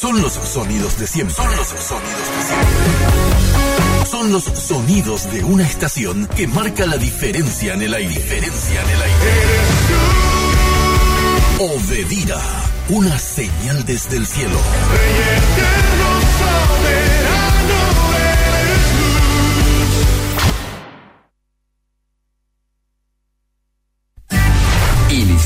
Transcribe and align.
Son 0.00 0.22
los 0.22 0.32
sonidos 0.32 0.98
de 0.98 1.06
siempre. 1.06 1.34
Son 1.34 1.54
los 1.54 1.68
sonidos 1.68 2.26
de 2.34 2.42
siempre. 2.46 4.06
Son 4.10 4.32
los 4.32 4.44
sonidos 4.44 5.30
de 5.30 5.44
una 5.44 5.64
estación 5.64 6.26
que 6.26 6.46
marca 6.46 6.86
la 6.86 6.96
diferencia 6.96 7.74
en 7.74 7.82
el 7.82 7.92
aire. 7.92 8.08
Diferencia 8.08 8.80
en 8.80 8.88
el 8.88 9.02
aire. 9.02 9.14
Obedira, 11.58 12.40
una 12.88 13.18
señal 13.18 13.84
desde 13.84 14.16
el 14.16 14.26
cielo. 14.26 14.58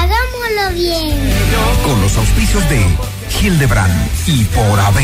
Hagámoslo 0.00 0.74
bien. 0.74 1.18
Con 1.84 2.00
los 2.00 2.16
auspicios 2.16 2.66
de 2.70 2.86
Hildebrand 3.40 4.10
y 4.26 4.44
por 4.46 4.80
AB, 4.80 4.98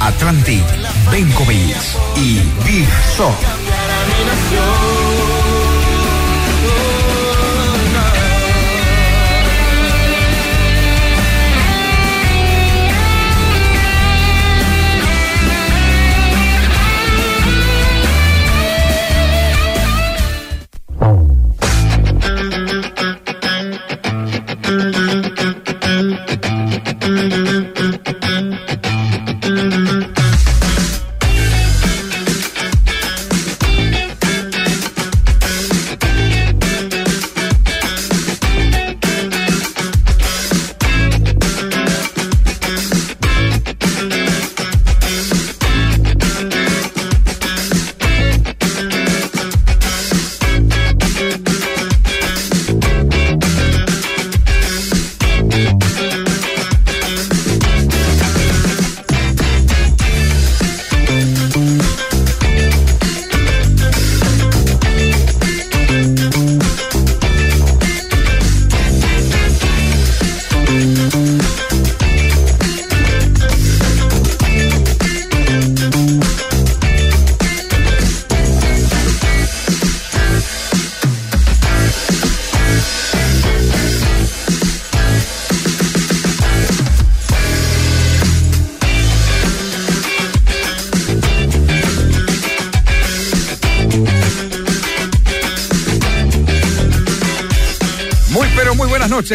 Atlantic, 0.00 0.62
Benkovic 1.10 1.76
y 2.14 2.40
Big 2.66 2.88
Shop. 3.16 3.32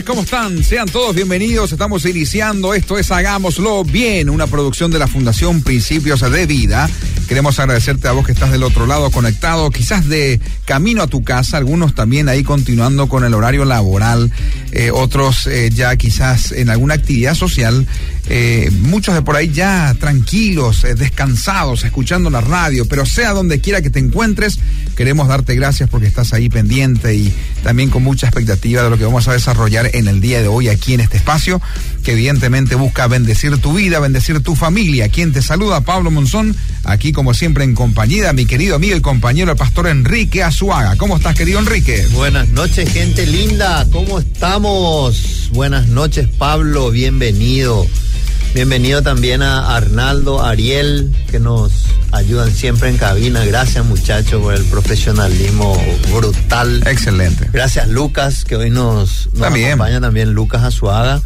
¿Cómo 0.05 0.21
están? 0.21 0.63
Sean 0.63 0.87
todos 0.87 1.15
bienvenidos, 1.15 1.71
estamos 1.71 2.05
iniciando, 2.05 2.75
esto 2.75 2.99
es 2.99 3.09
Hagámoslo 3.09 3.83
Bien, 3.83 4.29
una 4.29 4.45
producción 4.45 4.91
de 4.91 4.99
la 4.99 5.07
Fundación 5.07 5.63
Principios 5.63 6.21
de 6.21 6.45
Vida. 6.45 6.87
Queremos 7.27 7.59
agradecerte 7.59 8.07
a 8.07 8.11
vos 8.11 8.25
que 8.25 8.31
estás 8.31 8.51
del 8.51 8.63
otro 8.63 8.85
lado 8.85 9.09
conectado, 9.09 9.69
quizás 9.71 10.07
de 10.07 10.39
camino 10.65 11.01
a 11.01 11.07
tu 11.07 11.23
casa, 11.23 11.57
algunos 11.57 11.95
también 11.95 12.29
ahí 12.29 12.43
continuando 12.43 13.09
con 13.09 13.23
el 13.23 13.33
horario 13.33 13.65
laboral, 13.65 14.31
eh, 14.71 14.91
otros 14.91 15.47
eh, 15.47 15.71
ya 15.73 15.95
quizás 15.95 16.51
en 16.51 16.69
alguna 16.69 16.93
actividad 16.93 17.33
social, 17.33 17.87
eh, 18.29 18.69
muchos 18.81 19.15
de 19.15 19.23
por 19.23 19.35
ahí 19.35 19.49
ya 19.51 19.95
tranquilos, 19.99 20.85
descansados, 20.97 21.83
escuchando 21.83 22.29
la 22.29 22.41
radio, 22.41 22.85
pero 22.87 23.07
sea 23.07 23.31
donde 23.31 23.59
quiera 23.59 23.81
que 23.81 23.89
te 23.89 23.99
encuentres, 23.99 24.59
queremos 24.95 25.27
darte 25.27 25.55
gracias 25.55 25.89
porque 25.89 26.07
estás 26.07 26.33
ahí 26.33 26.47
pendiente 26.49 27.15
y 27.15 27.33
también 27.63 27.89
con 27.89 28.03
mucha 28.03 28.27
expectativa 28.27 28.83
de 28.83 28.89
lo 28.89 28.97
que 28.97 29.05
vamos 29.05 29.27
a 29.27 29.33
desarrollar 29.33 29.89
en 29.93 30.07
el 30.07 30.21
día 30.21 30.41
de 30.41 30.47
hoy 30.47 30.69
aquí 30.69 30.93
en 30.93 30.99
este 30.99 31.17
espacio, 31.17 31.61
que 32.03 32.13
evidentemente 32.13 32.75
busca 32.75 33.07
bendecir 33.07 33.57
tu 33.57 33.73
vida, 33.73 33.99
bendecir 33.99 34.41
tu 34.41 34.55
familia. 34.55 35.09
Quien 35.09 35.33
te 35.33 35.41
saluda, 35.41 35.81
Pablo 35.81 36.11
Monzón, 36.11 36.55
aquí 36.83 37.11
como 37.11 37.33
siempre 37.33 37.63
en 37.63 37.75
compañía 37.75 38.27
de 38.27 38.33
mi 38.33 38.45
querido 38.45 38.75
amigo 38.75 38.95
y 38.95 39.01
compañero, 39.01 39.51
el 39.51 39.57
pastor 39.57 39.87
Enrique 39.87 40.43
Azuaga. 40.43 40.95
¿Cómo 40.97 41.17
estás, 41.17 41.35
querido 41.35 41.59
Enrique? 41.59 42.05
Buenas 42.13 42.49
noches, 42.49 42.91
gente 42.91 43.25
linda. 43.25 43.87
¿Cómo 43.91 44.19
estamos? 44.19 45.49
Buenas 45.51 45.87
noches, 45.87 46.27
Pablo. 46.37 46.91
Bienvenido. 46.91 47.87
Bienvenido 48.53 49.03
también 49.03 49.41
a 49.43 49.75
Arnaldo, 49.75 50.43
Ariel, 50.43 51.13
que 51.29 51.39
nos 51.39 51.85
ayudan 52.11 52.51
siempre 52.51 52.89
en 52.89 52.97
cabina. 52.97 53.45
Gracias, 53.45 53.85
muchachos, 53.85 54.41
por 54.41 54.55
el 54.55 54.63
profesionalismo 54.65 55.79
brutal. 56.13 56.81
Excelente. 56.87 57.47
Gracias, 57.53 57.87
Lucas, 57.87 58.45
que 58.45 58.55
hoy 58.55 58.71
nos, 58.71 59.27
nos 59.33 59.41
También. 59.41 59.67
acompaña 59.69 60.01
también 60.01 60.31
Lucas 60.33 60.63
Azuaga 60.63 61.21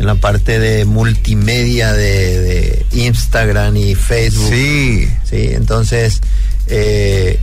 en 0.00 0.06
la 0.06 0.16
parte 0.16 0.58
de 0.58 0.84
multimedia 0.84 1.92
de, 1.92 2.40
de 2.40 2.86
Instagram 2.92 3.76
y 3.76 3.94
Facebook. 3.94 4.50
Sí. 4.50 5.08
Sí, 5.24 5.48
entonces, 5.52 6.20
eh, 6.66 7.38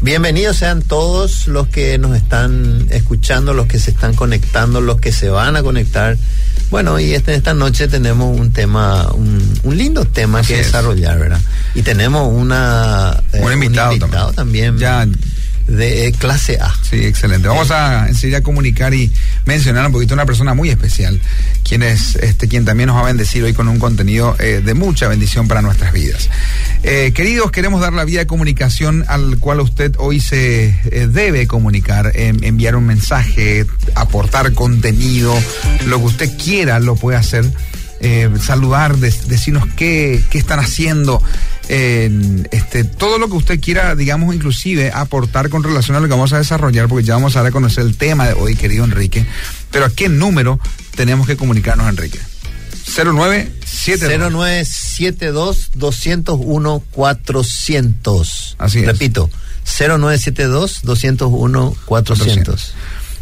bienvenidos 0.00 0.56
sean 0.56 0.80
todos 0.82 1.46
los 1.46 1.68
que 1.68 1.98
nos 1.98 2.16
están 2.16 2.86
escuchando, 2.90 3.52
los 3.52 3.66
que 3.66 3.78
se 3.78 3.90
están 3.90 4.14
conectando, 4.14 4.80
los 4.80 4.98
que 4.98 5.12
se 5.12 5.28
van 5.28 5.56
a 5.56 5.62
conectar. 5.62 6.16
Bueno, 6.70 6.98
y 6.98 7.14
este, 7.14 7.34
esta 7.34 7.54
noche 7.54 7.86
tenemos 7.88 8.38
un 8.38 8.52
tema, 8.52 9.08
un, 9.12 9.60
un 9.62 9.76
lindo 9.76 10.04
tema 10.04 10.40
Así 10.40 10.52
que 10.54 10.60
es. 10.60 10.66
desarrollar, 10.66 11.18
¿verdad? 11.18 11.40
Y 11.74 11.82
tenemos 11.82 12.32
una, 12.32 13.22
eh, 13.32 13.40
Un 13.40 13.52
invitado 13.52 14.32
también. 14.32 14.76
Ya. 14.78 15.06
De 15.66 16.06
eh, 16.06 16.12
clase 16.12 16.58
A. 16.60 16.72
Sí, 16.82 17.04
excelente. 17.04 17.48
Vamos 17.48 17.70
a 17.70 18.08
enseguida 18.08 18.40
comunicar 18.42 18.94
y 18.94 19.12
mencionar 19.44 19.86
un 19.86 19.92
poquito 19.92 20.14
a 20.14 20.16
una 20.16 20.26
persona 20.26 20.54
muy 20.54 20.70
especial, 20.70 21.20
quien 21.64 21.82
es 21.82 22.16
este, 22.16 22.48
quien 22.48 22.64
también 22.64 22.88
nos 22.88 22.96
va 22.96 23.02
a 23.02 23.06
bendecir 23.06 23.42
hoy 23.44 23.52
con 23.52 23.68
un 23.68 23.78
contenido 23.78 24.36
eh, 24.38 24.62
de 24.64 24.74
mucha 24.74 25.08
bendición 25.08 25.48
para 25.48 25.62
nuestras 25.62 25.92
vidas. 25.92 26.28
Eh, 26.82 27.12
queridos, 27.14 27.50
queremos 27.50 27.80
dar 27.80 27.92
la 27.92 28.04
vía 28.04 28.20
de 28.20 28.26
comunicación 28.26 29.04
al 29.08 29.38
cual 29.38 29.60
usted 29.60 29.94
hoy 29.98 30.20
se 30.20 30.76
debe 31.10 31.46
comunicar, 31.46 32.12
em, 32.14 32.38
enviar 32.42 32.76
un 32.76 32.86
mensaje, 32.86 33.66
aportar 33.94 34.52
contenido, 34.52 35.34
lo 35.86 35.98
que 35.98 36.04
usted 36.04 36.38
quiera 36.38 36.78
lo 36.78 36.96
puede 36.96 37.18
hacer. 37.18 37.44
Eh, 38.00 38.30
saludar, 38.40 38.96
de- 38.98 39.10
decirnos 39.26 39.64
qué, 39.76 40.22
qué 40.30 40.38
están 40.38 40.58
haciendo, 40.60 41.22
en, 41.68 42.48
este, 42.52 42.84
todo 42.84 43.18
lo 43.18 43.28
que 43.28 43.36
usted 43.36 43.60
quiera, 43.60 43.94
digamos, 43.96 44.34
inclusive 44.34 44.92
aportar 44.92 45.48
con 45.48 45.62
relación 45.62 45.96
a 45.96 46.00
lo 46.00 46.06
que 46.06 46.12
vamos 46.14 46.32
a 46.32 46.38
desarrollar, 46.38 46.88
porque 46.88 47.04
ya 47.04 47.14
vamos 47.14 47.36
a 47.36 47.40
dar 47.40 47.48
a 47.48 47.52
conocer 47.52 47.84
el 47.84 47.96
tema 47.96 48.26
de 48.26 48.34
hoy, 48.34 48.54
querido 48.56 48.84
Enrique. 48.84 49.26
Pero 49.70 49.86
¿a 49.86 49.90
qué 49.90 50.08
número 50.08 50.60
tenemos 50.94 51.26
que 51.26 51.36
comunicarnos, 51.36 51.88
Enrique? 51.88 52.18
0972. 52.86 54.32
0972 54.32 55.70
201 55.74 56.82
400. 56.90 58.56
Así 58.58 58.78
es. 58.80 58.86
Repito, 58.86 59.30
0972 59.64 60.80
201 60.82 61.76
400. 61.84 62.74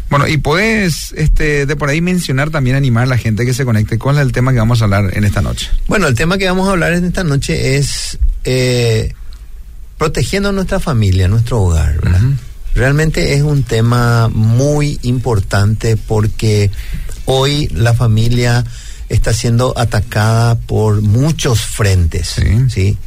Bueno, 0.09 0.27
y 0.27 0.37
puedes 0.37 1.11
este, 1.13 1.65
de 1.65 1.75
por 1.75 1.89
ahí 1.89 1.99
mencionar 1.99 2.49
también, 2.51 2.75
animar 2.75 3.03
a 3.03 3.07
la 3.07 3.17
gente 3.17 3.45
que 3.45 3.53
se 3.53 3.65
conecte. 3.65 3.97
¿Cuál 3.97 4.17
es 4.17 4.21
el 4.21 4.31
tema 4.31 4.53
que 4.53 4.59
vamos 4.59 4.81
a 4.81 4.85
hablar 4.85 5.11
en 5.13 5.23
esta 5.23 5.41
noche? 5.41 5.69
Bueno, 5.87 6.07
el 6.07 6.15
tema 6.15 6.37
que 6.37 6.45
vamos 6.45 6.67
a 6.67 6.71
hablar 6.71 6.93
en 6.93 7.05
esta 7.05 7.23
noche 7.23 7.77
es 7.77 8.19
eh, 8.43 9.13
protegiendo 9.97 10.51
nuestra 10.51 10.79
familia, 10.79 11.27
nuestro 11.27 11.61
hogar. 11.61 11.99
¿verdad? 12.01 12.21
Realmente 12.75 13.33
es 13.33 13.41
un 13.41 13.63
tema 13.63 14.29
muy 14.29 14.99
importante 15.03 15.97
porque 15.97 16.69
hoy 17.25 17.67
la 17.69 17.93
familia 17.93 18.63
está 19.09 19.33
siendo 19.33 19.77
atacada 19.77 20.55
por 20.55 21.01
muchos 21.01 21.61
frentes. 21.61 22.27
Sí. 22.27 22.69
¿sí? 22.69 22.97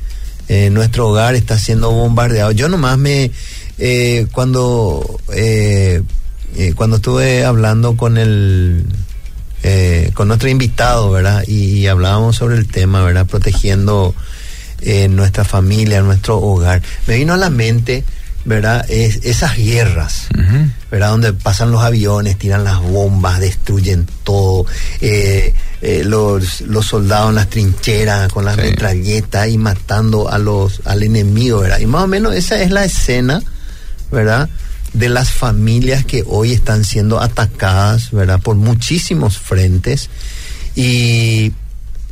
Eh, 0.48 0.70
nuestro 0.70 1.08
hogar 1.08 1.34
está 1.34 1.58
siendo 1.58 1.90
bombardeado. 1.90 2.52
Yo 2.52 2.68
nomás 2.68 2.96
me, 2.96 3.30
eh, 3.76 4.26
cuando, 4.32 5.20
eh, 5.34 6.02
eh, 6.56 6.72
cuando 6.74 6.96
estuve 6.96 7.44
hablando 7.44 7.96
con 7.96 8.16
el, 8.18 8.84
eh, 9.62 10.10
con 10.14 10.28
nuestro 10.28 10.48
invitado, 10.48 11.10
¿verdad? 11.10 11.44
Y, 11.46 11.74
y 11.80 11.86
hablábamos 11.86 12.36
sobre 12.36 12.56
el 12.56 12.66
tema, 12.68 13.02
¿verdad? 13.04 13.26
Protegiendo 13.26 14.14
eh, 14.80 15.08
nuestra 15.08 15.44
familia, 15.44 16.00
nuestro 16.02 16.38
hogar. 16.38 16.82
Me 17.06 17.16
vino 17.16 17.34
a 17.34 17.36
la 17.36 17.50
mente, 17.50 18.04
¿verdad? 18.44 18.84
Es, 18.88 19.20
esas 19.24 19.56
guerras. 19.56 20.28
¿verdad? 20.90 21.10
Donde 21.10 21.34
pasan 21.34 21.70
los 21.70 21.82
aviones, 21.82 22.38
tiran 22.38 22.64
las 22.64 22.80
bombas, 22.80 23.40
destruyen 23.40 24.06
todo. 24.24 24.64
eh, 25.02 25.52
eh, 25.82 26.02
los, 26.04 26.62
los 26.62 26.86
soldados 26.86 27.28
en 27.28 27.34
las 27.36 27.50
trincheras 27.50 28.32
con 28.32 28.44
las 28.44 28.56
Sí. 28.56 28.62
metralletas 28.62 29.48
y 29.48 29.58
matando 29.58 30.28
a 30.30 30.38
los, 30.38 30.80
al 30.86 31.02
enemigo, 31.02 31.60
¿verdad? 31.60 31.78
Y 31.78 31.86
más 31.86 32.02
o 32.04 32.06
menos 32.08 32.34
esa 32.34 32.60
es 32.62 32.70
la 32.70 32.84
escena, 32.84 33.42
¿verdad? 34.10 34.48
De 34.98 35.08
las 35.08 35.30
familias 35.30 36.04
que 36.04 36.24
hoy 36.26 36.52
están 36.52 36.84
siendo 36.84 37.20
atacadas, 37.20 38.10
¿verdad? 38.10 38.40
Por 38.40 38.56
muchísimos 38.56 39.38
frentes. 39.38 40.10
Y, 40.74 41.52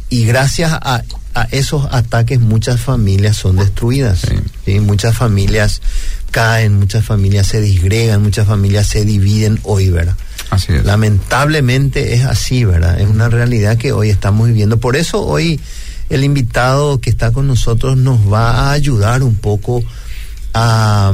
y 0.09 0.25
gracias 0.25 0.73
a, 0.73 1.03
a 1.35 1.43
esos 1.51 1.87
ataques 1.93 2.41
muchas 2.41 2.81
familias 2.81 3.37
son 3.37 3.57
destruidas. 3.57 4.21
Sí. 4.21 4.37
¿sí? 4.65 4.81
Muchas 4.81 5.17
familias 5.17 5.83
caen, 6.31 6.79
muchas 6.79 7.05
familias 7.05 7.47
se 7.47 7.61
disgregan, 7.61 8.23
muchas 8.23 8.47
familias 8.47 8.87
se 8.87 9.05
dividen 9.05 9.61
hoy, 9.63 9.91
¿verdad? 9.91 10.17
Así 10.51 10.73
es. 10.73 10.85
Lamentablemente 10.85 12.15
es 12.15 12.25
así, 12.25 12.65
¿verdad? 12.65 13.01
Es 13.01 13.09
una 13.09 13.29
realidad 13.29 13.77
que 13.77 13.93
hoy 13.93 14.11
estamos 14.11 14.49
viviendo. 14.49 14.79
Por 14.79 14.97
eso 14.97 15.23
hoy 15.23 15.61
el 16.09 16.25
invitado 16.25 17.01
que 17.01 17.11
está 17.11 17.33
con 17.33 17.47
nosotros 17.47 17.97
nos 17.97 18.33
va 18.33 18.51
a 18.51 18.73
ayudar 18.73 19.23
un 19.23 19.37
poco 19.37 19.83
a, 20.55 21.13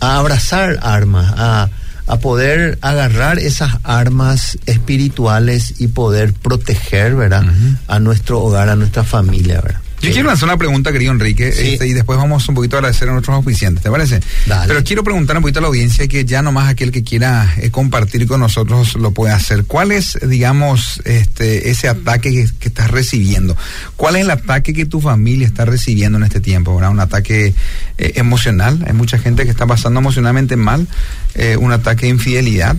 a 0.00 0.16
abrazar 0.16 0.78
armas, 0.82 1.32
a, 1.36 1.68
a 2.06 2.18
poder 2.18 2.78
agarrar 2.80 3.38
esas 3.38 3.74
armas 3.84 4.58
espirituales 4.66 5.80
y 5.80 5.88
poder 5.88 6.32
proteger, 6.32 7.14
¿verdad? 7.14 7.44
A 7.86 8.00
nuestro 8.00 8.40
hogar, 8.40 8.68
a 8.68 8.76
nuestra 8.76 9.04
familia, 9.04 9.60
¿verdad? 9.60 9.80
Yo 10.02 10.10
quiero 10.12 10.28
lanzar 10.28 10.48
una 10.48 10.56
pregunta, 10.56 10.92
querido 10.92 11.12
Enrique, 11.12 11.52
Sí. 11.52 11.72
este, 11.74 11.86
y 11.86 11.92
después 11.92 12.18
vamos 12.18 12.48
un 12.48 12.54
poquito 12.54 12.76
a 12.76 12.78
agradecer 12.78 13.08
a 13.08 13.12
nuestros 13.12 13.36
oficiantes, 13.38 13.82
¿te 13.82 13.90
parece? 13.90 14.20
Dale. 14.46 14.66
Pero 14.68 14.82
quiero 14.84 15.04
preguntar 15.04 15.36
un 15.36 15.42
poquito 15.42 15.58
a 15.58 15.62
la 15.62 15.68
audiencia 15.68 16.08
que 16.08 16.24
ya 16.24 16.40
nomás 16.42 16.68
aquel 16.70 16.90
que 16.90 17.02
quiera 17.04 17.54
eh, 17.58 17.70
compartir 17.70 18.26
con 18.26 18.40
nosotros 18.40 18.94
lo 18.96 19.10
puede 19.12 19.32
hacer. 19.34 19.64
¿Cuál 19.66 19.92
es, 19.92 20.18
digamos, 20.26 21.02
este, 21.04 21.70
ese 21.70 21.88
ataque 21.88 22.30
que, 22.32 22.48
que 22.58 22.68
estás 22.68 22.90
recibiendo? 22.90 23.56
¿Cuál 23.96 24.16
es 24.16 24.22
el 24.22 24.30
ataque 24.30 24.72
que 24.72 24.86
tu 24.86 25.00
familia 25.00 25.46
está 25.46 25.64
recibiendo 25.66 26.16
en 26.18 26.24
este 26.24 26.40
tiempo? 26.40 26.74
¿verdad? 26.74 26.90
Un 26.92 27.00
ataque 27.00 27.54
eh, 27.98 28.12
emocional. 28.16 28.82
Hay 28.86 28.94
mucha 28.94 29.18
gente 29.18 29.44
que 29.44 29.50
está 29.50 29.66
pasando 29.66 30.00
emocionalmente 30.00 30.56
mal. 30.56 30.88
eh, 31.34 31.56
un 31.56 31.72
ataque 31.72 32.06
de 32.06 32.12
infidelidad. 32.12 32.76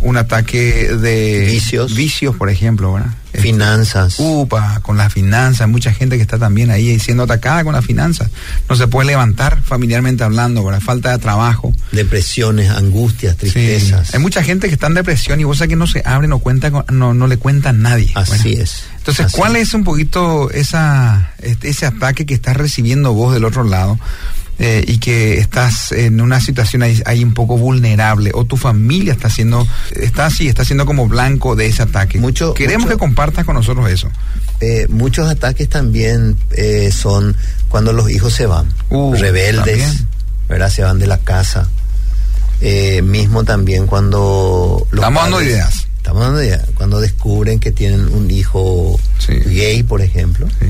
Un 0.00 0.16
ataque 0.16 0.94
de 0.94 1.46
Vicios. 1.50 1.94
vicios, 1.94 2.36
por 2.36 2.50
ejemplo, 2.50 2.92
¿verdad? 2.92 3.10
Este, 3.32 3.42
Finanzas. 3.42 4.14
Upa, 4.18 4.78
con 4.80 4.96
las 4.96 5.12
finanzas, 5.12 5.68
mucha 5.68 5.92
gente 5.92 6.16
que 6.16 6.22
está 6.22 6.38
también 6.38 6.70
ahí 6.70 6.98
siendo 6.98 7.24
atacada 7.24 7.62
con 7.64 7.74
las 7.74 7.84
finanzas. 7.84 8.30
No 8.68 8.76
se 8.76 8.86
puede 8.86 9.08
levantar 9.08 9.60
familiarmente 9.62 10.22
hablando, 10.24 10.64
¿verdad? 10.64 10.80
Falta 10.80 11.10
de 11.10 11.18
trabajo. 11.18 11.74
Depresiones, 11.92 12.70
angustias, 12.70 13.36
tristezas. 13.36 14.06
Sí. 14.08 14.12
Hay 14.16 14.22
mucha 14.22 14.42
gente 14.42 14.68
que 14.68 14.74
está 14.74 14.86
en 14.86 14.94
depresión 14.94 15.40
y 15.40 15.44
vos 15.44 15.58
sabés 15.58 15.70
que 15.70 15.76
no 15.76 15.86
se 15.86 16.02
abre, 16.06 16.26
no 16.28 16.38
cuenta, 16.38 16.70
con- 16.70 16.84
no, 16.90 17.12
no 17.12 17.26
le 17.26 17.36
cuenta 17.36 17.70
a 17.70 17.72
nadie. 17.74 18.10
Así 18.14 18.50
¿verdad? 18.50 18.62
es. 18.62 18.84
Entonces, 18.98 19.26
Así 19.26 19.36
¿cuál 19.36 19.56
es 19.56 19.74
un 19.74 19.84
poquito 19.84 20.50
esa, 20.50 21.32
este, 21.42 21.68
ese 21.70 21.86
ataque 21.86 22.24
que 22.24 22.34
estás 22.34 22.56
recibiendo 22.56 23.12
vos 23.12 23.34
del 23.34 23.44
otro 23.44 23.64
lado? 23.64 23.98
Eh, 24.58 24.84
y 24.86 24.98
que 24.98 25.38
estás 25.38 25.92
en 25.92 26.20
una 26.20 26.40
situación 26.40 26.82
ahí, 26.82 27.00
ahí 27.06 27.22
un 27.22 27.32
poco 27.34 27.56
vulnerable 27.56 28.30
o 28.34 28.44
tu 28.44 28.56
familia 28.56 29.12
está 29.12 29.30
siendo 29.30 29.66
está 29.94 30.26
así 30.26 30.48
está 30.48 30.64
siendo 30.64 30.84
como 30.84 31.06
blanco 31.08 31.54
de 31.56 31.66
ese 31.66 31.82
ataque 31.82 32.18
Mucho- 32.18 32.54
queremos 32.54 32.86
mucho- 32.86 32.96
que 32.96 32.98
compartas 32.98 33.44
con 33.44 33.54
nosotros 33.54 33.88
eso 33.90 34.10
Eh, 34.60 34.86
muchos 34.88 35.28
ataques 35.28 35.68
también 35.68 36.36
eh, 36.50 36.90
son 36.92 37.36
cuando 37.68 37.92
los 37.92 38.10
hijos 38.10 38.32
se 38.34 38.46
van, 38.46 38.66
Uh, 38.90 39.14
rebeldes, 39.14 39.64
también. 39.78 40.08
¿verdad? 40.48 40.70
Se 40.70 40.82
van 40.82 40.98
de 40.98 41.06
la 41.06 41.18
casa. 41.18 41.68
Eh, 42.60 43.02
mismo 43.02 43.44
también 43.44 43.86
cuando... 43.86 44.84
los 44.90 44.98
Estamos 45.04 45.22
dando 45.22 45.42
ideas. 45.42 45.86
Estamos 45.98 46.22
dando 46.22 46.42
ideas. 46.42 46.62
Cuando 46.74 46.98
descubren 47.00 47.60
que 47.60 47.70
tienen 47.70 48.08
un 48.12 48.28
hijo 48.32 48.98
Sí. 49.18 49.34
gay, 49.34 49.84
por 49.84 50.00
ejemplo, 50.02 50.48
sí 50.58 50.66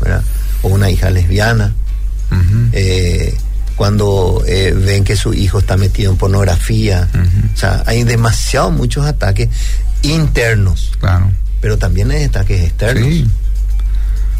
¿verdad? 0.00 0.22
O 0.62 0.68
una 0.68 0.88
hija 0.90 1.10
lesbiana. 1.10 1.74
Eh, 2.72 3.36
cuando 3.76 4.42
eh, 4.46 4.74
ven 4.76 5.04
que 5.04 5.16
su 5.16 5.34
hijo 5.34 5.60
está 5.60 5.76
metido 5.76 6.10
en 6.10 6.18
pornografía. 6.18 7.08
O 7.54 7.56
sea, 7.56 7.82
hay 7.86 8.04
demasiados 8.04 8.72
muchos 8.72 9.06
ataques 9.06 9.48
internos, 10.02 10.92
claro 11.00 11.30
pero 11.60 11.78
también 11.78 12.10
hay 12.10 12.24
ataques 12.24 12.62
externos. 12.62 13.08
sí. 13.08 13.26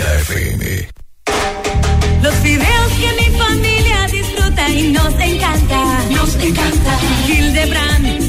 FM. 0.00 0.88
Los 2.22 2.42
videos 2.42 2.92
que 2.98 3.12
mi 3.20 3.28
familia 3.38 4.06
disfruta 4.10 4.68
y 4.70 4.92
nos 4.92 5.14
encanta. 5.14 6.04
Nos 6.10 6.34
encanta. 6.36 6.98
Hildebrand, 7.28 8.06
Hildebrand, 8.06 8.19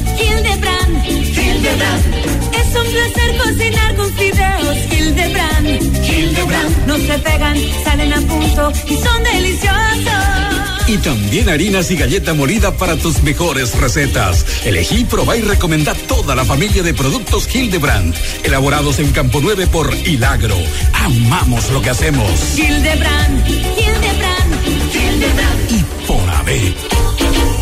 Hildebrand. 1.62 2.14
Es 2.54 2.76
un 2.76 2.92
placer 2.92 3.38
cocinar 3.38 3.94
con 3.94 4.12
fideos 4.14 4.76
Hildebrand. 4.90 6.06
Hildebrand. 6.08 6.86
No 6.86 6.96
se 6.96 7.18
pegan, 7.20 7.56
salen 7.84 8.12
a 8.12 8.20
punto 8.22 8.72
y 8.88 8.96
son 8.96 9.22
deliciosos. 9.22 10.88
Y 10.88 10.96
también 10.98 11.48
harinas 11.48 11.88
y 11.92 11.96
galleta 11.96 12.34
molida 12.34 12.76
para 12.76 12.96
tus 12.96 13.22
mejores 13.22 13.78
recetas. 13.78 14.44
Elegí, 14.64 15.04
probá 15.04 15.36
y 15.36 15.42
recomendá 15.42 15.94
toda 15.94 16.34
la 16.34 16.44
familia 16.44 16.82
de 16.82 16.94
productos 16.94 17.54
Hildebrand, 17.54 18.12
elaborados 18.42 18.98
en 18.98 19.12
Campo 19.12 19.38
9 19.40 19.68
por 19.68 19.94
Hilagro. 19.94 20.56
Amamos 20.94 21.70
lo 21.70 21.80
que 21.80 21.90
hacemos. 21.90 22.58
Hildebrand, 22.58 23.48
Hildebrand, 23.48 24.66
Hildebrand. 24.92 25.70
Y 25.70 26.06
por 26.06 26.28
haber. 26.28 27.61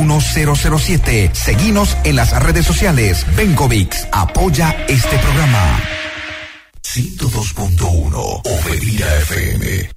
007. 0.07 1.31
Seguinos 1.33 1.97
en 2.03 2.15
las 2.15 2.31
redes 2.43 2.65
sociales. 2.65 3.25
Bencovix 3.35 4.07
apoya 4.11 4.75
este 4.87 5.17
programa. 5.17 5.79
102.1 6.83 8.41
Oberira 8.43 9.17
FM. 9.17 9.89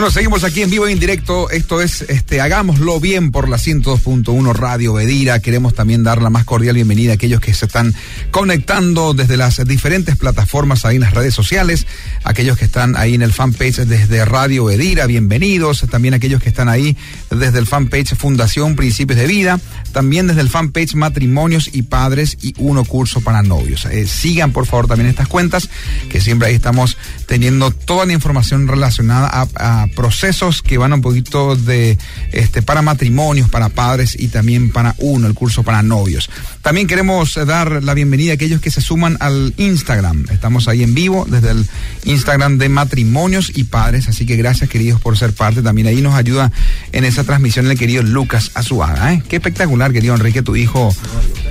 Bueno, 0.00 0.14
seguimos 0.14 0.44
aquí 0.44 0.62
en 0.62 0.70
vivo 0.70 0.86
e 0.86 0.92
en 0.92 0.98
directo. 0.98 1.50
Esto 1.50 1.82
es 1.82 2.00
este 2.00 2.40
Hagámoslo 2.40 2.98
bien 3.00 3.30
por 3.30 3.50
la 3.50 3.58
102.1 3.58 4.54
Radio 4.54 4.94
Bedira. 4.94 5.40
Queremos 5.40 5.74
también 5.74 6.02
dar 6.02 6.22
la 6.22 6.30
más 6.30 6.46
cordial 6.46 6.76
bienvenida 6.76 7.12
a 7.12 7.14
aquellos 7.16 7.38
que 7.42 7.52
se 7.52 7.66
están 7.66 7.94
conectando 8.30 9.12
desde 9.12 9.36
las 9.36 9.62
diferentes 9.66 10.16
plataformas 10.16 10.86
ahí 10.86 10.96
en 10.96 11.02
las 11.02 11.12
redes 11.12 11.34
sociales, 11.34 11.86
aquellos 12.24 12.56
que 12.56 12.64
están 12.64 12.96
ahí 12.96 13.14
en 13.14 13.20
el 13.20 13.34
fanpage 13.34 13.80
desde 13.84 14.24
Radio 14.24 14.64
Bedira, 14.64 15.04
bienvenidos. 15.04 15.84
También 15.90 16.14
aquellos 16.14 16.42
que 16.42 16.48
están 16.48 16.70
ahí 16.70 16.96
desde 17.28 17.58
el 17.58 17.66
fanpage 17.66 18.16
Fundación 18.16 18.76
Principios 18.76 19.18
de 19.18 19.26
Vida, 19.26 19.60
también 19.92 20.26
desde 20.26 20.40
el 20.40 20.48
fanpage 20.48 20.94
Matrimonios 20.94 21.68
y 21.74 21.82
Padres 21.82 22.38
y 22.40 22.54
Uno 22.56 22.86
Curso 22.86 23.20
para 23.20 23.42
Novios. 23.42 23.84
Eh, 23.84 24.06
sigan 24.06 24.52
por 24.52 24.64
favor 24.64 24.86
también 24.86 25.10
estas 25.10 25.28
cuentas, 25.28 25.68
que 26.08 26.22
siempre 26.22 26.48
ahí 26.48 26.54
estamos 26.54 26.96
teniendo 27.26 27.70
toda 27.70 28.06
la 28.06 28.14
información 28.14 28.66
relacionada 28.66 29.28
a 29.56 29.89
procesos 29.94 30.62
que 30.62 30.78
van 30.78 30.92
un 30.92 31.00
poquito 31.00 31.56
de 31.56 31.98
este 32.32 32.62
para 32.62 32.82
matrimonios, 32.82 33.48
para 33.48 33.68
padres 33.68 34.16
y 34.18 34.28
también 34.28 34.70
para 34.70 34.94
uno, 34.98 35.26
el 35.26 35.34
curso 35.34 35.62
para 35.62 35.82
novios. 35.82 36.30
También 36.62 36.86
queremos 36.86 37.34
dar 37.46 37.82
la 37.82 37.94
bienvenida 37.94 38.32
a 38.32 38.34
aquellos 38.34 38.60
que 38.60 38.70
se 38.70 38.80
suman 38.80 39.16
al 39.20 39.54
Instagram. 39.56 40.26
Estamos 40.30 40.68
ahí 40.68 40.82
en 40.82 40.94
vivo 40.94 41.26
desde 41.28 41.50
el 41.50 41.66
Instagram 42.04 42.58
de 42.58 42.68
matrimonios 42.68 43.52
y 43.54 43.64
padres, 43.64 44.08
así 44.08 44.26
que 44.26 44.36
gracias 44.36 44.70
queridos 44.70 45.00
por 45.00 45.16
ser 45.16 45.32
parte. 45.32 45.62
También 45.62 45.86
ahí 45.86 46.00
nos 46.00 46.14
ayuda 46.14 46.52
en 46.92 47.04
esa 47.04 47.24
transmisión 47.24 47.70
el 47.70 47.78
querido 47.78 48.02
Lucas 48.02 48.50
Azuaga. 48.54 49.12
¿eh? 49.12 49.22
Qué 49.28 49.36
espectacular, 49.36 49.92
querido 49.92 50.14
Enrique, 50.14 50.42
tu 50.42 50.56
hijo 50.56 50.94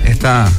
está 0.04 0.50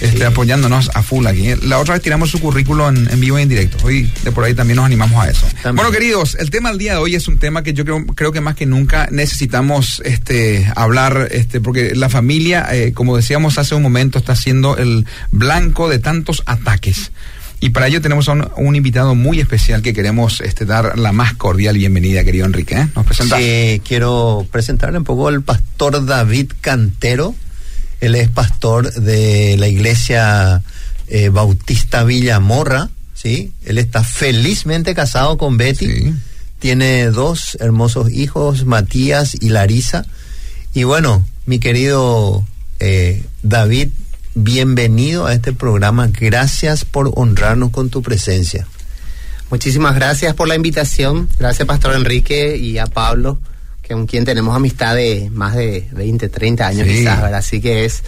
este, 0.00 0.24
apoyándonos 0.24 0.90
a 0.94 1.02
full 1.02 1.26
aquí. 1.26 1.54
La 1.62 1.78
otra 1.78 1.94
vez 1.94 2.02
tiramos 2.02 2.30
su 2.30 2.40
currículo 2.40 2.88
en, 2.88 3.08
en, 3.10 3.20
vivo 3.20 3.38
y 3.38 3.42
en 3.42 3.48
directo. 3.48 3.78
Hoy 3.84 4.10
de 4.24 4.32
por 4.32 4.44
ahí 4.44 4.54
también 4.54 4.76
nos 4.76 4.86
animamos 4.86 5.22
a 5.22 5.30
eso. 5.30 5.46
También. 5.62 5.76
Bueno, 5.76 5.90
queridos, 5.90 6.36
el 6.38 6.50
tema 6.50 6.70
del 6.70 6.78
día 6.78 6.92
de 6.92 6.98
hoy 6.98 7.14
es 7.14 7.28
un 7.28 7.38
tema 7.38 7.62
que 7.62 7.72
yo 7.72 7.84
creo, 7.84 8.04
creo 8.06 8.32
que 8.32 8.40
más 8.40 8.54
que 8.54 8.66
nunca 8.66 9.08
necesitamos 9.10 10.02
este, 10.04 10.70
hablar, 10.74 11.28
este, 11.30 11.60
porque 11.60 11.94
la 11.94 12.08
familia, 12.08 12.66
eh, 12.72 12.92
como 12.92 13.16
decíamos 13.16 13.58
hace 13.58 13.74
un 13.74 13.82
momento, 13.82 14.18
está 14.18 14.34
siendo 14.36 14.76
el 14.76 15.06
blanco 15.30 15.88
de 15.88 15.98
tantos 15.98 16.42
ataques. 16.46 17.12
Y 17.62 17.70
para 17.70 17.88
ello 17.88 18.00
tenemos 18.00 18.26
a 18.28 18.32
un, 18.32 18.48
un, 18.56 18.74
invitado 18.74 19.14
muy 19.14 19.38
especial 19.38 19.82
que 19.82 19.92
queremos 19.92 20.40
este, 20.40 20.64
dar 20.64 20.98
la 20.98 21.12
más 21.12 21.34
cordial 21.34 21.76
bienvenida, 21.76 22.24
querido 22.24 22.46
Enrique. 22.46 22.74
¿eh? 22.74 22.88
¿Nos 22.96 23.04
presentas? 23.04 23.38
Sí, 23.38 23.82
quiero 23.86 24.46
presentarle 24.50 24.96
un 24.96 25.04
poco 25.04 25.28
al 25.28 25.42
pastor 25.42 26.06
David 26.06 26.52
Cantero. 26.62 27.34
Él 28.00 28.14
es 28.14 28.28
pastor 28.28 28.92
de 28.94 29.56
la 29.58 29.68
iglesia 29.68 30.62
eh, 31.08 31.28
Bautista 31.28 32.04
Villamorra, 32.04 32.88
¿sí? 33.14 33.52
Él 33.64 33.78
está 33.78 34.02
felizmente 34.02 34.94
casado 34.94 35.36
con 35.36 35.56
Betty. 35.56 35.86
Sí. 35.86 36.14
Tiene 36.58 37.06
dos 37.06 37.56
hermosos 37.60 38.10
hijos, 38.10 38.64
Matías 38.64 39.36
y 39.40 39.50
Larisa. 39.50 40.04
Y 40.74 40.84
bueno, 40.84 41.24
mi 41.46 41.58
querido 41.58 42.44
eh, 42.78 43.24
David, 43.42 43.88
bienvenido 44.34 45.26
a 45.26 45.34
este 45.34 45.52
programa. 45.52 46.08
Gracias 46.08 46.84
por 46.84 47.12
honrarnos 47.14 47.70
con 47.70 47.90
tu 47.90 48.02
presencia. 48.02 48.66
Muchísimas 49.50 49.94
gracias 49.94 50.34
por 50.34 50.48
la 50.48 50.54
invitación. 50.54 51.28
Gracias, 51.38 51.66
Pastor 51.66 51.94
Enrique 51.94 52.56
y 52.56 52.78
a 52.78 52.86
Pablo 52.86 53.38
con 53.94 54.06
quien 54.06 54.24
tenemos 54.24 54.54
amistad 54.54 54.94
de 54.94 55.30
más 55.32 55.54
de 55.54 55.88
20, 55.92 56.28
30 56.28 56.66
años 56.66 56.86
sí. 56.86 56.94
quizás, 56.94 57.20
¿verdad? 57.20 57.38
Así 57.38 57.60
que 57.60 57.84
es 57.84 58.02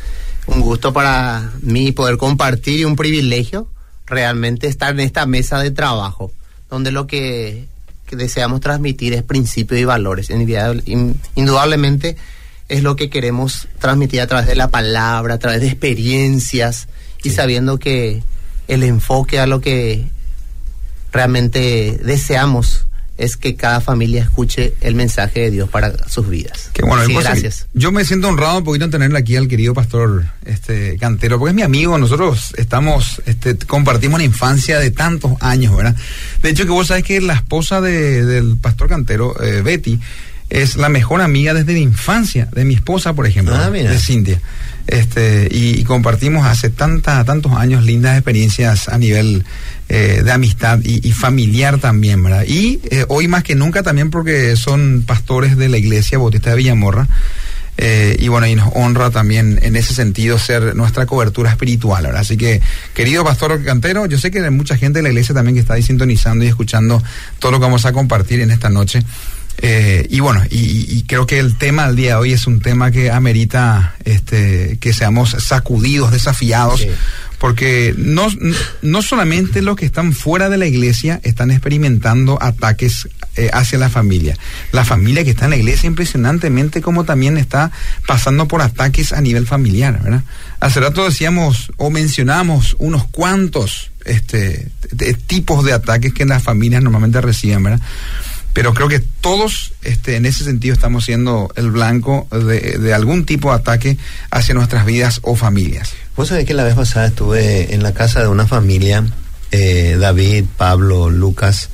un 0.46 0.60
gusto 0.60 0.92
para 0.92 1.52
mí 1.60 1.92
poder 1.92 2.16
compartir 2.16 2.80
y 2.80 2.84
un 2.84 2.96
privilegio 2.96 3.68
realmente 4.06 4.66
estar 4.66 4.92
en 4.92 5.00
esta 5.00 5.26
mesa 5.26 5.58
de 5.60 5.70
trabajo, 5.70 6.32
donde 6.68 6.92
lo 6.92 7.06
que, 7.06 7.66
que 8.06 8.16
deseamos 8.16 8.60
transmitir 8.60 9.14
es 9.14 9.22
principios 9.22 9.80
y 9.80 9.84
valores. 9.84 10.30
Indudablemente 10.30 12.16
es 12.68 12.82
lo 12.82 12.96
que 12.96 13.10
queremos 13.10 13.68
transmitir 13.78 14.20
a 14.20 14.26
través 14.26 14.46
de 14.46 14.54
la 14.54 14.68
palabra, 14.68 15.34
a 15.34 15.38
través 15.38 15.60
de 15.60 15.68
experiencias 15.68 16.88
sí. 17.22 17.28
y 17.28 17.32
sabiendo 17.32 17.78
que 17.78 18.22
el 18.68 18.82
enfoque 18.82 19.38
a 19.38 19.46
lo 19.46 19.60
que 19.60 20.08
realmente 21.12 22.00
deseamos 22.04 22.86
es 23.22 23.36
que 23.36 23.54
cada 23.54 23.80
familia 23.80 24.20
escuche 24.20 24.74
el 24.80 24.96
mensaje 24.96 25.42
de 25.42 25.50
Dios 25.52 25.68
para 25.68 26.08
sus 26.08 26.28
vidas. 26.28 26.70
Qué 26.72 26.82
bueno, 26.82 27.04
sí, 27.06 27.14
gracias. 27.14 27.68
Yo 27.72 27.92
me 27.92 28.04
siento 28.04 28.26
honrado 28.26 28.58
un 28.58 28.64
poquito 28.64 28.84
en 28.84 28.90
tenerle 28.90 29.16
aquí 29.16 29.36
al 29.36 29.46
querido 29.46 29.74
pastor 29.74 30.24
este 30.44 30.96
Cantero, 30.98 31.38
porque 31.38 31.50
es 31.50 31.54
mi 31.54 31.62
amigo, 31.62 31.96
nosotros 31.98 32.52
estamos, 32.56 33.22
este, 33.24 33.56
compartimos 33.58 34.16
una 34.16 34.24
infancia 34.24 34.80
de 34.80 34.90
tantos 34.90 35.34
años, 35.38 35.76
¿verdad? 35.76 35.94
De 36.42 36.50
hecho, 36.50 36.64
que 36.64 36.72
vos 36.72 36.88
sabés 36.88 37.04
que 37.04 37.20
la 37.20 37.34
esposa 37.34 37.80
de, 37.80 38.24
del 38.24 38.56
pastor 38.56 38.88
Cantero, 38.88 39.40
eh, 39.40 39.62
Betty, 39.62 40.00
es 40.52 40.76
la 40.76 40.90
mejor 40.90 41.22
amiga 41.22 41.54
desde 41.54 41.72
la 41.72 41.78
infancia 41.78 42.48
de 42.52 42.64
mi 42.64 42.74
esposa, 42.74 43.14
por 43.14 43.26
ejemplo, 43.26 43.54
ah, 43.56 43.70
de 43.70 43.98
Cintia. 43.98 44.40
Este, 44.86 45.48
y, 45.50 45.80
y, 45.80 45.84
compartimos 45.84 46.44
hace 46.44 46.68
tanta, 46.68 47.24
tantos 47.24 47.52
años 47.52 47.84
lindas 47.84 48.16
experiencias 48.16 48.88
a 48.88 48.98
nivel 48.98 49.44
eh, 49.88 50.22
de 50.24 50.32
amistad 50.32 50.80
y, 50.82 51.06
y, 51.06 51.12
familiar 51.12 51.78
también, 51.78 52.22
¿verdad? 52.22 52.44
Y 52.46 52.80
eh, 52.90 53.06
hoy 53.08 53.28
más 53.28 53.44
que 53.44 53.54
nunca 53.54 53.82
también 53.82 54.10
porque 54.10 54.56
son 54.56 55.04
pastores 55.06 55.56
de 55.56 55.68
la 55.68 55.78
iglesia 55.78 56.18
Bautista 56.18 56.50
de 56.50 56.56
Villamorra. 56.56 57.08
Eh, 57.78 58.16
y 58.18 58.28
bueno, 58.28 58.46
y 58.46 58.54
nos 58.54 58.70
honra 58.74 59.10
también 59.10 59.58
en 59.62 59.76
ese 59.76 59.94
sentido 59.94 60.38
ser 60.38 60.76
nuestra 60.76 61.06
cobertura 61.06 61.50
espiritual, 61.50 62.02
¿verdad? 62.04 62.20
Así 62.20 62.36
que, 62.36 62.60
querido 62.92 63.24
pastor 63.24 63.64
Cantero, 63.64 64.04
yo 64.04 64.18
sé 64.18 64.30
que 64.30 64.40
hay 64.40 64.50
mucha 64.50 64.76
gente 64.76 64.98
de 64.98 65.04
la 65.04 65.08
iglesia 65.08 65.34
también 65.34 65.54
que 65.54 65.60
está 65.60 65.74
ahí 65.74 65.82
sintonizando 65.82 66.44
y 66.44 66.48
escuchando 66.48 67.02
todo 67.38 67.52
lo 67.52 67.58
que 67.58 67.64
vamos 67.64 67.86
a 67.86 67.92
compartir 67.92 68.40
en 68.40 68.50
esta 68.50 68.68
noche. 68.68 69.02
Eh, 69.58 70.06
y 70.10 70.20
bueno, 70.20 70.42
y, 70.50 70.86
y, 70.96 71.04
creo 71.04 71.26
que 71.26 71.38
el 71.38 71.56
tema 71.56 71.86
del 71.86 71.96
día 71.96 72.08
de 72.10 72.14
hoy 72.16 72.32
es 72.32 72.46
un 72.46 72.60
tema 72.60 72.90
que 72.90 73.10
amerita 73.10 73.94
este, 74.04 74.78
que 74.80 74.92
seamos 74.92 75.36
sacudidos, 75.38 76.10
desafiados, 76.10 76.80
sí. 76.80 76.88
porque 77.38 77.94
no, 77.96 78.26
no 78.80 79.02
solamente 79.02 79.62
los 79.62 79.76
que 79.76 79.86
están 79.86 80.14
fuera 80.14 80.48
de 80.48 80.58
la 80.58 80.66
iglesia 80.66 81.20
están 81.22 81.50
experimentando 81.50 82.38
ataques 82.40 83.08
eh, 83.36 83.50
hacia 83.52 83.78
la 83.78 83.88
familia. 83.88 84.36
La 84.72 84.84
familia 84.84 85.22
que 85.22 85.30
está 85.30 85.44
en 85.44 85.50
la 85.50 85.56
iglesia 85.56 85.86
impresionantemente 85.86 86.82
como 86.82 87.04
también 87.04 87.38
está 87.38 87.70
pasando 88.06 88.48
por 88.48 88.62
ataques 88.62 89.12
a 89.12 89.20
nivel 89.20 89.46
familiar, 89.46 90.02
¿verdad? 90.02 90.22
Hace 90.60 90.80
rato 90.80 91.04
decíamos 91.04 91.72
o 91.76 91.90
mencionamos 91.90 92.76
unos 92.78 93.06
cuantos 93.06 93.90
este, 94.04 94.68
de, 94.90 95.14
tipos 95.14 95.64
de 95.64 95.72
ataques 95.72 96.12
que 96.12 96.24
las 96.24 96.42
familias 96.42 96.82
normalmente 96.82 97.20
reciben, 97.20 97.62
¿verdad? 97.62 97.80
Pero 98.52 98.74
creo 98.74 98.88
que 98.88 99.00
todos 99.00 99.72
este, 99.82 100.16
en 100.16 100.26
ese 100.26 100.44
sentido 100.44 100.74
estamos 100.74 101.04
siendo 101.04 101.50
el 101.56 101.70
blanco 101.70 102.26
de, 102.30 102.78
de, 102.78 102.94
algún 102.94 103.24
tipo 103.24 103.50
de 103.50 103.56
ataque 103.56 103.98
hacia 104.30 104.54
nuestras 104.54 104.84
vidas 104.84 105.20
o 105.22 105.36
familias. 105.36 105.94
Vos 106.16 106.28
sabés 106.28 106.44
que 106.44 106.54
la 106.54 106.64
vez 106.64 106.74
pasada 106.74 107.06
estuve 107.06 107.74
en 107.74 107.82
la 107.82 107.92
casa 107.92 108.20
de 108.20 108.28
una 108.28 108.46
familia, 108.46 109.04
eh, 109.50 109.96
David, 109.98 110.44
Pablo, 110.56 111.08
Lucas, 111.08 111.70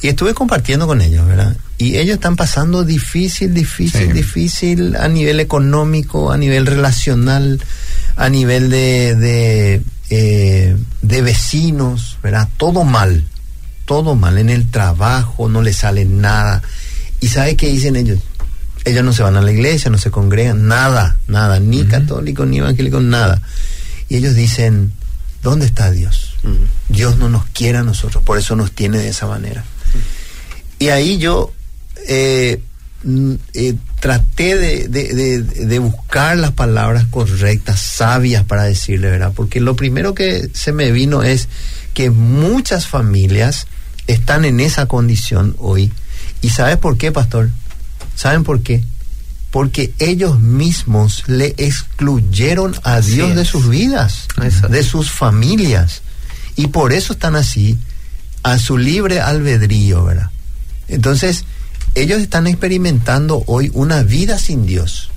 y 0.00 0.08
estuve 0.08 0.34
compartiendo 0.34 0.86
con 0.86 1.00
ellos, 1.00 1.26
¿verdad? 1.26 1.56
Y 1.78 1.96
ellos 1.96 2.14
están 2.14 2.36
pasando 2.36 2.84
difícil, 2.84 3.54
difícil, 3.54 4.08
sí. 4.08 4.12
difícil 4.12 4.96
a 4.96 5.08
nivel 5.08 5.40
económico, 5.40 6.32
a 6.32 6.36
nivel 6.36 6.66
relacional, 6.66 7.60
a 8.16 8.28
nivel 8.28 8.70
de, 8.70 9.14
de 9.16 9.82
eh, 10.10 10.76
de 11.00 11.22
vecinos, 11.22 12.18
¿verdad? 12.22 12.46
Todo 12.58 12.84
mal, 12.84 13.24
todo 13.84 14.14
mal. 14.14 14.38
En 14.38 14.50
el 14.50 14.70
trabajo 14.70 15.48
no 15.48 15.62
le 15.62 15.72
sale 15.72 16.04
nada. 16.04 16.62
¿Y 17.20 17.28
sabe 17.28 17.56
qué 17.56 17.68
dicen 17.68 17.96
ellos? 17.96 18.18
Ellos 18.84 19.04
no 19.04 19.12
se 19.12 19.22
van 19.22 19.36
a 19.36 19.40
la 19.40 19.52
iglesia, 19.52 19.90
no 19.90 19.98
se 19.98 20.10
congregan, 20.10 20.66
nada, 20.66 21.18
nada, 21.28 21.60
ni 21.60 21.84
católicos, 21.84 22.46
ni 22.48 22.58
evangélicos, 22.58 23.02
nada. 23.02 23.40
Y 24.08 24.16
ellos 24.16 24.34
dicen, 24.34 24.92
¿dónde 25.42 25.66
está 25.66 25.90
Dios? 25.90 26.34
Dios 26.88 27.18
no 27.18 27.28
nos 27.28 27.44
quiere 27.46 27.78
a 27.78 27.82
nosotros, 27.84 28.24
por 28.24 28.38
eso 28.38 28.56
nos 28.56 28.72
tiene 28.72 28.98
de 28.98 29.08
esa 29.08 29.26
manera. 29.28 29.64
Y 30.80 30.88
ahí 30.88 31.18
yo 31.18 31.52
eh, 32.08 32.60
eh, 33.54 33.74
traté 34.00 34.56
de, 34.56 34.88
de- 34.88 35.14
de- 35.14 35.42
de 35.42 35.78
buscar 35.78 36.36
las 36.36 36.50
palabras 36.50 37.04
correctas, 37.08 37.80
sabias 37.80 38.42
para 38.44 38.64
decirle, 38.64 39.10
¿verdad? 39.10 39.32
Porque 39.34 39.60
lo 39.60 39.76
primero 39.76 40.12
que 40.14 40.50
se 40.54 40.72
me 40.72 40.90
vino 40.90 41.22
es 41.22 41.48
que 41.94 42.10
muchas 42.10 42.86
familias 42.86 43.66
están 44.06 44.44
en 44.44 44.60
esa 44.60 44.86
condición 44.86 45.56
hoy. 45.58 45.92
¿Y 46.40 46.50
sabe 46.50 46.76
por 46.76 46.96
qué, 46.96 47.12
pastor? 47.12 47.50
¿Saben 48.14 48.44
por 48.44 48.62
qué? 48.62 48.84
Porque 49.50 49.92
ellos 49.98 50.40
mismos 50.40 51.24
le 51.26 51.54
excluyeron 51.58 52.74
a 52.84 52.96
Así 52.96 53.12
Dios 53.12 53.36
de 53.36 53.44
sus 53.44 53.68
vidas, 53.68 54.26
de 54.68 54.82
sus 54.82 55.10
familias. 55.10 56.02
Y 56.56 56.68
por 56.68 56.92
eso 56.92 57.12
están 57.12 57.36
así, 57.36 57.78
a 58.42 58.58
su 58.58 58.78
libre 58.78 59.20
albedrío, 59.20 60.04
¿verdad? 60.04 60.30
Entonces, 60.88 61.44
ellos 61.94 62.20
están 62.20 62.46
experimentando 62.46 63.44
hoy 63.46 63.70
una 63.74 64.02
vida 64.02 64.38
sin 64.38 64.66
Dios. 64.66 65.10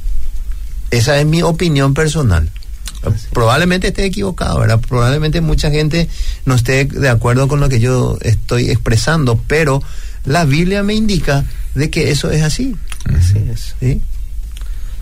Esa 0.91 1.19
es 1.19 1.25
mi 1.25 1.41
opinión 1.41 1.93
personal. 1.93 2.49
Probablemente 3.31 3.87
esté 3.87 4.05
equivocado, 4.05 4.59
¿verdad? 4.59 4.79
Probablemente 4.79 5.41
mucha 5.41 5.71
gente 5.71 6.09
no 6.45 6.55
esté 6.55 6.85
de 6.85 7.09
acuerdo 7.09 7.47
con 7.47 7.59
lo 7.59 7.69
que 7.69 7.79
yo 7.79 8.17
estoy 8.21 8.69
expresando, 8.69 9.39
pero 9.47 9.81
la 10.23 10.45
Biblia 10.45 10.83
me 10.83 10.93
indica 10.93 11.45
de 11.73 11.89
que 11.89 12.11
eso 12.11 12.31
es 12.31 12.41
así. 12.41 12.75
Así 13.05 13.37
es. 13.51 13.75
¿sí? 13.79 14.01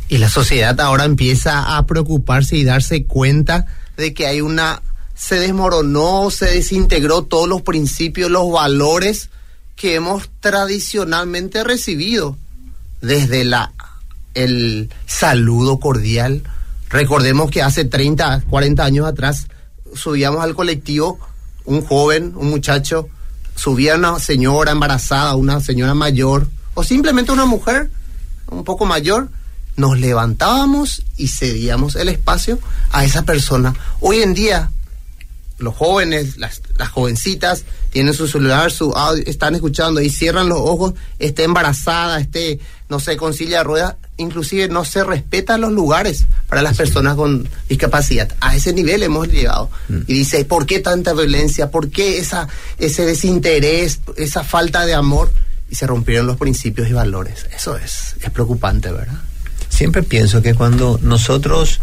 Y 0.10 0.18
la 0.18 0.30
sociedad 0.30 0.80
ahora 0.82 1.06
empieza 1.06 1.78
a 1.78 1.86
preocuparse 1.86 2.56
y 2.56 2.64
darse 2.64 3.06
cuenta 3.06 3.66
de 3.98 4.14
que 4.14 4.28
hay 4.28 4.42
una 4.42 4.82
se 5.16 5.40
desmoronó, 5.40 6.30
se 6.32 6.46
desintegró 6.46 7.24
todos 7.24 7.48
los 7.48 7.62
principios, 7.62 8.32
los 8.32 8.52
valores 8.52 9.30
que 9.76 9.96
hemos 9.96 10.30
tradicionalmente 10.40 11.64
recibido 11.64 12.38
desde 13.02 13.44
la 13.44 13.72
el 14.34 14.90
saludo 15.06 15.80
cordial. 15.80 16.44
Recordemos 16.94 17.50
que 17.50 17.64
hace 17.64 17.86
30, 17.86 18.44
40 18.48 18.86
años 18.86 19.08
atrás 19.08 19.48
subíamos 19.96 20.44
al 20.44 20.54
colectivo 20.54 21.20
un 21.66 21.84
joven, 21.84 22.34
un 22.36 22.52
muchacho, 22.52 23.10
subía 23.56 23.96
una 23.96 24.20
señora 24.20 24.74
embarazada, 24.74 25.36
una 25.36 25.60
señora 25.60 25.96
mayor 25.96 26.48
o 26.76 26.84
simplemente 26.84 27.32
una 27.32 27.46
mujer 27.46 27.90
un 28.48 28.64
poco 28.64 28.86
mayor, 28.86 29.30
nos 29.76 30.00
levantábamos 30.00 31.04
y 31.18 31.30
cedíamos 31.30 31.96
el 31.96 32.10
espacio 32.10 32.60
a 32.92 33.04
esa 33.04 33.24
persona. 33.24 33.74
Hoy 34.00 34.22
en 34.22 34.36
día, 34.36 34.70
los 35.58 35.76
jóvenes, 35.76 36.38
las, 36.38 36.62
jovencitas, 36.92 37.64
tienen 37.90 38.14
su 38.14 38.28
celular, 38.28 38.72
su 38.72 38.92
audio, 38.92 39.24
están 39.26 39.56
escuchando 39.56 40.00
y 40.00 40.12
cierran 40.12 40.48
los 40.48 40.60
ojos, 40.60 40.94
esté 41.18 41.44
embarazada, 41.44 42.20
esté, 42.20 42.60
no 42.88 43.00
sé, 43.00 43.18
con 43.18 43.34
silla 43.34 43.60
de 43.60 43.64
ruedas, 43.64 43.96
inclusive 44.18 44.68
no 44.68 44.86
se 44.86 45.04
respetan 45.04 45.62
los 45.62 45.72
lugares 45.72 46.26
para 46.48 46.62
las 46.62 46.78
personas 46.78 47.16
con 47.16 47.48
discapacidad. 47.68 48.34
A 48.42 48.56
ese 48.56 48.74
nivel 48.74 49.04
hemos 49.04 49.28
llegado. 49.28 49.70
Y 50.08 50.14
dice, 50.14 50.46
¿por 50.46 50.66
qué 50.66 50.80
tanta 50.80 51.14
violencia? 51.14 51.72
¿Por 51.72 51.90
qué 51.90 52.18
esa, 52.18 52.48
ese 52.78 53.06
desinterés, 53.06 54.02
esa 54.18 54.44
falta 54.44 54.86
de 54.86 54.94
amor? 54.94 55.32
Y 55.70 55.76
se 55.76 55.88
rompieron 55.88 56.28
los 56.28 56.38
principios 56.38 56.90
y 56.90 56.94
valores. 56.94 57.48
Eso 57.56 57.78
es, 57.78 58.16
es 58.22 58.30
preocupante, 58.30 58.92
¿verdad? 58.92 59.20
Siempre 59.70 60.04
pienso 60.04 60.42
que 60.42 60.54
cuando 60.54 61.00
nosotros, 61.02 61.80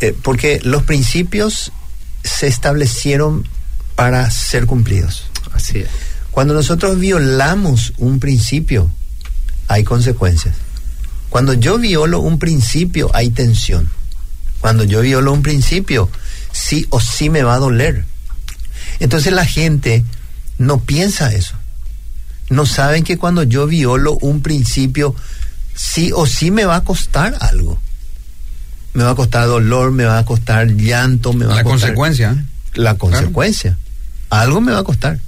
eh, 0.00 0.14
porque 0.22 0.60
los 0.62 0.82
principios 0.82 1.72
se 2.22 2.46
establecieron 2.46 3.48
para 3.94 4.30
ser 4.30 4.66
cumplidos. 4.66 5.24
Así 5.52 5.78
es. 5.78 5.88
Cuando 6.30 6.54
nosotros 6.54 6.98
violamos 6.98 7.94
un 7.96 8.20
principio, 8.20 8.90
hay 9.68 9.84
consecuencias. 9.84 10.56
Cuando 11.32 11.54
yo 11.54 11.78
violo 11.78 12.20
un 12.20 12.38
principio, 12.38 13.10
hay 13.14 13.30
tensión. 13.30 13.88
Cuando 14.60 14.84
yo 14.84 15.00
violo 15.00 15.32
un 15.32 15.42
principio, 15.42 16.10
sí 16.52 16.86
o 16.90 17.00
sí 17.00 17.30
me 17.30 17.42
va 17.42 17.54
a 17.54 17.58
doler. 17.58 18.04
Entonces 19.00 19.32
la 19.32 19.46
gente 19.46 20.04
no 20.58 20.80
piensa 20.80 21.32
eso. 21.32 21.54
No 22.50 22.66
saben 22.66 23.02
que 23.02 23.16
cuando 23.16 23.44
yo 23.44 23.66
violo 23.66 24.18
un 24.20 24.42
principio, 24.42 25.16
sí 25.74 26.10
o 26.14 26.26
sí 26.26 26.50
me 26.50 26.66
va 26.66 26.76
a 26.76 26.84
costar 26.84 27.34
algo. 27.40 27.80
Me 28.92 29.02
va 29.04 29.12
a 29.12 29.14
costar 29.14 29.46
dolor, 29.46 29.90
me 29.90 30.04
va 30.04 30.18
a 30.18 30.26
costar 30.26 30.68
llanto, 30.72 31.32
me 31.32 31.46
va 31.46 31.54
La 31.54 31.60
a 31.62 31.64
costar 31.64 31.94
consecuencia. 31.94 32.32
¿eh? 32.38 32.44
la 32.74 32.96
consecuencia. 32.98 33.78
Algo 34.28 34.60
me 34.60 34.72
va 34.72 34.80
a 34.80 34.84
costar 34.84 35.18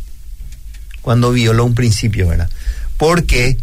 cuando 1.01 1.33
violo 1.33 1.65
un 1.65 1.75
principio, 1.75 2.29
¿verdad? 2.29 2.51
¿Por 2.99 3.25
qué? 3.25 3.57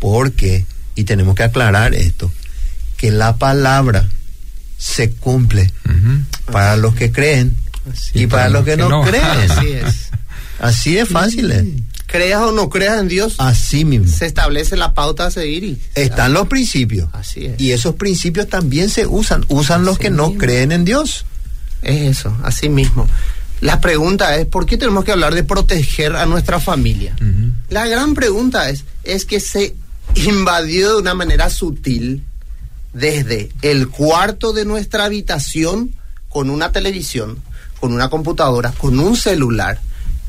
Porque, 0.00 0.66
y 0.96 1.04
tenemos 1.04 1.36
que 1.36 1.44
aclarar 1.44 1.94
esto, 1.94 2.32
que 2.96 3.12
la 3.12 3.36
palabra 3.36 4.08
se 4.78 5.12
cumple 5.12 5.70
para 6.50 6.76
los 6.76 6.94
que 6.94 7.12
creen 7.12 7.56
y 8.14 8.26
para 8.26 8.48
los 8.48 8.64
que 8.64 8.76
no, 8.76 9.02
creen. 9.02 9.24
Así 9.50 9.68
es. 9.68 10.08
Así 10.58 10.94
de 10.94 11.06
fácil 11.06 11.52
es. 11.52 11.64
Creas 12.06 12.40
o 12.40 12.52
no 12.52 12.68
creas 12.68 13.00
en 13.00 13.08
Dios, 13.08 13.34
Así 13.38 13.84
mismo. 13.84 14.06
se 14.06 14.26
establece 14.26 14.76
la 14.76 14.94
pauta 14.94 15.26
a 15.26 15.30
seguir 15.30 15.64
y 15.64 15.80
Están 15.94 16.32
los 16.32 16.46
principios. 16.48 17.08
Así 17.12 17.46
es. 17.46 17.60
Y 17.60 17.72
esos 17.72 17.96
principios 17.96 18.48
también 18.48 18.88
se 18.88 19.06
usan. 19.06 19.44
Usan 19.48 19.84
los 19.84 19.98
que 19.98 20.10
no 20.10 20.34
creen 20.34 20.72
en 20.72 20.84
Dios. 20.84 21.26
Es 21.82 22.18
eso, 22.18 22.36
así 22.42 22.68
mismo. 22.68 23.08
La 23.60 23.80
pregunta 23.80 24.36
es, 24.36 24.46
¿por 24.46 24.66
qué 24.66 24.76
tenemos 24.76 25.04
que 25.04 25.12
hablar 25.12 25.34
de 25.34 25.42
proteger 25.42 26.14
a 26.14 26.26
nuestra 26.26 26.60
familia? 26.60 27.16
La 27.70 27.86
gran 27.86 28.14
pregunta 28.14 28.70
es, 28.70 28.84
es 29.02 29.24
que 29.24 29.40
se 29.40 29.74
invadió 30.16 30.94
de 30.94 31.00
una 31.02 31.14
manera 31.14 31.50
sutil 31.50 32.24
desde 32.92 33.50
el 33.62 33.88
cuarto 33.88 34.52
de 34.52 34.64
nuestra 34.64 35.04
habitación 35.04 35.94
con 36.28 36.50
una 36.50 36.72
televisión, 36.72 37.42
con 37.78 37.92
una 37.92 38.08
computadora, 38.08 38.72
con 38.72 38.98
un 38.98 39.16
celular. 39.16 39.80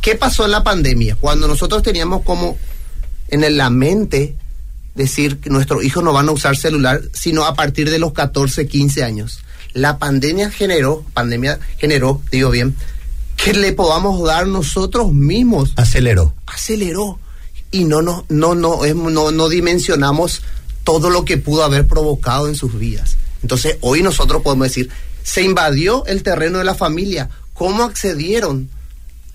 ¿Qué 0.02 0.16
pasó 0.16 0.46
en 0.46 0.52
la 0.52 0.64
pandemia? 0.64 1.16
Cuando 1.16 1.48
nosotros 1.48 1.82
teníamos 1.84 2.24
como 2.24 2.58
en 3.30 3.58
la 3.58 3.70
mente 3.70 4.36
decir 4.96 5.38
que 5.38 5.50
nuestros 5.50 5.84
hijos 5.84 6.04
no 6.04 6.12
van 6.12 6.28
a 6.28 6.32
usar 6.32 6.58
celular 6.58 7.02
sino 7.14 7.46
a 7.46 7.54
partir 7.54 7.90
de 7.90 8.00
los 8.00 8.14
14, 8.14 8.68
15 8.68 9.04
años. 9.04 9.40
La 9.74 9.98
pandemia 10.00 10.50
generó, 10.50 11.06
pandemia 11.14 11.60
generó, 11.78 12.22
digo 12.32 12.50
bien, 12.50 12.76
que 13.36 13.54
le 13.54 13.74
podamos 13.74 14.26
dar 14.26 14.48
nosotros 14.48 15.14
mismos 15.14 15.74
Aceleró. 15.76 16.34
aceleró 16.48 17.20
y 17.72 17.84
no 17.86 18.02
no 18.02 18.26
no 18.30 18.56
no 18.56 18.80
no, 18.84 19.32
no 19.32 19.50
dimensionamos 19.50 20.42
todo 20.84 21.10
lo 21.10 21.26
que 21.26 21.38
pudo 21.38 21.64
haber 21.64 21.88
provocado 21.88 22.48
en 22.48 22.56
sus 22.56 22.78
vidas. 22.78 23.18
Entonces, 23.42 23.78
hoy 23.82 24.02
nosotros 24.02 24.42
podemos 24.42 24.68
decir, 24.68 24.90
se 25.22 25.44
invadió 25.44 26.06
el 26.06 26.24
terreno 26.24 26.60
de 26.60 26.64
la 26.64 26.76
familia, 26.76 27.30
¿cómo 27.54 27.84
accedieron? 27.84 28.70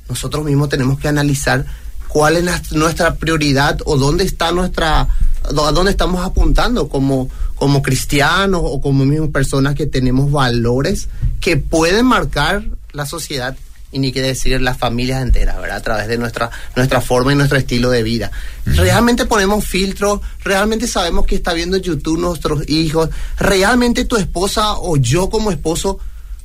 Nosotros 0.08 0.44
mismos 0.44 0.70
tenemos 0.70 0.98
que 0.98 1.08
analizar 1.08 1.66
cuál 2.08 2.36
es 2.36 2.72
nuestra 2.72 3.16
prioridad 3.16 3.80
o 3.84 3.96
dónde 3.96 4.24
está 4.24 4.52
nuestra 4.52 5.08
a 5.44 5.72
dónde 5.72 5.90
estamos 5.90 6.24
apuntando 6.24 6.88
como 6.88 7.28
como 7.56 7.82
cristianos 7.82 8.60
o 8.64 8.80
como 8.80 9.04
mismas 9.04 9.30
personas 9.30 9.74
que 9.74 9.86
tenemos 9.86 10.30
valores 10.30 11.08
que 11.40 11.56
pueden 11.56 12.06
marcar 12.06 12.64
la 12.92 13.06
sociedad 13.06 13.56
y 13.92 13.98
ni 13.98 14.10
qué 14.10 14.22
decir 14.22 14.60
las 14.60 14.78
familias 14.78 15.22
enteras, 15.22 15.60
¿verdad? 15.60 15.76
A 15.76 15.82
través 15.82 16.08
de 16.08 16.16
nuestra, 16.16 16.50
nuestra 16.74 17.00
forma 17.02 17.32
y 17.32 17.36
nuestro 17.36 17.58
estilo 17.58 17.90
de 17.90 18.02
vida. 18.02 18.32
Realmente 18.64 19.26
ponemos 19.26 19.64
filtros, 19.64 20.20
realmente 20.42 20.88
sabemos 20.88 21.26
que 21.26 21.34
está 21.36 21.52
viendo 21.52 21.76
YouTube 21.76 22.18
nuestros 22.18 22.68
hijos, 22.68 23.10
realmente 23.38 24.06
tu 24.06 24.16
esposa 24.16 24.72
o 24.78 24.96
yo 24.96 25.28
como 25.28 25.50
esposo 25.50 25.98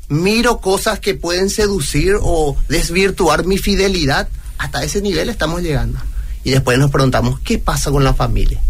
miro 0.10 0.60
cosas 0.60 1.00
que 1.00 1.16
pueden 1.16 1.50
seducir 1.50 2.16
o 2.22 2.58
desvirtuar 2.68 3.46
mi 3.46 3.58
fidelidad. 3.58 4.28
Hasta 4.58 4.84
ese 4.84 5.02
nivel 5.02 5.30
estamos 5.30 5.62
llegando. 5.62 6.00
Y 6.44 6.52
después 6.52 6.78
nos 6.78 6.92
preguntamos, 6.92 7.40
¿qué 7.42 7.60
pasa 7.60 7.92
con 7.92 8.04
la 8.04 8.14
familia? 8.14 8.62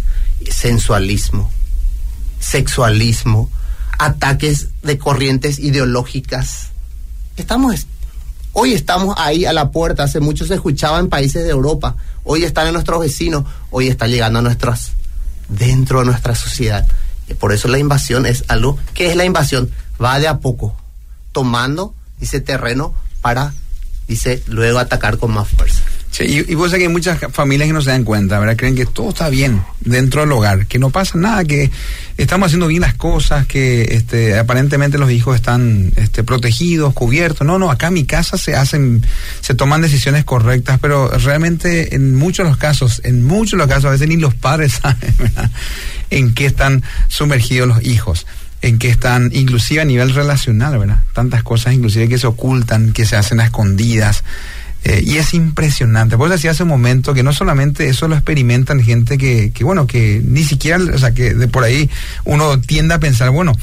Sensualismo, 0.49 1.51
sexualismo, 2.39 3.49
ataques 3.97 4.67
de 4.83 4.97
corrientes 4.97 5.59
ideológicas. 5.59 6.69
Estamos 7.35 7.87
Hoy 8.59 8.73
estamos 8.73 9.13
ahí 9.19 9.45
a 9.45 9.53
la 9.53 9.69
puerta, 9.69 10.01
hace 10.01 10.19
mucho 10.19 10.43
se 10.43 10.55
escuchaba 10.55 10.97
en 10.97 11.09
países 11.09 11.43
de 11.43 11.51
Europa, 11.51 11.95
hoy 12.23 12.43
están 12.43 12.65
en 12.65 12.73
nuestros 12.73 12.99
vecinos, 12.99 13.43
hoy 13.69 13.87
está 13.87 14.07
llegando 14.07 14.39
a 14.39 14.41
nuestras, 14.41 14.93
dentro 15.47 15.99
de 15.99 16.05
nuestra 16.05 16.33
sociedad. 16.33 16.87
Y 17.29 17.35
por 17.35 17.53
eso 17.53 17.67
la 17.67 17.77
invasión 17.77 18.25
es 18.25 18.45
algo, 18.47 18.79
¿qué 18.95 19.11
es 19.11 19.15
la 19.15 19.25
invasión? 19.25 19.69
Va 20.03 20.17
de 20.17 20.27
a 20.27 20.39
poco, 20.39 20.75
tomando 21.33 21.93
ese 22.19 22.41
terreno 22.41 22.95
para 23.21 23.53
dice 24.07 24.41
luego 24.47 24.79
atacar 24.79 25.19
con 25.19 25.33
más 25.33 25.47
fuerza. 25.47 25.83
Sí, 26.17 26.23
y, 26.23 26.51
y 26.51 26.55
vos 26.55 26.71
sabés 26.71 26.79
que 26.79 26.87
hay 26.87 26.91
muchas 26.91 27.19
familias 27.31 27.67
que 27.67 27.73
no 27.73 27.81
se 27.83 27.91
dan 27.91 28.03
cuenta, 28.03 28.39
¿verdad? 28.39 28.55
Creen 28.57 28.75
que 28.75 28.87
todo 28.87 29.09
está 29.09 29.29
bien 29.29 29.61
dentro 29.81 30.21
del 30.21 30.31
hogar, 30.31 30.65
que 30.65 30.79
no 30.79 30.89
pasa 30.89 31.15
nada, 31.15 31.45
que 31.45 31.69
estamos 32.17 32.47
haciendo 32.47 32.65
bien 32.65 32.81
las 32.81 32.95
cosas, 32.95 33.45
que 33.45 33.83
este, 33.91 34.35
aparentemente 34.35 34.97
los 34.97 35.11
hijos 35.11 35.35
están 35.35 35.91
este, 35.95 36.23
protegidos, 36.23 36.95
cubiertos. 36.95 37.45
No, 37.45 37.59
no, 37.59 37.69
acá 37.69 37.89
en 37.89 37.93
mi 37.93 38.05
casa 38.05 38.39
se 38.39 38.55
hacen, 38.55 39.05
se 39.41 39.53
toman 39.53 39.83
decisiones 39.83 40.25
correctas, 40.25 40.79
pero 40.81 41.07
realmente 41.07 41.93
en 41.93 42.15
muchos 42.15 42.45
de 42.45 42.49
los 42.49 42.57
casos, 42.57 42.99
en 43.03 43.23
muchos 43.23 43.51
de 43.51 43.57
los 43.57 43.67
casos, 43.67 43.85
a 43.85 43.91
veces 43.91 44.07
ni 44.07 44.17
los 44.17 44.33
padres 44.33 44.71
saben, 44.81 45.13
¿verdad? 45.19 45.51
En 46.09 46.33
qué 46.33 46.47
están 46.47 46.81
sumergidos 47.09 47.67
los 47.67 47.83
hijos 47.83 48.25
en 48.63 48.79
qué 48.79 48.89
están, 48.89 49.29
inclusive 49.33 49.81
a 49.81 49.85
nivel 49.85 50.15
relacional, 50.15 50.79
¿verdad? 50.79 51.03
Tantas 51.13 51.43
cosas 51.43 51.75
inclusive 51.75 52.09
que 52.09 52.17
se 52.17 52.25
ocultan, 52.25 52.91
que 52.91 53.05
se 53.05 53.15
hacen 53.15 53.39
a 53.39 53.45
escondidas. 53.45 54.23
Eh, 54.83 55.03
y 55.05 55.17
es 55.17 55.33
impresionante. 55.33 56.17
Pues 56.17 56.31
decía 56.31 56.51
hace 56.51 56.63
un 56.63 56.69
momento 56.69 57.13
que 57.13 57.23
no 57.23 57.33
solamente 57.33 57.89
eso 57.89 58.07
lo 58.07 58.15
experimentan 58.15 58.81
gente 58.81 59.17
que, 59.17 59.51
que, 59.51 59.63
bueno, 59.63 59.87
que 59.87 60.21
ni 60.23 60.43
siquiera, 60.43 60.79
o 60.93 60.97
sea, 60.97 61.13
que 61.13 61.33
de 61.33 61.47
por 61.47 61.63
ahí 61.63 61.89
uno 62.23 62.59
tiende 62.61 62.93
a 62.93 62.99
pensar, 62.99 63.29
bueno, 63.31 63.53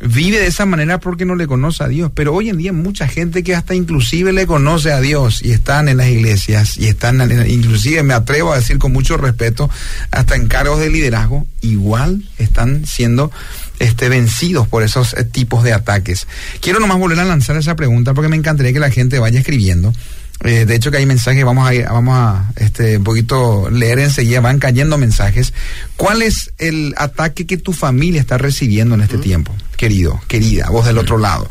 vive 0.00 0.38
de 0.38 0.46
esa 0.46 0.66
manera 0.66 0.98
porque 0.98 1.24
no 1.24 1.34
le 1.34 1.46
conoce 1.46 1.84
a 1.84 1.88
Dios. 1.88 2.10
Pero 2.14 2.34
hoy 2.34 2.50
en 2.50 2.58
día 2.58 2.72
mucha 2.72 3.08
gente 3.08 3.42
que 3.42 3.54
hasta 3.54 3.74
inclusive 3.74 4.32
le 4.32 4.46
conoce 4.46 4.92
a 4.92 5.00
Dios 5.00 5.40
y 5.42 5.52
están 5.52 5.88
en 5.88 5.96
las 5.96 6.08
iglesias 6.08 6.76
y 6.76 6.86
están, 6.86 7.20
inclusive 7.48 8.02
me 8.02 8.14
atrevo 8.14 8.52
a 8.52 8.56
decir 8.56 8.78
con 8.78 8.92
mucho 8.92 9.16
respeto, 9.16 9.70
hasta 10.10 10.36
en 10.36 10.48
cargos 10.48 10.80
de 10.80 10.90
liderazgo, 10.90 11.46
igual 11.60 12.22
están 12.38 12.86
siendo 12.86 13.30
este, 13.78 14.08
vencidos 14.08 14.68
por 14.68 14.82
esos 14.82 15.14
eh, 15.14 15.24
tipos 15.24 15.64
de 15.64 15.72
ataques. 15.72 16.26
Quiero 16.60 16.80
nomás 16.80 16.98
volver 16.98 17.18
a 17.20 17.24
lanzar 17.24 17.56
esa 17.56 17.76
pregunta 17.76 18.14
porque 18.14 18.28
me 18.28 18.36
encantaría 18.36 18.72
que 18.72 18.80
la 18.80 18.90
gente 18.90 19.18
vaya 19.18 19.40
escribiendo. 19.40 19.92
Eh, 20.42 20.66
de 20.66 20.74
hecho 20.74 20.90
que 20.90 20.98
hay 20.98 21.06
mensajes, 21.06 21.44
vamos 21.44 21.66
a 21.66 21.74
ir, 21.74 21.84
vamos 21.84 22.14
a 22.16 22.52
este 22.56 22.98
un 22.98 23.04
poquito 23.04 23.70
leer 23.70 23.98
enseguida, 23.98 24.40
van 24.40 24.58
cayendo 24.58 24.98
mensajes. 24.98 25.54
¿Cuál 25.96 26.22
es 26.22 26.52
el 26.58 26.94
ataque 26.98 27.46
que 27.46 27.56
tu 27.56 27.72
familia 27.72 28.20
está 28.20 28.36
recibiendo 28.36 28.94
en 28.94 29.00
este 29.00 29.18
tiempo, 29.18 29.54
querido, 29.76 30.20
querida, 30.28 30.68
vos 30.70 30.84
del 30.84 30.98
otro 30.98 31.18
lado? 31.18 31.48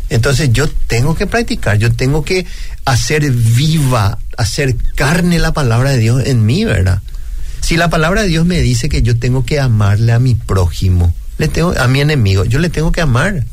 Entonces 0.10 0.52
yo 0.52 0.67
tengo 0.88 1.15
que 1.15 1.26
practicar, 1.26 1.78
yo 1.78 1.93
tengo 1.93 2.26
que 2.26 2.45
hacer 2.84 3.32
viva, 3.32 4.19
hacer 4.38 4.76
carne 4.95 5.39
la 5.39 5.54
palabra 5.54 5.91
de 5.91 6.00
Dios 6.00 6.26
en 6.26 6.45
mí, 6.45 6.65
¿verdad? 6.65 7.02
Si 7.62 7.78
la 7.78 7.89
palabra 7.89 8.24
de 8.24 8.28
Dios 8.28 8.45
me 8.45 8.60
dice 8.62 8.89
que 8.89 9.02
yo 9.02 9.17
tengo 9.17 9.45
que 9.45 9.60
amarle 9.60 10.12
a 10.12 10.19
mi 10.19 10.36
prójimo, 10.36 11.13
le 11.38 11.47
tengo 11.47 11.74
a 11.78 11.88
mi 11.88 12.02
enemigo, 12.02 12.43
yo 12.45 12.60
le 12.60 12.69
tengo 12.69 12.91
que 12.91 13.02
amar. 13.02 13.45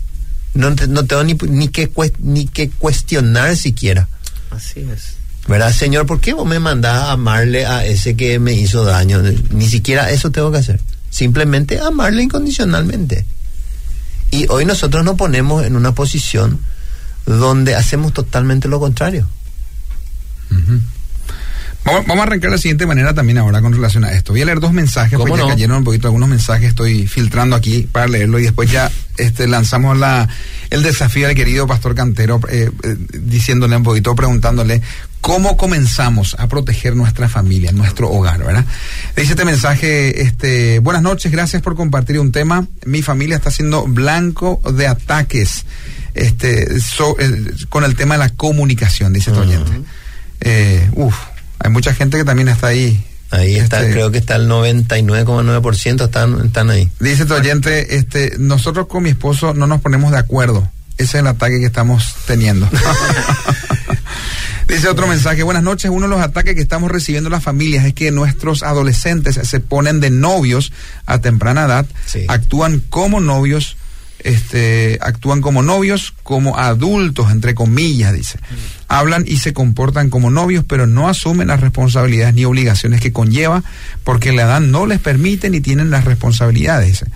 No, 0.55 0.71
no 0.71 1.05
tengo 1.05 1.25
ni, 1.25 1.35
ni, 1.35 1.69
que, 1.69 1.91
ni 2.19 2.47
que 2.47 2.71
cuestionar 2.71 3.57
siquiera. 3.57 4.09
Así 4.51 4.81
es. 4.81 5.19
¿Verdad, 5.47 5.73
Señor? 5.73 6.07
¿Por 6.07 6.21
qué 6.21 6.35
vos 6.35 6.47
me 6.47 6.59
mandás 6.59 7.05
a 7.05 7.13
amarle 7.13 7.65
a 7.65 7.87
ese 7.87 8.17
que 8.17 8.39
me 8.39 8.53
hizo 8.53 8.85
daño? 8.85 9.23
Ni 9.51 9.69
siquiera 9.69 10.11
eso 10.11 10.31
tengo 10.31 10.51
que 10.51 10.59
hacer. 10.59 10.81
Simplemente 11.11 11.81
amarle 11.81 12.23
incondicionalmente. 12.23 13.25
Y 14.31 14.47
hoy 14.49 14.65
nosotros 14.65 15.05
nos 15.05 15.17
ponemos 15.17 15.65
en 15.65 15.77
una 15.77 15.93
posición 15.93 16.61
donde 17.25 17.75
hacemos 17.75 18.13
totalmente 18.13 18.69
lo 18.69 18.79
contrario. 18.81 19.27
Uh 20.51 20.55
-huh. 20.55 20.81
Vamos, 21.85 22.07
vamos, 22.07 22.21
a 22.21 22.27
arrancar 22.27 22.51
de 22.51 22.57
la 22.57 22.61
siguiente 22.61 22.87
manera 22.87 23.15
también 23.15 23.39
ahora 23.39 23.63
con 23.63 23.73
relación 23.73 24.05
a 24.05 24.13
esto. 24.13 24.33
Voy 24.33 24.43
a 24.43 24.45
leer 24.45 24.61
dos 24.61 24.73
mensajes 24.73 25.19
porque 25.19 25.37
no? 25.37 25.47
ya 25.47 25.55
cayeron 25.55 25.79
un 25.79 25.85
poquito 25.85 26.09
algunos 26.09 26.29
mensajes, 26.29 26.69
estoy 26.69 27.07
filtrando 27.07 27.57
aquí 27.57 27.89
para 27.91 28.07
leerlo 28.07 28.39
y 28.39 28.43
después 28.43 28.71
ya 28.71 28.91
este, 29.17 29.47
lanzamos 29.47 29.97
la, 29.97 30.29
el 30.71 30.83
desafío 30.83 31.29
al 31.29 31.35
querido 31.35 31.67
pastor 31.67 31.95
Cantero 31.95 32.41
eh, 32.51 32.71
eh, 32.83 32.97
diciéndole 33.13 33.77
un 33.77 33.85
poquito, 33.85 34.15
preguntándole 34.15 34.83
cómo 35.21 35.57
comenzamos 35.57 36.37
a 36.39 36.47
proteger 36.47 36.95
nuestra 36.95 37.29
familia, 37.29 37.73
nuestro 37.73 38.11
hogar, 38.11 38.39
¿verdad? 38.39 38.65
Dice 39.17 39.33
este 39.33 39.45
mensaje, 39.45 40.23
este, 40.23 40.79
buenas 40.81 41.03
noches, 41.03 41.31
gracias 41.33 41.63
por 41.63 41.75
compartir 41.75 42.19
un 42.19 42.33
tema. 42.33 42.67
Mi 42.85 43.03
familia 43.03 43.37
está 43.37 43.51
siendo 43.51 43.85
blanco 43.87 44.61
de 44.73 44.87
ataques 44.87 45.65
este, 46.15 46.81
so, 46.81 47.17
eh, 47.19 47.53
con 47.69 47.85
el 47.85 47.95
tema 47.95 48.15
de 48.15 48.19
la 48.19 48.31
comunicación, 48.31 49.13
dice 49.13 49.31
uh 49.31 49.35
-huh. 49.35 49.41
oyente. 49.41 49.73
Eh, 50.41 50.89
uf, 50.95 51.17
hay 51.59 51.71
mucha 51.71 51.95
gente 51.95 52.19
que 52.19 52.25
también 52.25 52.49
está 52.49 52.69
ahí. 52.69 53.05
Ahí 53.31 53.57
está, 53.57 53.81
este, 53.81 53.93
creo 53.93 54.11
que 54.11 54.19
está 54.19 54.37
el 54.37 54.49
99,9% 54.49 56.05
están, 56.05 56.47
están 56.47 56.71
ahí. 56.71 56.91
Dice 56.99 57.27
tu 57.27 57.35
oyente, 57.35 57.97
este, 57.97 58.33
nosotros 58.39 58.87
con 58.87 59.03
mi 59.03 59.11
esposo 59.11 59.53
no 59.53 59.67
nos 59.67 59.83
ponemos 59.83 60.13
de 60.13 60.19
acuerdo. 60.19 60.71
Ese 60.97 61.19
es 61.19 61.21
el 61.21 61.27
ataque 61.27 61.61
que 61.61 61.67
estamos 61.67 62.15
teniendo. 62.27 62.69
Dice 64.69 64.89
otro 64.89 65.07
mensaje, 65.07 65.43
buenas 65.43 65.63
noches, 65.63 65.91
uno 65.91 66.03
de 66.03 66.11
los 66.15 66.21
ataques 66.21 66.55
que 66.55 66.61
estamos 66.61 66.91
recibiendo 66.91 67.31
las 67.31 67.43
familias 67.43 67.87
es 67.87 67.95
que 67.95 68.11
nuestros 68.11 68.63
adolescentes 68.63 69.41
se 69.43 69.61
ponen 69.61 70.01
de 70.01 70.11
novios 70.11 70.73
a 71.07 71.21
temprana 71.21 71.65
edad, 71.65 71.87
sí. 72.05 72.27
actúan 72.29 72.83
como 72.91 73.21
novios, 73.21 73.78
este, 74.21 74.99
actúan 75.01 75.41
como 75.41 75.63
novios, 75.63 76.15
como 76.23 76.59
adultos, 76.59 77.31
entre 77.31 77.55
comillas, 77.55 78.13
dice. 78.13 78.39
Mm. 78.39 78.55
Hablan 78.89 79.25
y 79.27 79.39
se 79.39 79.53
comportan 79.53 80.11
como 80.11 80.31
novios, 80.31 80.65
pero 80.67 80.87
no 80.87 81.09
asumen 81.09 81.49
las 81.49 81.61
responsabilidades 81.61 82.35
ni 82.35 82.45
obligaciones 82.45 83.01
que 83.01 83.13
conlleva, 83.13 83.63
porque 84.05 84.33
la 84.33 84.43
edad 84.43 84.61
no 84.61 84.87
les 84.87 84.99
permite 84.99 85.51
ni 85.51 85.61
tienen 85.61 85.91
las 85.91 86.05
responsabilidades. 86.05 86.89
Dice. 86.89 87.07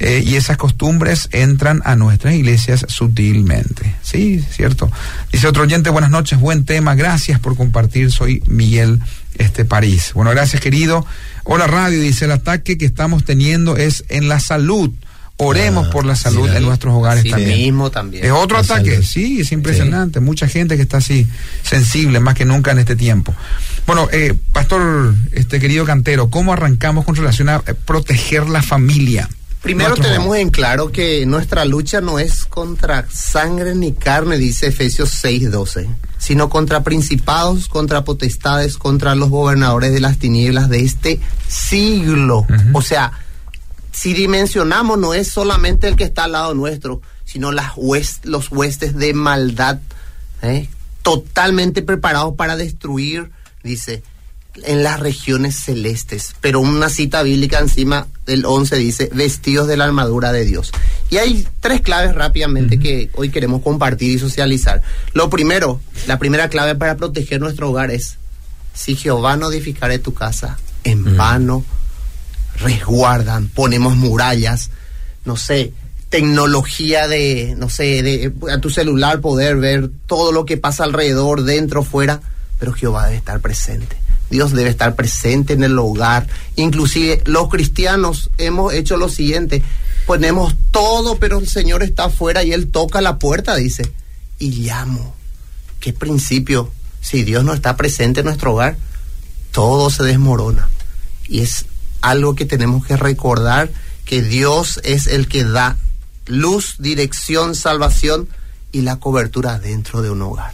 Eh, 0.00 0.24
y 0.26 0.34
esas 0.34 0.56
costumbres 0.56 1.28
entran 1.30 1.80
a 1.84 1.94
nuestras 1.94 2.34
iglesias 2.34 2.84
sutilmente. 2.88 3.94
Sí, 4.02 4.44
cierto. 4.50 4.90
Dice 5.32 5.46
otro 5.46 5.62
oyente, 5.62 5.88
buenas 5.88 6.10
noches, 6.10 6.38
buen 6.40 6.64
tema, 6.64 6.96
gracias 6.96 7.38
por 7.38 7.56
compartir, 7.56 8.10
soy 8.10 8.42
Miguel 8.46 9.00
este 9.36 9.64
París. 9.64 10.10
Bueno, 10.14 10.32
gracias 10.32 10.60
querido. 10.60 11.06
Hola 11.44 11.68
radio, 11.68 12.00
dice 12.00 12.24
el 12.24 12.32
ataque 12.32 12.76
que 12.76 12.86
estamos 12.86 13.24
teniendo 13.24 13.76
es 13.76 14.04
en 14.08 14.28
la 14.28 14.40
salud. 14.40 14.90
Oremos 15.36 15.88
Ah, 15.88 15.90
por 15.90 16.04
la 16.06 16.14
salud 16.14 16.48
sí, 16.48 16.56
en 16.56 16.62
nuestros 16.62 16.94
hogares 16.94 17.24
Sí 17.24 17.30
también. 17.30 17.58
mismo 17.58 17.90
también. 17.90 18.24
Es 18.24 18.30
otro 18.30 18.56
La 18.58 18.62
ataque, 18.62 18.92
salud. 18.92 19.04
sí, 19.04 19.40
es 19.40 19.50
impresionante. 19.50 20.20
Mucha 20.20 20.46
gente 20.46 20.76
que 20.76 20.82
está 20.82 20.98
así 20.98 21.26
sensible, 21.62 22.20
más 22.20 22.34
que 22.34 22.44
nunca 22.44 22.70
en 22.70 22.78
este 22.78 22.94
tiempo. 22.94 23.34
Bueno, 23.86 24.08
eh, 24.12 24.34
pastor, 24.52 25.14
este 25.32 25.58
querido 25.58 25.84
cantero, 25.84 26.30
¿cómo 26.30 26.52
arrancamos 26.52 27.04
con 27.04 27.16
relación 27.16 27.48
a 27.48 27.62
eh, 27.66 27.74
proteger 27.74 28.48
la 28.48 28.62
familia? 28.62 29.28
Primero 29.60 29.88
Nuestros 29.90 30.06
tenemos 30.08 30.28
hogares. 30.28 30.42
en 30.44 30.50
claro 30.50 30.92
que 30.92 31.24
nuestra 31.26 31.64
lucha 31.64 32.00
no 32.02 32.18
es 32.18 32.44
contra 32.44 33.06
sangre 33.10 33.74
ni 33.74 33.92
carne, 33.92 34.36
dice 34.36 34.66
Efesios 34.68 35.10
6:12, 35.24 35.88
sino 36.18 36.48
contra 36.50 36.84
principados, 36.84 37.66
contra 37.68 38.04
potestades, 38.04 38.76
contra 38.76 39.14
los 39.14 39.30
gobernadores 39.30 39.92
de 39.92 40.00
las 40.00 40.18
tinieblas 40.18 40.68
de 40.68 40.84
este 40.84 41.18
siglo. 41.48 42.46
O 42.74 42.82
sea, 42.82 43.12
si 43.94 44.12
dimensionamos, 44.12 44.98
no 44.98 45.14
es 45.14 45.28
solamente 45.28 45.86
el 45.86 45.96
que 45.96 46.04
está 46.04 46.24
al 46.24 46.32
lado 46.32 46.52
nuestro, 46.52 47.00
sino 47.24 47.52
las 47.52 47.74
los 48.24 48.50
huestes 48.50 48.96
de 48.96 49.14
maldad, 49.14 49.78
¿eh? 50.42 50.68
totalmente 51.02 51.80
preparados 51.80 52.34
para 52.34 52.56
destruir, 52.56 53.30
dice, 53.62 54.02
en 54.64 54.82
las 54.82 54.98
regiones 54.98 55.56
celestes. 55.56 56.34
Pero 56.40 56.60
una 56.60 56.88
cita 56.88 57.22
bíblica 57.22 57.60
encima 57.60 58.08
del 58.26 58.44
11 58.44 58.76
dice, 58.76 59.10
vestidos 59.14 59.68
de 59.68 59.76
la 59.76 59.84
armadura 59.84 60.32
de 60.32 60.44
Dios. 60.44 60.72
Y 61.10 61.18
hay 61.18 61.46
tres 61.60 61.80
claves 61.80 62.16
rápidamente 62.16 62.80
que 62.80 63.10
hoy 63.14 63.30
queremos 63.30 63.62
compartir 63.62 64.10
y 64.10 64.18
socializar. 64.18 64.82
Lo 65.12 65.30
primero, 65.30 65.80
la 66.08 66.18
primera 66.18 66.48
clave 66.48 66.74
para 66.74 66.96
proteger 66.96 67.40
nuestro 67.40 67.70
hogar 67.70 67.92
es, 67.92 68.16
si 68.74 68.96
Jehová 68.96 69.36
no 69.36 69.52
edificare 69.52 70.00
tu 70.00 70.14
casa, 70.14 70.58
en 70.82 71.16
vano 71.16 71.64
resguardan, 72.58 73.48
ponemos 73.48 73.96
murallas, 73.96 74.70
no 75.24 75.36
sé, 75.36 75.72
tecnología 76.08 77.08
de, 77.08 77.54
no 77.58 77.68
sé, 77.68 78.02
de 78.02 78.32
a 78.50 78.58
tu 78.58 78.70
celular 78.70 79.20
poder 79.20 79.56
ver 79.56 79.90
todo 80.06 80.32
lo 80.32 80.44
que 80.44 80.56
pasa 80.56 80.84
alrededor, 80.84 81.42
dentro, 81.42 81.82
fuera, 81.82 82.20
pero 82.58 82.72
Jehová 82.72 83.06
debe 83.06 83.16
estar 83.16 83.40
presente. 83.40 83.96
Dios 84.30 84.52
debe 84.52 84.70
estar 84.70 84.94
presente 84.94 85.52
en 85.52 85.64
el 85.64 85.78
hogar. 85.78 86.26
Inclusive 86.56 87.22
los 87.26 87.48
cristianos 87.48 88.30
hemos 88.38 88.72
hecho 88.72 88.96
lo 88.96 89.08
siguiente, 89.08 89.62
ponemos 90.06 90.54
todo, 90.70 91.18
pero 91.18 91.38
el 91.38 91.48
Señor 91.48 91.82
está 91.82 92.04
afuera 92.04 92.42
y 92.42 92.52
Él 92.52 92.68
toca 92.68 93.00
la 93.00 93.18
puerta, 93.18 93.56
dice, 93.56 93.92
y 94.38 94.50
llamo. 94.50 95.14
¿Qué 95.80 95.92
principio? 95.92 96.70
Si 97.00 97.22
Dios 97.24 97.44
no 97.44 97.52
está 97.52 97.76
presente 97.76 98.20
en 98.20 98.26
nuestro 98.26 98.54
hogar, 98.54 98.76
todo 99.52 99.90
se 99.90 100.04
desmorona. 100.04 100.68
Y 101.28 101.40
es 101.40 101.66
algo 102.04 102.34
que 102.34 102.44
tenemos 102.44 102.86
que 102.86 102.96
recordar, 102.96 103.70
que 104.04 104.22
Dios 104.22 104.78
es 104.84 105.06
el 105.06 105.26
que 105.26 105.44
da 105.44 105.78
luz, 106.26 106.76
dirección, 106.78 107.54
salvación 107.54 108.28
y 108.72 108.82
la 108.82 108.96
cobertura 108.96 109.58
dentro 109.58 110.02
de 110.02 110.10
un 110.10 110.20
hogar. 110.20 110.52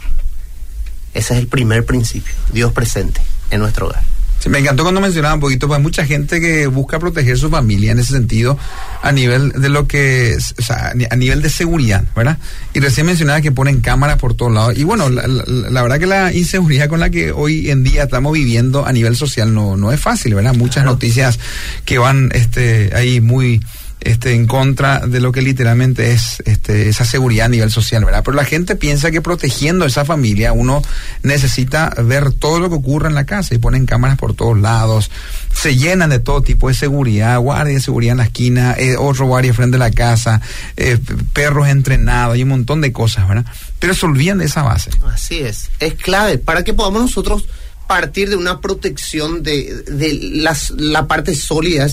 Ese 1.13 1.33
es 1.33 1.39
el 1.39 1.47
primer 1.47 1.85
principio, 1.85 2.33
Dios 2.53 2.71
presente 2.71 3.21
en 3.49 3.59
nuestro 3.59 3.87
hogar. 3.87 4.03
Sí, 4.41 4.49
me 4.49 4.57
encantó 4.57 4.81
cuando 4.81 4.99
mencionaba 5.01 5.35
un 5.35 5.39
poquito, 5.39 5.67
pues 5.67 5.77
hay 5.77 5.83
mucha 5.83 6.03
gente 6.03 6.41
que 6.41 6.65
busca 6.65 6.97
proteger 6.97 7.37
su 7.37 7.51
familia 7.51 7.91
en 7.91 7.99
ese 7.99 8.13
sentido, 8.13 8.57
a 9.03 9.11
nivel 9.11 9.51
de 9.51 9.69
lo 9.69 9.87
que, 9.87 10.35
o 10.57 10.61
sea, 10.63 10.87
a 10.87 10.93
ni- 10.95 11.05
a 11.07 11.15
nivel 11.15 11.43
de 11.43 11.49
seguridad, 11.51 12.03
¿verdad? 12.15 12.39
Y 12.73 12.79
recién 12.79 13.05
mencionaba 13.05 13.39
que 13.41 13.51
ponen 13.51 13.81
cámaras 13.81 14.17
por 14.17 14.33
todos 14.33 14.51
lados. 14.51 14.75
Y 14.79 14.83
bueno, 14.83 15.09
la, 15.09 15.27
la- 15.27 15.43
la 15.45 15.81
verdad 15.83 15.99
que 15.99 16.07
la 16.07 16.33
inseguridad 16.33 16.89
con 16.89 16.99
la 16.99 17.11
que 17.11 17.31
hoy 17.31 17.69
en 17.69 17.83
día 17.83 18.03
estamos 18.05 18.33
viviendo 18.33 18.83
a 18.83 18.91
nivel 18.91 19.15
social 19.15 19.53
no, 19.53 19.77
no 19.77 19.91
es 19.91 19.99
fácil, 19.99 20.33
¿verdad? 20.33 20.55
Muchas 20.55 20.85
noticias 20.85 21.37
que 21.85 21.99
van 21.99 22.31
este, 22.33 22.89
ahí 22.95 23.21
muy 23.21 23.61
este, 24.01 24.33
en 24.33 24.47
contra 24.47 25.05
de 25.05 25.19
lo 25.19 25.31
que 25.31 25.43
literalmente 25.43 26.11
es 26.11 26.41
este, 26.45 26.89
esa 26.89 27.05
seguridad 27.05 27.45
a 27.45 27.49
nivel 27.49 27.69
social, 27.69 28.03
¿verdad? 28.03 28.23
Pero 28.25 28.35
la 28.35 28.45
gente 28.45 28.75
piensa 28.75 29.11
que 29.11 29.21
protegiendo 29.21 29.85
a 29.85 29.87
esa 29.87 30.05
familia 30.05 30.53
uno 30.53 30.81
necesita 31.21 31.93
ver 32.03 32.33
todo 32.33 32.59
lo 32.59 32.69
que 32.69 32.75
ocurre 32.75 33.09
en 33.09 33.15
la 33.15 33.25
casa 33.25 33.53
y 33.53 33.59
ponen 33.59 33.85
cámaras 33.85 34.17
por 34.17 34.33
todos 34.33 34.59
lados, 34.59 35.11
se 35.53 35.77
llenan 35.77 36.09
de 36.09 36.19
todo 36.19 36.41
tipo 36.41 36.67
de 36.67 36.73
seguridad, 36.73 37.37
guardia 37.39 37.75
de 37.75 37.79
seguridad 37.79 38.13
en 38.13 38.17
la 38.17 38.23
esquina, 38.23 38.75
eh, 38.77 38.95
otro 38.97 39.27
guardia 39.27 39.53
frente 39.53 39.77
a 39.77 39.79
la 39.79 39.91
casa, 39.91 40.41
eh, 40.77 40.97
perros 41.33 41.67
entrenados 41.67 42.37
y 42.37 42.43
un 42.43 42.49
montón 42.49 42.81
de 42.81 42.91
cosas, 42.91 43.27
¿verdad? 43.27 43.45
Pero 43.79 43.93
se 43.93 44.05
olvidan 44.05 44.39
de 44.39 44.45
esa 44.45 44.63
base. 44.63 44.89
Así 45.13 45.39
es, 45.39 45.69
es 45.79 45.93
clave 45.93 46.39
para 46.39 46.63
que 46.63 46.73
podamos 46.73 47.03
nosotros 47.03 47.45
partir 47.85 48.29
de 48.29 48.35
una 48.35 48.61
protección 48.61 49.43
de, 49.43 49.83
de 49.83 50.13
las, 50.33 50.71
la 50.71 51.07
parte 51.07 51.35
sólida. 51.35 51.87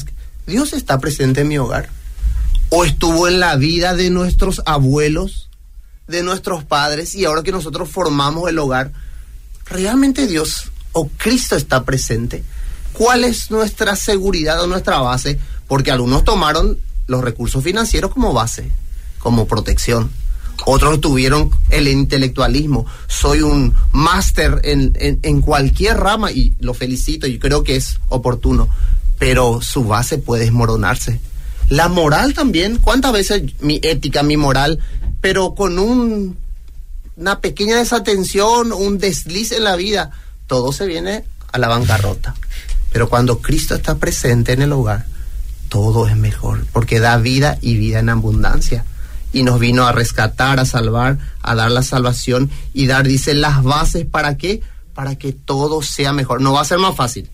Dios 0.47 0.73
está 0.73 0.99
presente 1.01 1.43
en 1.43 1.49
mi 1.49 1.59
hogar. 1.59 1.98
O 2.71 2.85
estuvo 2.85 3.29
en 3.29 3.41
la 3.41 3.57
vida 3.57 3.95
de 3.95 4.11
nuestros 4.11 4.63
abuelos, 4.67 5.49
de 6.07 6.23
nuestros 6.23 6.65
padres, 6.65 7.15
y 7.15 7.25
ahora 7.25 7.43
que 7.43 7.53
nosotros 7.53 7.89
formamos 7.89 8.49
el 8.49 8.59
hogar, 8.59 8.93
¿realmente 9.67 10.27
Dios 10.27 10.71
o 10.93 11.09
Cristo 11.09 11.57
está 11.57 11.85
presente? 11.85 12.45
¿Cuál 12.93 13.25
es 13.25 13.51
nuestra 13.51 13.97
seguridad 13.97 14.63
o 14.63 14.67
nuestra 14.67 14.99
base? 14.99 15.39
Porque 15.67 15.91
algunos 15.91 16.25
tomaron 16.25 16.79
los 17.07 17.23
recursos 17.23 17.63
financieros 17.63 18.13
como 18.13 18.33
base, 18.33 18.71
como 19.19 19.47
protección. 19.47 20.11
Otros 20.67 21.01
tuvieron 21.01 21.51
el 21.71 21.89
intelectualismo. 21.89 22.87
Soy 23.07 23.43
un 23.43 23.75
máster 23.93 24.61
en, 24.65 24.93
en, 24.97 25.21
en 25.23 25.41
cualquier 25.41 25.97
rama 25.97 26.33
y 26.33 26.55
lo 26.61 26.75
felicito 26.75 27.27
y 27.27 27.39
creo 27.39 27.63
que 27.63 27.77
es 27.77 28.01
oportuno. 28.09 28.69
Pero 29.19 29.61
su 29.63 29.85
base 29.85 30.19
puede 30.19 30.45
desmoronarse. 30.45 31.21
La 31.69 31.89
moral 31.89 32.35
también. 32.35 32.79
¿Cuántas 32.79 33.13
veces 33.13 33.43
mi 33.61 33.81
ética, 33.83 34.23
mi 34.23 34.37
moral, 34.37 34.79
pero 35.21 35.55
con 35.55 35.79
un, 35.79 36.37
una 37.17 37.41
pequeña 37.41 37.77
desatención, 37.77 38.73
un 38.73 38.99
desliz 38.99 39.53
en 39.53 39.65
la 39.65 39.77
vida, 39.77 40.11
todo 40.47 40.73
se 40.73 40.87
viene 40.87 41.25
a 41.53 41.59
la 41.59 41.69
bancarrota. 41.69 42.35
Pero 42.93 43.09
cuando 43.09 43.41
Cristo 43.41 43.75
está 43.75 43.97
presente 43.97 44.53
en 44.53 44.63
el 44.63 44.73
hogar, 44.73 45.07
todo 45.69 46.09
es 46.09 46.17
mejor, 46.17 46.65
porque 46.73 47.01
da 47.01 47.17
vida 47.19 47.59
y 47.61 47.77
vida 47.77 47.99
en 47.99 48.09
abundancia. 48.09 48.85
Y 49.33 49.43
nos 49.43 49.61
vino 49.61 49.87
a 49.87 49.93
rescatar, 49.93 50.59
a 50.59 50.65
salvar, 50.65 51.19
a 51.43 51.55
dar 51.55 51.71
la 51.71 51.83
salvación 51.83 52.51
y 52.73 52.87
dar, 52.87 53.07
dice, 53.07 53.35
las 53.35 53.63
bases 53.63 54.07
para 54.07 54.39
qué? 54.39 54.63
Para 54.95 55.17
que 55.17 55.33
todo 55.33 55.83
sea 55.83 56.13
mejor. 56.13 56.41
No 56.41 56.55
va 56.55 56.63
a 56.63 56.65
ser 56.65 56.79
más 56.79 56.97
fácil, 56.97 57.29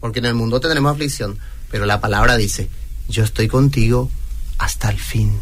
porque 0.00 0.20
en 0.20 0.26
el 0.26 0.34
mundo 0.34 0.60
tendremos 0.60 0.92
aflicción, 0.92 1.38
pero 1.70 1.84
la 1.84 2.00
palabra 2.00 2.36
dice, 2.36 2.70
yo 3.08 3.24
estoy 3.24 3.48
contigo 3.48 4.10
hasta 4.58 4.90
el 4.90 4.98
fin. 4.98 5.40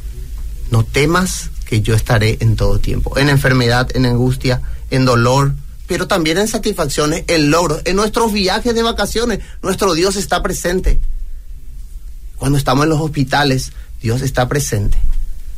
No 0.71 0.85
temas 0.85 1.51
que 1.67 1.81
yo 1.81 1.95
estaré 1.95 2.39
en 2.41 2.57
todo 2.57 2.79
tiempo, 2.79 3.19
en 3.19 3.29
enfermedad, 3.29 3.89
en 3.95 4.07
angustia, 4.07 4.63
en 4.91 5.05
dolor, 5.05 5.55
pero 5.87 6.07
también 6.07 6.39
en 6.39 6.49
satisfacciones, 6.49 7.25
en 7.29 7.51
logros, 7.51 7.83
en 7.85 7.97
nuestros 7.97 8.33
viajes 8.33 8.75
de 8.75 8.83
vacaciones. 8.83 9.41
Nuestro 9.63 9.95
Dios 9.95 10.17
está 10.17 10.43
presente. 10.43 10.99
Cuando 12.37 12.59
estamos 12.59 12.85
en 12.85 12.91
los 12.91 13.01
hospitales, 13.01 13.73
Dios 14.01 14.23
está 14.23 14.49
presente, 14.49 14.99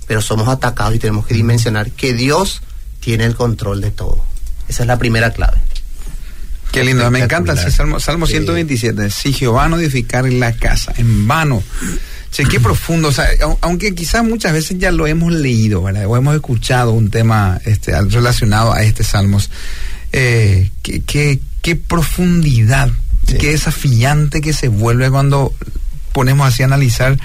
pero 0.06 0.20
somos 0.20 0.48
atacados 0.48 0.94
y 0.94 0.98
tenemos 0.98 1.26
que 1.26 1.34
dimensionar 1.34 1.90
que 1.90 2.14
Dios 2.14 2.62
tiene 3.00 3.24
el 3.24 3.34
control 3.34 3.80
de 3.80 3.90
todo. 3.90 4.24
Esa 4.68 4.82
es 4.82 4.86
la 4.86 4.98
primera 4.98 5.32
clave. 5.32 5.58
Qué 6.72 6.84
lindo, 6.84 7.10
me 7.10 7.20
encanta 7.20 7.54
ese 7.54 7.70
Salmo, 7.70 8.00
Salmo 8.00 8.26
Sí. 8.26 8.32
127. 8.34 9.10
Si 9.10 9.32
Jehová 9.32 9.68
no 9.68 9.78
edificar 9.78 10.30
la 10.30 10.52
casa, 10.52 10.92
en 10.96 11.26
vano. 11.26 11.62
Che, 12.32 12.44
qué 12.44 12.60
profundo, 12.60 13.08
o 13.08 13.12
sea, 13.12 13.26
au- 13.40 13.56
aunque 13.62 13.94
quizás 13.94 14.22
muchas 14.24 14.52
veces 14.52 14.76
ya 14.78 14.90
lo 14.90 15.06
hemos 15.06 15.32
leído, 15.32 15.82
¿verdad? 15.82 16.04
O 16.06 16.16
hemos 16.16 16.34
escuchado 16.34 16.90
un 16.92 17.08
tema 17.10 17.58
este, 17.64 17.98
relacionado 18.02 18.72
a 18.74 18.82
este 18.82 19.04
Salmos. 19.04 19.48
Eh, 20.12 20.70
qué, 20.82 21.00
qué- 21.02 21.40
qué 21.62 21.76
profundidad, 21.76 22.90
Sí. 23.26 23.38
qué 23.38 23.52
desafiante 23.52 24.40
que 24.42 24.52
se 24.52 24.68
vuelve 24.68 25.10
cuando 25.10 25.54
ponemos 26.12 26.46
así 26.46 26.62
a 26.62 26.66
analizar 26.66 27.18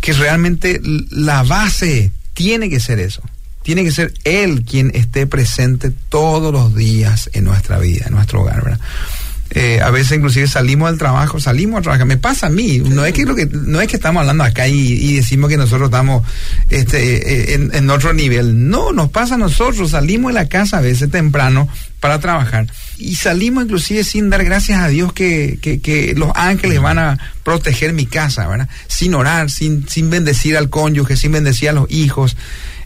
que 0.00 0.12
realmente 0.14 0.80
la 1.10 1.42
base 1.44 2.10
tiene 2.34 2.68
que 2.70 2.80
ser 2.80 2.98
eso. 2.98 3.22
Tiene 3.62 3.84
que 3.84 3.92
ser 3.92 4.14
Él 4.24 4.64
quien 4.64 4.90
esté 4.94 5.26
presente 5.26 5.92
todos 6.08 6.52
los 6.52 6.74
días 6.74 7.28
en 7.32 7.44
nuestra 7.44 7.78
vida, 7.78 8.06
en 8.06 8.14
nuestro 8.14 8.42
hogar, 8.42 8.64
¿verdad? 8.64 8.80
Eh, 9.52 9.80
a 9.82 9.90
veces 9.90 10.16
inclusive 10.16 10.46
salimos 10.46 10.90
del 10.90 10.98
trabajo, 10.98 11.40
salimos 11.40 11.80
a 11.80 11.82
trabajar. 11.82 12.06
Me 12.06 12.16
pasa 12.16 12.46
a 12.46 12.50
mí, 12.50 12.78
no 12.78 13.04
es 13.04 13.12
que 13.12 13.24
lo 13.24 13.34
que 13.34 13.46
no 13.46 13.80
es 13.80 13.88
que 13.88 13.96
estamos 13.96 14.20
hablando 14.20 14.44
acá 14.44 14.68
y, 14.68 15.16
decimos 15.16 15.50
que 15.50 15.56
nosotros 15.56 15.88
estamos 15.88 16.24
este, 16.68 17.54
eh, 17.54 17.70
en, 17.72 17.90
otro 17.90 18.12
nivel. 18.12 18.68
No, 18.70 18.92
nos 18.92 19.10
pasa 19.10 19.34
a 19.34 19.38
nosotros. 19.38 19.90
Salimos 19.90 20.32
de 20.32 20.40
la 20.40 20.48
casa 20.48 20.78
a 20.78 20.80
veces 20.80 21.10
temprano 21.10 21.68
para 21.98 22.20
trabajar 22.20 22.68
y 22.96 23.16
salimos 23.16 23.64
inclusive 23.64 24.04
sin 24.04 24.30
dar 24.30 24.44
gracias 24.44 24.80
a 24.80 24.88
Dios 24.88 25.12
que 25.12 26.14
los 26.16 26.30
ángeles 26.36 26.80
van 26.80 26.98
a 26.98 27.18
proteger 27.42 27.92
mi 27.92 28.06
casa, 28.06 28.46
¿verdad? 28.46 28.68
Sin 28.86 29.14
orar, 29.14 29.50
sin, 29.50 29.88
sin 29.88 30.10
bendecir 30.10 30.56
al 30.56 30.70
cónyuge, 30.70 31.16
sin 31.16 31.32
bendecir 31.32 31.70
a 31.70 31.72
los 31.72 31.90
hijos. 31.90 32.36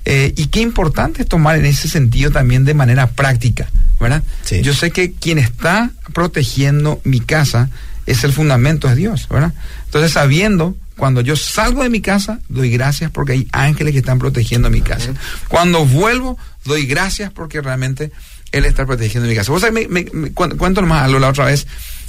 Eh, 0.07 0.35
y 0.37 0.47
qué 0.49 0.61
importante 0.61 1.23
es 1.23 1.29
tomar 1.29 1.57
en 1.59 1.65
ese 1.65 1.89
sentido 1.89 2.31
también 2.31 2.65
de 2.65 2.75
manera 2.75 3.07
práctica, 3.13 3.71
¿verdad? 3.99 4.23
Sí. 4.45 4.61
Yo 4.63 4.75
sé 4.75 4.91
que 4.91 5.13
quien 5.13 5.39
está 5.39 5.91
protegiendo 6.13 7.01
mi 7.05 7.21
casa 7.21 7.71
es 8.07 8.23
el 8.25 8.33
fundamento 8.33 8.87
de 8.89 8.97
Dios, 8.97 9.27
¿verdad? 9.31 9.55
Entonces, 9.87 10.13
sabiendo, 10.13 10.77
cuando 10.99 11.23
yo 11.23 11.37
salgo 11.37 11.83
de 11.83 11.89
mi 11.89 12.03
casa, 12.03 12.41
doy 12.51 12.69
gracias 12.71 13.11
porque 13.11 13.33
hay 13.33 13.49
ángeles 13.53 13.93
que 13.93 14.01
están 14.01 14.19
protegiendo 14.19 14.69
mi 14.69 14.83
casa. 14.83 15.11
Cuando 15.49 15.87
vuelvo, 15.87 16.37
doy 16.67 16.85
gracias 16.85 17.33
porque 17.33 17.63
realmente 17.63 18.13
Él 18.53 18.67
está 18.67 18.85
protegiendo 18.85 19.27
mi 19.29 19.35
casa. 19.35 19.53
Vos 19.53 19.63
sabés, 19.63 19.89
me, 19.89 20.05
me- 20.05 20.11
me- 20.13 20.33
cu- 20.33 20.55
cuento 20.59 20.83
nomás 20.83 21.03
algo 21.05 21.19
la 21.19 21.29
otra 21.31 21.47
vez, 21.47 21.67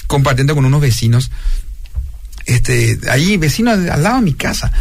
compartiendo 0.08 0.54
con 0.54 0.66
unos 0.66 0.82
vecinos, 0.82 1.32
este, 2.46 3.00
ahí, 3.10 3.38
vecinos 3.38 3.80
al 3.90 4.04
lado 4.04 4.18
de 4.18 4.22
mi 4.22 4.34
casa, 4.34 4.72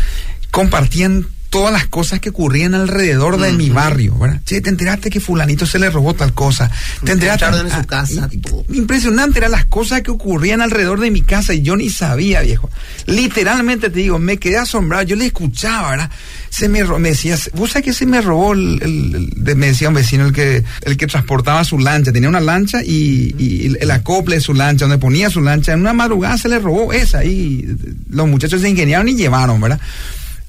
compartían 0.50 1.27
todas 1.55 1.73
las 1.73 1.87
cosas 1.87 2.19
que 2.19 2.31
ocurrían 2.31 2.75
alrededor 2.75 3.38
de 3.40 3.53
mi 3.53 3.71
barrio, 3.71 4.19
¿verdad? 4.19 4.40
Che, 4.45 4.61
te 4.61 4.71
enteraste 4.71 5.09
que 5.09 5.21
fulanito 5.21 5.67
se 5.67 5.79
le 5.79 5.88
robó 5.88 6.12
tal 6.12 6.35
cosa. 6.35 6.69
Te 7.05 7.12
enteraste 7.12 7.47
en 7.47 7.71
su 7.71 7.77
Ah, 7.77 7.85
casa, 7.85 8.29
y- 8.33 8.38
todo. 8.38 8.64
impresionante 8.73 9.38
eran 9.38 9.53
las 9.53 9.64
cosas 9.64 10.03
que 10.03 10.11
ocurrían 10.11 10.61
alrededor 10.61 10.99
de 10.99 11.12
mi 11.12 11.23
casa 11.23 11.55
y 11.55 11.62
yo 11.62 11.77
ni 11.77 11.90
sabía, 11.90 12.40
viejo. 12.40 12.69
Literalmente 13.07 13.88
te 13.90 14.01
digo, 14.01 14.19
me 14.19 14.38
quedé 14.38 14.59
asombrado, 14.59 15.05
yo 15.05 15.14
le 15.17 15.27
escuchaba, 15.27 15.90
¿verdad? 15.90 16.11
Se 16.51 16.69
me, 16.69 16.83
me 16.99 17.11
decía, 17.11 17.37
¿vos 17.55 17.71
sabés 17.71 17.85
que 17.85 17.93
se 17.93 18.07
me 18.07 18.21
robó 18.21 18.53
el, 18.55 18.81
el- 18.83 19.55
me 19.57 19.67
decía 19.69 19.88
un 19.88 19.95
vecino 19.95 20.27
el 20.27 20.33
que, 20.33 20.64
el 20.83 20.97
que 20.97 21.07
transportaba 21.07 21.62
su 21.64 21.79
lancha, 21.79 22.12
tenía 22.12 22.29
una 22.29 22.40
lancha 22.40 22.83
y, 22.83 23.35
y 23.38 23.67
el, 23.67 23.79
el 23.81 23.90
acople 23.93 24.35
de 24.37 24.40
su 24.40 24.55
lancha, 24.55 24.87
donde 24.87 24.99
ponía 24.99 25.31
su 25.31 25.40
lancha, 25.40 25.73
en 25.73 25.81
una 25.81 25.93
madrugada 25.93 26.37
se 26.37 26.49
le 26.49 26.59
robó 26.59 26.93
esa 26.93 27.25
y 27.25 27.64
los 28.11 28.27
muchachos 28.29 28.61
se 28.61 28.69
ingeniaron 28.69 29.09
y 29.09 29.14
llevaron, 29.14 29.61
¿verdad? 29.61 29.79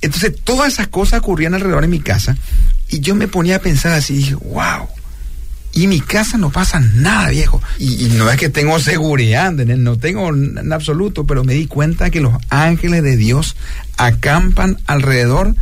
Entonces 0.05 0.35
todas 0.43 0.73
esas 0.73 0.87
cosas 0.87 1.19
ocurrían 1.19 1.53
alrededor 1.53 1.81
de 1.81 1.87
mi 1.87 1.99
casa 1.99 2.37
y 2.89 2.99
yo 2.99 3.15
me 3.15 3.27
ponía 3.27 3.57
a 3.57 3.59
pensar 3.59 3.93
así, 3.93 4.17
dije, 4.17 4.35
wow. 4.35 4.87
Y 5.73 5.83
en 5.83 5.89
mi 5.89 5.99
casa 5.99 6.37
no 6.37 6.51
pasa 6.51 6.79
nada, 6.79 7.29
viejo. 7.29 7.61
Y, 7.79 8.05
y 8.05 8.09
no 8.09 8.29
es 8.31 8.39
que 8.39 8.47
tengo 8.47 8.79
seguridad, 8.79 9.47
¿entendés? 9.47 9.77
no 9.77 9.97
tengo 9.97 10.29
en 10.29 10.71
absoluto, 10.71 11.25
pero 11.25 11.43
me 11.43 11.53
di 11.53 11.67
cuenta 11.67 12.09
que 12.09 12.21
los 12.21 12.33
ángeles 12.49 13.03
de 13.03 13.17
Dios 13.17 13.57
acampan 13.97 14.79
alrededor 14.87 15.53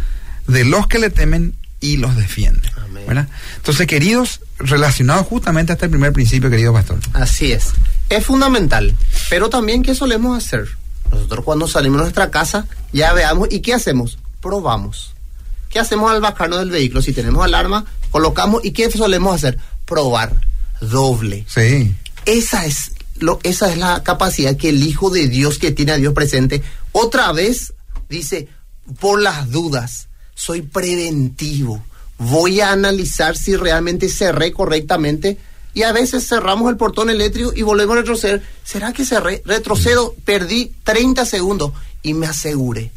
de 0.47 0.65
los 0.65 0.87
que 0.87 0.99
le 0.99 1.09
temen 1.09 1.55
y 1.79 1.97
los 1.97 2.15
defienden. 2.15 2.71
Amén. 2.83 3.05
¿verdad? 3.07 3.27
Entonces, 3.55 3.87
queridos, 3.87 4.41
relacionados 4.59 5.25
justamente 5.25 5.71
a 5.71 5.75
este 5.75 5.89
primer 5.89 6.13
principio, 6.13 6.49
querido 6.49 6.73
pastor. 6.73 6.99
Así 7.13 7.51
es. 7.51 7.71
Es 8.09 8.25
fundamental. 8.25 8.95
Pero 9.29 9.49
también, 9.49 9.81
¿qué 9.81 9.95
solemos 9.95 10.37
hacer? 10.37 10.67
Nosotros 11.09 11.43
cuando 11.43 11.67
salimos 11.67 11.99
de 11.99 12.03
nuestra 12.03 12.29
casa, 12.29 12.67
ya 12.91 13.13
veamos, 13.13 13.47
¿y 13.51 13.61
qué 13.61 13.73
hacemos? 13.73 14.19
Probamos. 14.43 15.13
¿Qué 15.69 15.79
hacemos 15.79 16.11
al 16.11 16.19
bajarnos 16.19 16.59
del 16.59 16.69
vehículo? 16.69 17.01
Si 17.01 17.13
tenemos 17.13 17.43
alarma, 17.43 17.85
colocamos, 18.11 18.63
¿y 18.63 18.71
qué 18.71 18.91
solemos 18.91 19.33
hacer? 19.33 19.57
Probar. 19.85 20.35
Doble. 20.81 21.45
Sí. 21.47 21.95
Esa 22.25 22.65
es, 22.65 22.91
lo, 23.19 23.39
esa 23.43 23.71
es 23.71 23.77
la 23.77 24.03
capacidad 24.03 24.57
que 24.57 24.69
el 24.69 24.83
Hijo 24.83 25.09
de 25.09 25.29
Dios 25.29 25.57
que 25.57 25.71
tiene 25.71 25.93
a 25.93 25.97
Dios 25.97 26.13
presente, 26.13 26.61
otra 26.91 27.31
vez 27.31 27.73
dice, 28.09 28.49
por 28.99 29.21
las 29.21 29.49
dudas, 29.49 30.09
soy 30.35 30.61
preventivo. 30.61 31.81
Voy 32.17 32.59
a 32.59 32.73
analizar 32.73 33.37
si 33.37 33.55
realmente 33.55 34.09
cerré 34.09 34.51
correctamente. 34.51 35.37
Y 35.73 35.83
a 35.83 35.93
veces 35.93 36.27
cerramos 36.27 36.69
el 36.69 36.77
portón 36.77 37.09
eléctrico 37.09 37.53
y 37.55 37.61
volvemos 37.61 37.95
a 37.95 38.01
retroceder. 38.01 38.43
¿Será 38.63 38.91
que 38.91 39.05
cerré? 39.05 39.41
Retrocedo, 39.45 40.13
perdí 40.25 40.73
30 40.83 41.25
segundos 41.25 41.71
y 42.03 42.13
me 42.13 42.27
aseguré. 42.27 42.91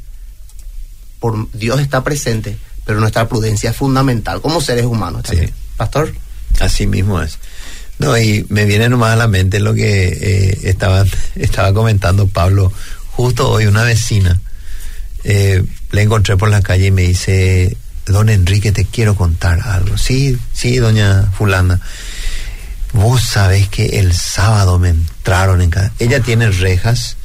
Por 1.20 1.50
Dios 1.52 1.80
está 1.80 2.04
presente, 2.04 2.56
pero 2.84 3.00
nuestra 3.00 3.28
prudencia 3.28 3.70
es 3.70 3.76
fundamental 3.76 4.40
como 4.40 4.60
seres 4.60 4.84
humanos. 4.84 5.22
también. 5.22 5.48
Sí. 5.48 5.54
Pastor. 5.76 6.12
Así 6.60 6.86
mismo 6.86 7.20
es. 7.20 7.38
No, 7.98 8.16
y 8.16 8.44
me 8.48 8.64
viene 8.64 8.88
nomás 8.88 9.12
a 9.12 9.16
la 9.16 9.28
mente 9.28 9.58
lo 9.58 9.74
que 9.74 10.08
eh, 10.08 10.58
estaba, 10.64 11.04
estaba 11.34 11.72
comentando 11.72 12.26
Pablo. 12.26 12.72
Justo 13.12 13.50
hoy 13.50 13.66
una 13.66 13.82
vecina 13.82 14.40
eh, 15.28 15.64
le 15.90 16.02
encontré 16.02 16.36
por 16.36 16.48
la 16.48 16.62
calle 16.62 16.86
y 16.86 16.90
me 16.92 17.02
dice, 17.02 17.76
don 18.06 18.28
Enrique, 18.28 18.70
te 18.70 18.84
quiero 18.84 19.16
contar 19.16 19.60
algo. 19.60 19.98
Sí, 19.98 20.38
sí, 20.52 20.76
doña 20.76 21.32
fulana. 21.32 21.80
Vos 22.92 23.22
sabés 23.22 23.68
que 23.68 23.98
el 23.98 24.12
sábado 24.12 24.78
me 24.78 24.90
entraron 24.90 25.62
en 25.62 25.70
casa. 25.70 25.92
Ella 25.98 26.20
tiene 26.20 26.50
rejas, 26.50 27.16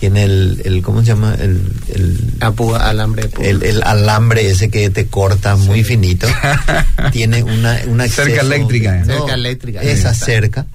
tiene 0.00 0.24
el, 0.24 0.62
el 0.64 0.80
¿cómo 0.82 1.00
se 1.00 1.08
llama? 1.08 1.34
El, 1.38 1.62
el, 1.94 2.36
alambre 2.80 3.28
el, 3.40 3.62
el 3.62 3.82
alambre 3.82 4.50
ese 4.50 4.70
que 4.70 4.88
te 4.88 5.06
corta 5.08 5.56
muy 5.56 5.84
finito. 5.84 6.26
tiene 7.12 7.42
una, 7.42 7.78
una 7.86 8.08
Cerca 8.08 8.40
eléctrica, 8.40 8.98
¿eh? 9.00 9.04
Cerca 9.04 9.34
eléctrica. 9.34 9.82
Esa 9.82 10.14
Sí. 10.14 10.24
cerca 10.24 10.66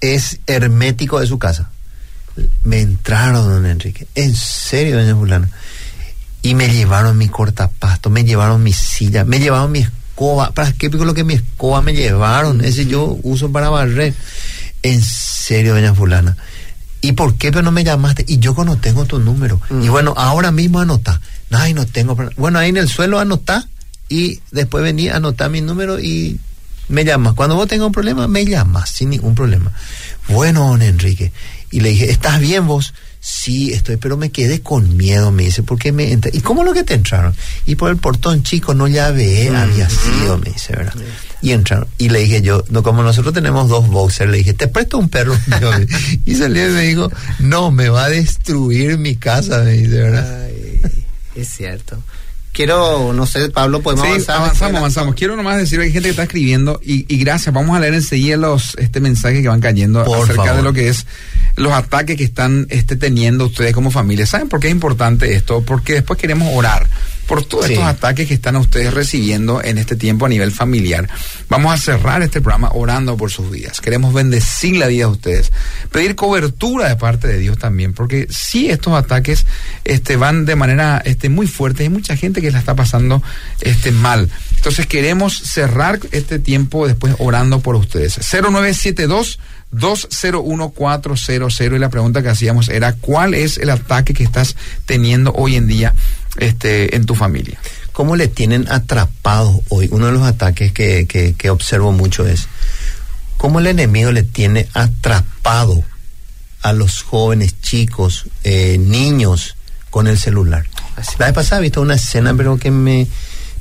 es 0.00 0.40
hermético 0.46 1.20
de 1.20 1.26
su 1.26 1.38
casa. 1.38 1.70
Me 2.64 2.80
entraron, 2.80 3.44
don 3.46 3.66
Enrique. 3.66 4.06
En 4.14 4.34
serio, 4.34 4.96
doña 4.98 5.14
Fulana. 5.14 5.50
Y 6.40 6.54
me 6.54 6.70
llevaron 6.70 7.18
mi 7.18 7.28
cortapasto, 7.28 8.08
me 8.08 8.24
llevaron 8.24 8.62
mi 8.62 8.72
silla, 8.72 9.24
me 9.26 9.40
llevaron 9.40 9.70
mi 9.72 9.80
escoba. 9.80 10.52
¿Para 10.52 10.72
qué 10.72 10.88
pico 10.88 11.04
lo 11.04 11.12
que 11.12 11.22
mi 11.24 11.34
escoba 11.34 11.82
me 11.82 11.92
llevaron? 11.92 12.64
Ese 12.64 12.86
yo 12.86 13.18
uso 13.22 13.52
para 13.52 13.68
barrer. 13.68 14.14
En 14.82 15.02
serio, 15.02 15.74
doña 15.74 15.94
Fulana. 15.94 16.38
¿Y 17.00 17.12
por 17.12 17.36
qué 17.36 17.50
pero 17.50 17.62
no 17.62 17.72
me 17.72 17.84
llamaste? 17.84 18.24
Y 18.28 18.38
yo 18.38 18.54
no 18.64 18.76
tengo 18.76 19.04
tu 19.06 19.18
número. 19.18 19.60
Y 19.82 19.88
bueno, 19.88 20.14
ahora 20.16 20.50
mismo 20.50 20.80
anota. 20.80 21.20
Ay, 21.50 21.74
no 21.74 21.86
tengo. 21.86 22.16
Bueno, 22.36 22.58
ahí 22.58 22.70
en 22.70 22.76
el 22.76 22.88
suelo 22.88 23.18
anota 23.18 23.66
y 24.08 24.40
después 24.50 24.84
vení 24.84 25.08
a 25.08 25.16
anotar 25.16 25.50
mi 25.50 25.60
número 25.60 25.98
y 25.98 26.38
me 26.88 27.04
llamas. 27.04 27.34
Cuando 27.34 27.56
vos 27.56 27.68
tengas 27.68 27.86
un 27.86 27.92
problema, 27.92 28.28
me 28.28 28.44
llamas 28.44 28.90
sin 28.90 29.10
ningún 29.10 29.34
problema. 29.34 29.72
Bueno, 30.28 30.68
don 30.68 30.82
Enrique. 30.82 31.32
Y 31.70 31.80
le 31.80 31.90
dije, 31.90 32.10
¿estás 32.10 32.40
bien 32.40 32.66
vos? 32.66 32.92
Sí, 33.20 33.72
estoy, 33.72 33.96
pero 33.96 34.16
me 34.16 34.30
quedé 34.30 34.62
con 34.62 34.96
miedo, 34.96 35.30
me 35.30 35.44
dice, 35.44 35.62
¿por 35.62 35.78
qué 35.78 35.92
me 35.92 36.10
entra? 36.10 36.30
¿Y 36.34 36.40
cómo 36.40 36.64
lo 36.64 36.72
que 36.72 36.84
te 36.84 36.94
entraron? 36.94 37.34
Y 37.66 37.74
por 37.76 37.90
el 37.90 37.98
portón 37.98 38.42
chico, 38.42 38.74
no 38.74 38.88
llavé, 38.88 39.54
había 39.54 39.88
sido, 39.90 40.38
me 40.38 40.50
dice, 40.50 40.74
¿verdad? 40.74 40.94
Y 41.42 41.52
entraron. 41.52 41.88
Y 41.98 42.10
le 42.10 42.20
dije 42.20 42.42
yo, 42.42 42.62
no, 42.70 42.82
como 42.82 43.02
nosotros 43.02 43.32
tenemos 43.32 43.68
dos 43.68 43.88
boxers, 43.88 44.30
le 44.30 44.38
dije, 44.38 44.52
te 44.54 44.68
presto 44.68 44.98
un 44.98 45.08
perro 45.08 45.34
mío. 45.46 45.70
y 46.26 46.34
salió 46.34 46.68
y 46.68 46.72
me 46.72 46.82
dijo, 46.82 47.10
no, 47.38 47.70
me 47.70 47.88
va 47.88 48.04
a 48.04 48.08
destruir 48.10 48.98
mi 48.98 49.16
casa, 49.16 49.58
me 49.62 49.72
dice, 49.72 50.00
¿verdad? 50.02 50.44
Ay, 50.46 50.80
es 51.34 51.48
cierto. 51.48 52.02
Quiero, 52.52 53.12
no 53.12 53.26
sé, 53.26 53.48
Pablo, 53.48 53.80
podemos 53.80 54.04
Sí, 54.06 54.10
avanzar. 54.10 54.36
avanzamos, 54.36 54.78
avanzamos. 54.78 55.14
Quiero 55.14 55.36
nomás 55.36 55.56
decir, 55.56 55.78
hay 55.80 55.92
gente 55.92 56.08
que 56.08 56.10
está 56.10 56.24
escribiendo 56.24 56.80
y, 56.84 57.06
y 57.12 57.18
gracias, 57.18 57.54
vamos 57.54 57.76
a 57.76 57.80
leer 57.80 57.94
enseguida 57.94 58.36
los 58.36 58.74
este 58.76 58.98
mensaje 59.00 59.40
que 59.40 59.46
van 59.48 59.60
cayendo 59.60 60.02
Por 60.04 60.24
acerca 60.24 60.42
favor. 60.46 60.56
de 60.56 60.62
lo 60.64 60.72
que 60.72 60.88
es 60.88 61.06
los 61.56 61.72
ataques 61.72 62.16
que 62.16 62.24
están 62.24 62.66
este, 62.70 62.96
teniendo 62.96 63.46
ustedes 63.46 63.72
como 63.72 63.92
familia. 63.92 64.26
¿Saben 64.26 64.48
por 64.48 64.58
qué 64.58 64.66
es 64.66 64.72
importante 64.72 65.32
esto? 65.34 65.62
Porque 65.62 65.94
después 65.94 66.18
queremos 66.18 66.48
orar 66.52 66.88
por 67.30 67.44
todos 67.44 67.66
Sí. 67.66 67.74
estos 67.74 67.86
ataques 67.86 68.26
que 68.26 68.34
están 68.34 68.56
ustedes 68.56 68.92
recibiendo 68.92 69.62
en 69.62 69.78
este 69.78 69.94
tiempo 69.94 70.26
a 70.26 70.28
nivel 70.28 70.50
familiar. 70.50 71.08
Vamos 71.48 71.72
a 71.72 71.76
cerrar 71.76 72.22
este 72.22 72.40
programa 72.40 72.70
orando 72.74 73.16
por 73.16 73.30
sus 73.30 73.48
vidas. 73.52 73.80
Queremos 73.80 74.12
bendecir 74.12 74.74
la 74.74 74.88
vida 74.88 75.04
de 75.04 75.12
ustedes, 75.12 75.52
pedir 75.92 76.16
cobertura 76.16 76.88
de 76.88 76.96
parte 76.96 77.28
de 77.28 77.38
Dios 77.38 77.56
también, 77.56 77.92
porque 77.92 78.26
si 78.30 78.68
estos 78.68 78.94
ataques 78.94 79.46
este, 79.84 80.16
van 80.16 80.44
de 80.44 80.56
manera 80.56 81.00
este, 81.04 81.28
muy 81.28 81.46
fuerte, 81.46 81.84
hay 81.84 81.88
mucha 81.88 82.16
gente 82.16 82.40
que 82.40 82.50
la 82.50 82.58
está 82.58 82.74
pasando 82.74 83.22
este, 83.60 83.92
mal. 83.92 84.28
Entonces 84.56 84.88
queremos 84.88 85.38
cerrar 85.38 86.00
este 86.10 86.40
tiempo 86.40 86.88
después 86.88 87.14
orando 87.20 87.60
por 87.60 87.76
ustedes. 87.76 88.18
0972 88.18 89.38
201-400 89.72 91.76
y 91.76 91.78
la 91.78 91.90
pregunta 91.90 92.22
que 92.22 92.28
hacíamos 92.28 92.68
era 92.68 92.94
¿cuál 92.94 93.34
es 93.34 93.56
el 93.56 93.70
ataque 93.70 94.14
que 94.14 94.24
estás 94.24 94.56
teniendo 94.84 95.32
hoy 95.32 95.54
en 95.54 95.68
día 95.68 95.94
este, 96.40 96.96
en 96.96 97.06
tu 97.06 97.14
familia? 97.14 97.58
¿Cómo 97.92 98.16
le 98.16 98.28
tienen 98.28 98.66
atrapado 98.70 99.62
hoy? 99.68 99.88
Uno 99.90 100.06
de 100.06 100.12
los 100.12 100.22
ataques 100.22 100.72
que, 100.72 101.06
que, 101.06 101.34
que 101.34 101.50
observo 101.50 101.92
mucho 101.92 102.26
es 102.26 102.48
cómo 103.36 103.58
el 103.60 103.66
enemigo 103.66 104.12
le 104.12 104.22
tiene 104.22 104.68
atrapado 104.74 105.82
a 106.62 106.72
los 106.72 107.02
jóvenes, 107.02 107.60
chicos, 107.60 108.26
eh, 108.44 108.78
niños 108.78 109.56
con 109.90 110.06
el 110.06 110.18
celular. 110.18 110.66
La 111.18 111.26
vez 111.26 111.34
pasada 111.34 111.60
he 111.60 111.62
visto 111.62 111.80
una 111.80 111.94
escena, 111.94 112.34
pero 112.34 112.58
que 112.58 112.70
me, 112.70 113.06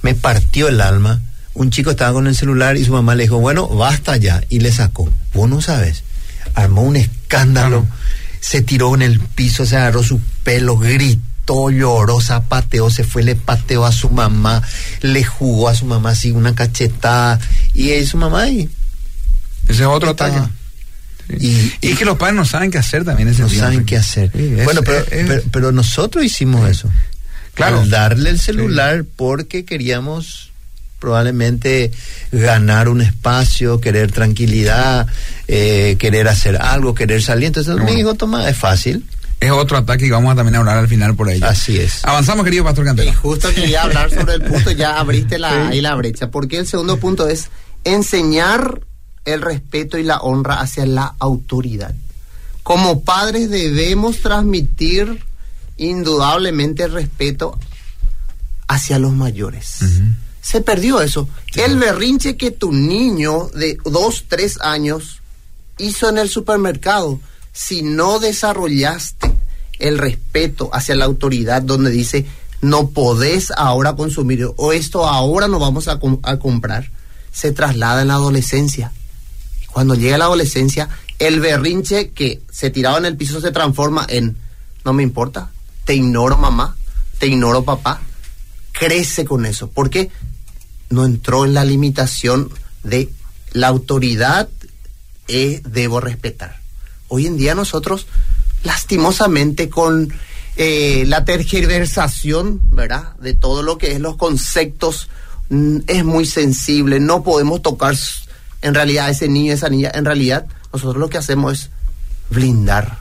me 0.01 0.15
partió 0.15 0.67
el 0.67 0.81
alma. 0.81 1.21
Un 1.53 1.71
chico 1.71 1.91
estaba 1.91 2.13
con 2.13 2.27
el 2.27 2.35
celular 2.35 2.77
y 2.77 2.85
su 2.85 2.91
mamá 2.91 3.15
le 3.15 3.23
dijo, 3.23 3.39
bueno, 3.39 3.67
basta 3.67 4.17
ya, 4.17 4.43
y 4.49 4.59
le 4.59 4.71
sacó. 4.71 5.09
Vos 5.33 5.49
no 5.49 5.61
sabes. 5.61 6.03
Armó 6.55 6.81
un 6.81 6.95
escándalo, 6.95 7.87
se 8.39 8.61
tiró 8.61 8.93
en 8.95 9.01
el 9.01 9.19
piso, 9.19 9.65
se 9.65 9.77
agarró 9.77 10.03
su 10.03 10.19
pelo, 10.43 10.77
gritó, 10.77 11.21
lloró, 11.71 12.19
zapateó, 12.21 12.89
se 12.89 13.03
fue, 13.03 13.23
le 13.23 13.35
pateó 13.35 13.85
a 13.85 13.91
su 13.91 14.09
mamá, 14.09 14.61
le 15.01 15.23
jugó 15.23 15.69
a 15.69 15.75
su 15.75 15.85
mamá 15.85 16.11
así 16.11 16.31
una 16.31 16.53
cachetada, 16.55 17.39
y 17.73 17.89
eh, 17.89 18.05
su 18.05 18.17
mamá 18.17 18.43
ahí 18.43 18.69
Ese 19.67 19.81
es 19.83 19.87
otro 19.87 20.11
ataque. 20.11 20.39
Y, 21.29 21.47
Y, 21.47 21.73
y 21.81 21.91
es 21.91 21.97
que 21.99 22.05
los 22.05 22.17
padres 22.17 22.35
no 22.35 22.45
saben 22.45 22.71
qué 22.71 22.77
hacer 22.79 23.03
también 23.05 23.27
ese 23.29 23.43
no 23.43 23.49
saben 23.49 23.85
qué 23.85 23.97
hacer. 23.97 24.31
Sí, 24.35 24.55
es- 24.57 24.65
bueno, 24.65 24.81
pero, 24.83 24.99
es- 24.99 25.11
es- 25.11 25.27
pero, 25.27 25.43
pero 25.51 25.71
nosotros 25.71 26.23
hicimos 26.25 26.67
eso. 26.69 26.89
Claro. 27.53 27.81
Al 27.81 27.89
darle 27.89 28.29
el 28.31 28.39
celular 28.39 29.05
porque 29.15 29.65
queríamos 29.65 30.49
probablemente 30.97 31.91
ganar 32.31 32.89
un 32.89 33.01
espacio, 33.01 33.79
querer 33.79 34.11
tranquilidad, 34.11 35.07
eh, 35.47 35.95
querer 35.99 36.27
hacer 36.27 36.57
algo, 36.61 36.93
querer 36.95 37.21
salir. 37.21 37.47
Entonces, 37.47 37.75
mi 37.83 37.93
hijo 37.93 38.15
toma, 38.15 38.49
es 38.49 38.57
fácil. 38.57 39.05
Es 39.39 39.51
otro 39.51 39.77
ataque 39.77 40.05
y 40.05 40.09
vamos 40.09 40.33
a 40.33 40.35
también 40.35 40.55
hablar 40.55 40.77
al 40.77 40.87
final 40.87 41.15
por 41.15 41.29
ello. 41.29 41.45
Así 41.45 41.77
es. 41.77 42.03
Avanzamos, 42.03 42.43
querido 42.43 42.63
Pastor 42.65 42.83
Y 42.83 42.87
Cantero. 42.87 43.13
justo 43.21 43.49
quería 43.53 43.83
hablar 43.83 44.09
sobre 44.13 44.33
el 44.33 44.41
punto, 44.41 44.71
ya 44.71 44.99
abriste 44.99 45.39
la, 45.39 45.67
ahí 45.69 45.79
la 45.81 45.95
brecha, 45.95 46.29
porque 46.29 46.57
el 46.57 46.67
segundo 46.67 46.97
punto 46.99 47.27
es 47.27 47.49
enseñar 47.85 48.81
el 49.25 49.41
respeto 49.41 49.97
y 49.97 50.03
la 50.03 50.17
honra 50.19 50.59
hacia 50.59 50.85
la 50.85 51.15
autoridad. 51.19 51.93
Como 52.63 53.01
padres 53.01 53.49
debemos 53.49 54.19
transmitir 54.19 55.23
indudablemente 55.77 56.83
el 56.83 56.91
respeto 56.91 57.57
hacia 58.67 58.99
los 58.99 59.13
mayores. 59.13 59.79
Se 60.41 60.61
perdió 60.61 61.01
eso. 61.01 61.29
El 61.55 61.77
berrinche 61.77 62.35
que 62.37 62.51
tu 62.51 62.71
niño 62.71 63.49
de 63.55 63.77
dos, 63.85 64.25
tres 64.27 64.59
años 64.61 65.21
hizo 65.77 66.09
en 66.09 66.17
el 66.17 66.29
supermercado, 66.29 67.19
si 67.51 67.81
no 67.81 68.19
desarrollaste 68.19 69.28
el 69.79 69.97
respeto 69.97 70.69
hacia 70.73 70.95
la 70.95 71.05
autoridad 71.05 71.61
donde 71.61 71.89
dice 71.89 72.25
no 72.61 72.89
podés 72.89 73.51
ahora 73.51 73.95
consumir 73.95 74.47
o 74.57 74.73
esto 74.73 75.07
ahora 75.07 75.47
no 75.47 75.59
vamos 75.59 75.87
a, 75.87 75.99
a 76.23 76.37
comprar, 76.37 76.91
se 77.31 77.51
traslada 77.51 78.01
en 78.01 78.09
la 78.09 78.15
adolescencia. 78.15 78.91
Cuando 79.71 79.95
llega 79.95 80.17
la 80.17 80.25
adolescencia, 80.25 80.89
el 81.19 81.39
berrinche 81.39 82.09
que 82.09 82.41
se 82.51 82.69
tiraba 82.69 82.97
en 82.97 83.05
el 83.05 83.15
piso 83.15 83.39
se 83.39 83.51
transforma 83.51 84.05
en 84.09 84.37
no 84.83 84.93
me 84.93 85.03
importa, 85.03 85.51
te 85.85 85.95
ignoro 85.95 86.37
mamá, 86.37 86.75
te 87.17 87.27
ignoro 87.27 87.63
papá. 87.63 88.01
Crece 88.71 89.25
con 89.25 89.45
eso, 89.45 89.69
porque 89.69 90.09
no 90.89 91.05
entró 91.05 91.45
en 91.45 91.53
la 91.53 91.65
limitación 91.65 92.49
de 92.83 93.09
la 93.51 93.67
autoridad 93.67 94.49
eh, 95.27 95.61
debo 95.65 95.99
respetar. 95.99 96.59
Hoy 97.07 97.27
en 97.27 97.37
día 97.37 97.55
nosotros, 97.55 98.07
lastimosamente, 98.63 99.69
con 99.69 100.13
eh, 100.55 101.05
la 101.07 101.23
tergiversación, 101.23 102.59
¿verdad? 102.71 103.15
De 103.17 103.33
todo 103.33 103.63
lo 103.63 103.77
que 103.77 103.93
es 103.93 103.99
los 103.99 104.17
conceptos, 104.17 105.09
mm, 105.49 105.77
es 105.87 106.03
muy 106.03 106.25
sensible, 106.25 106.99
no 106.99 107.23
podemos 107.23 107.61
tocar 107.61 107.95
en 108.61 108.73
realidad 108.73 109.05
a 109.05 109.09
ese 109.11 109.29
niño, 109.29 109.53
esa 109.53 109.69
niña, 109.69 109.91
en 109.93 110.05
realidad 110.05 110.47
nosotros 110.73 110.97
lo 110.97 111.09
que 111.09 111.17
hacemos 111.17 111.53
es 111.53 111.69
blindar, 112.29 112.99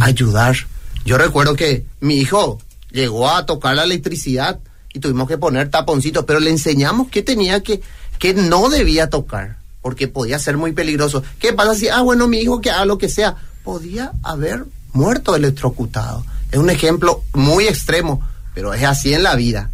ayudar. 0.00 0.56
Yo 1.04 1.16
recuerdo 1.16 1.56
que 1.56 1.86
mi 2.00 2.16
hijo 2.16 2.60
llegó 2.90 3.30
a 3.30 3.46
tocar 3.46 3.76
la 3.76 3.84
electricidad 3.84 4.60
y 4.92 4.98
tuvimos 4.98 5.28
que 5.28 5.38
poner 5.38 5.70
taponcitos, 5.70 6.24
pero 6.24 6.40
le 6.40 6.50
enseñamos 6.50 7.08
que 7.08 7.22
tenía 7.22 7.62
que, 7.62 7.80
que 8.18 8.34
no 8.34 8.68
debía 8.68 9.08
tocar, 9.08 9.56
porque 9.80 10.08
podía 10.08 10.38
ser 10.38 10.56
muy 10.56 10.72
peligroso. 10.72 11.22
¿Qué 11.38 11.52
pasa 11.52 11.74
si, 11.74 11.88
ah, 11.88 12.02
bueno, 12.02 12.28
mi 12.28 12.38
hijo 12.38 12.60
que 12.60 12.70
haga 12.70 12.84
lo 12.84 12.98
que 12.98 13.08
sea? 13.08 13.36
Podía 13.64 14.12
haber 14.22 14.66
muerto 14.92 15.34
electrocutado. 15.36 16.24
Es 16.50 16.58
un 16.58 16.70
ejemplo 16.70 17.22
muy 17.32 17.66
extremo, 17.68 18.26
pero 18.54 18.74
es 18.74 18.84
así 18.84 19.12
en 19.14 19.22
la 19.22 19.34
vida. 19.36 19.70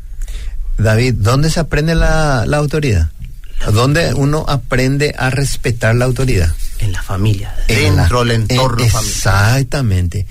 David, 0.78 1.14
¿dónde 1.18 1.50
se 1.50 1.60
aprende 1.60 1.94
la, 1.94 2.44
la 2.46 2.56
autoridad? 2.58 3.10
¿Dónde 3.72 4.12
uno 4.12 4.44
aprende 4.48 5.14
a 5.18 5.30
respetar 5.30 5.94
la 5.94 6.04
autoridad? 6.04 6.52
En 6.78 6.92
la 6.92 7.02
familia, 7.02 7.54
En 7.68 7.96
dentro 7.96 8.20
del 8.24 8.32
entorno 8.32 8.84
en- 8.84 8.90
familiar. 8.90 9.16
Exactamente. 9.16 10.26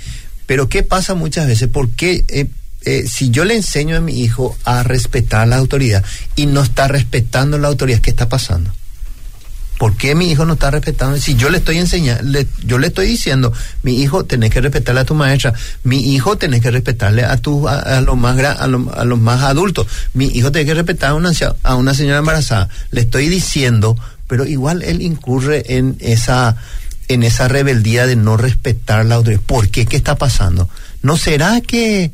Pero 0.46 0.70
¿qué 0.70 0.84
pasa 0.84 1.16
muchas 1.16 1.48
veces? 1.48 1.68
Porque 1.68 2.24
eh, 2.28 2.48
eh, 2.84 3.08
si 3.08 3.32
yo 3.32 3.46
le 3.46 3.56
enseño 3.56 3.98
a 3.98 4.00
mi 4.02 4.22
hijo 4.22 4.56
a 4.64 4.84
respetar 4.84 5.48
la 5.48 5.56
autoridad 5.58 6.04
y 6.36 6.46
no 6.46 6.62
está 6.62 6.88
respetando 6.88 7.58
la 7.58 7.68
autoridad, 7.68 8.00
¿qué 8.00 8.12
está 8.12 8.30
pasando? 8.30 8.72
¿Por 9.78 9.98
qué 9.98 10.16
mi 10.16 10.32
hijo 10.32 10.46
no 10.46 10.54
está 10.54 10.72
respetando? 10.72 11.18
Si 11.18 11.36
yo 11.36 11.50
le 11.50 11.58
estoy 11.58 11.78
enseñando, 11.80 12.40
yo 12.66 12.78
le 12.78 12.88
estoy 12.88 13.08
diciendo, 13.08 13.52
mi 13.84 14.02
hijo, 14.02 14.24
tenés 14.24 14.50
que 14.52 14.62
respetarle 14.62 15.02
a 15.02 15.06
tu 15.06 15.16
maestra, 15.16 15.54
mi 15.84 16.14
hijo, 16.14 16.38
tenés 16.38 16.62
que 16.62 16.72
respetarle 16.72 17.26
a 17.26 17.36
tu, 17.38 17.68
a, 17.68 18.00
los 18.02 18.16
más 18.18 18.38
a, 18.40 18.68
lo- 18.68 18.94
a 18.96 19.04
los 19.04 19.20
más 19.20 19.42
adultos, 19.44 19.88
mi 20.14 20.28
hijo 20.28 20.52
tiene 20.52 20.66
que 20.66 20.74
respetar 20.76 21.10
a 21.10 21.14
una, 21.16 21.32
a 21.64 21.76
una 21.76 21.94
señora 21.94 22.20
embarazada. 22.20 22.70
Le 22.92 23.02
estoy 23.02 23.28
diciendo, 23.28 23.98
pero 24.28 24.46
igual 24.46 24.82
él 24.82 25.02
incurre 25.02 25.64
en 25.78 25.98
esa, 26.00 26.56
en 27.10 27.24
esa 27.24 27.48
rebeldía 27.50 28.08
de 28.08 28.16
no 28.16 28.38
respetar 28.38 29.06
la 29.06 29.16
autoridad. 29.16 29.42
¿Por 29.46 29.70
qué? 29.70 29.86
¿Qué 29.86 29.98
está 29.98 30.16
pasando? 30.16 30.70
¿No 31.02 31.18
será 31.18 31.60
que 31.60 32.12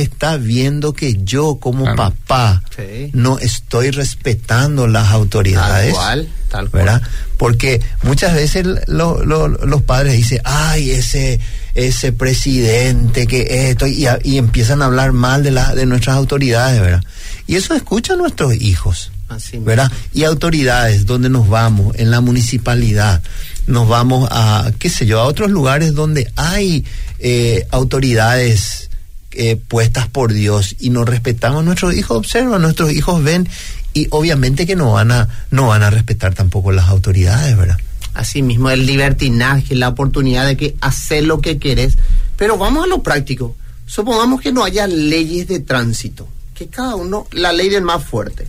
está 0.00 0.36
viendo 0.36 0.92
que 0.92 1.18
yo 1.24 1.56
como 1.60 1.84
Claro. 1.84 1.96
papá 1.96 2.62
Sí. 2.76 3.10
no 3.12 3.38
estoy 3.38 3.90
respetando 3.90 4.86
las 4.86 5.04
Tal 5.06 5.14
autoridades? 5.14 5.92
cual, 5.94 6.28
tal 6.48 6.70
cual. 6.70 6.84
¿verdad? 6.84 7.02
Porque 7.36 7.80
muchas 8.02 8.34
veces 8.34 8.66
lo- 8.86 9.24
lo- 9.24 9.48
los 9.48 9.82
padres 9.82 10.14
dicen, 10.14 10.40
ay, 10.44 10.90
ese, 10.90 11.40
ese 11.74 12.12
presidente 12.12 13.26
que 13.26 13.70
esto, 13.70 13.86
y, 13.86 14.06
a- 14.06 14.18
y 14.22 14.36
empiezan 14.38 14.82
a 14.82 14.86
hablar 14.86 15.12
mal 15.12 15.42
de, 15.42 15.50
la, 15.52 15.74
de 15.74 15.86
nuestras 15.86 16.16
autoridades, 16.16 16.80
¿verdad? 16.80 17.02
Y 17.46 17.56
eso 17.56 17.74
escuchan 17.74 18.18
nuestros 18.18 18.54
hijos, 18.54 19.10
Así 19.28 19.52
mismo. 19.52 19.66
¿verdad? 19.66 19.92
Y 20.12 20.24
autoridades, 20.24 21.06
donde 21.06 21.28
nos 21.30 21.48
vamos, 21.48 21.94
en 21.98 22.10
la 22.10 22.20
municipalidad, 22.20 23.22
nos 23.66 23.88
vamos 23.88 24.28
a, 24.32 24.70
qué 24.78 24.90
sé 24.90 25.06
yo, 25.06 25.20
a 25.20 25.24
otros 25.24 25.50
lugares 25.50 25.94
donde 25.94 26.30
hay 26.36 26.84
eh, 27.20 27.66
autoridades 27.70 28.89
eh, 29.32 29.56
puestas 29.56 30.08
por 30.08 30.32
Dios 30.32 30.76
y 30.78 30.90
nos 30.90 31.08
respetamos, 31.08 31.64
nuestros 31.64 31.94
hijos 31.94 32.16
observan, 32.16 32.62
nuestros 32.62 32.92
hijos 32.92 33.22
ven 33.22 33.48
y 33.94 34.06
obviamente 34.10 34.66
que 34.66 34.76
no 34.76 34.92
van 34.92 35.10
a 35.12 35.28
no 35.50 35.68
van 35.68 35.82
a 35.82 35.90
respetar 35.90 36.34
tampoco 36.34 36.72
las 36.72 36.88
autoridades, 36.88 37.56
¿verdad? 37.56 37.78
Así 38.14 38.42
mismo, 38.42 38.70
el 38.70 38.86
libertinaje, 38.86 39.74
la 39.76 39.88
oportunidad 39.88 40.46
de 40.46 40.56
que 40.56 40.76
hacer 40.80 41.24
lo 41.24 41.40
que 41.40 41.58
querés. 41.58 41.96
Pero 42.36 42.58
vamos 42.58 42.84
a 42.84 42.86
lo 42.88 43.02
práctico. 43.02 43.54
Supongamos 43.86 44.40
que 44.40 44.52
no 44.52 44.64
haya 44.64 44.86
leyes 44.86 45.46
de 45.46 45.60
tránsito, 45.60 46.28
que 46.54 46.66
cada 46.66 46.96
uno, 46.96 47.26
la 47.32 47.52
ley 47.52 47.68
del 47.68 47.82
más 47.82 48.04
fuerte. 48.04 48.48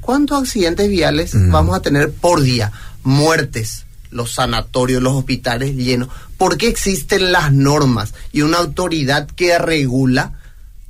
¿Cuántos 0.00 0.40
accidentes 0.42 0.88
viales 0.88 1.34
Mm. 1.34 1.50
vamos 1.50 1.76
a 1.76 1.82
tener 1.82 2.12
por 2.12 2.40
día? 2.40 2.70
Muertes, 3.02 3.84
los 4.10 4.32
sanatorios, 4.32 5.02
los 5.02 5.14
hospitales 5.14 5.74
llenos. 5.74 6.08
¿Por 6.36 6.56
qué 6.56 6.68
existen 6.68 7.32
las 7.32 7.52
normas 7.52 8.14
y 8.32 8.42
una 8.42 8.58
autoridad 8.58 9.28
que 9.28 9.58
regula? 9.58 10.34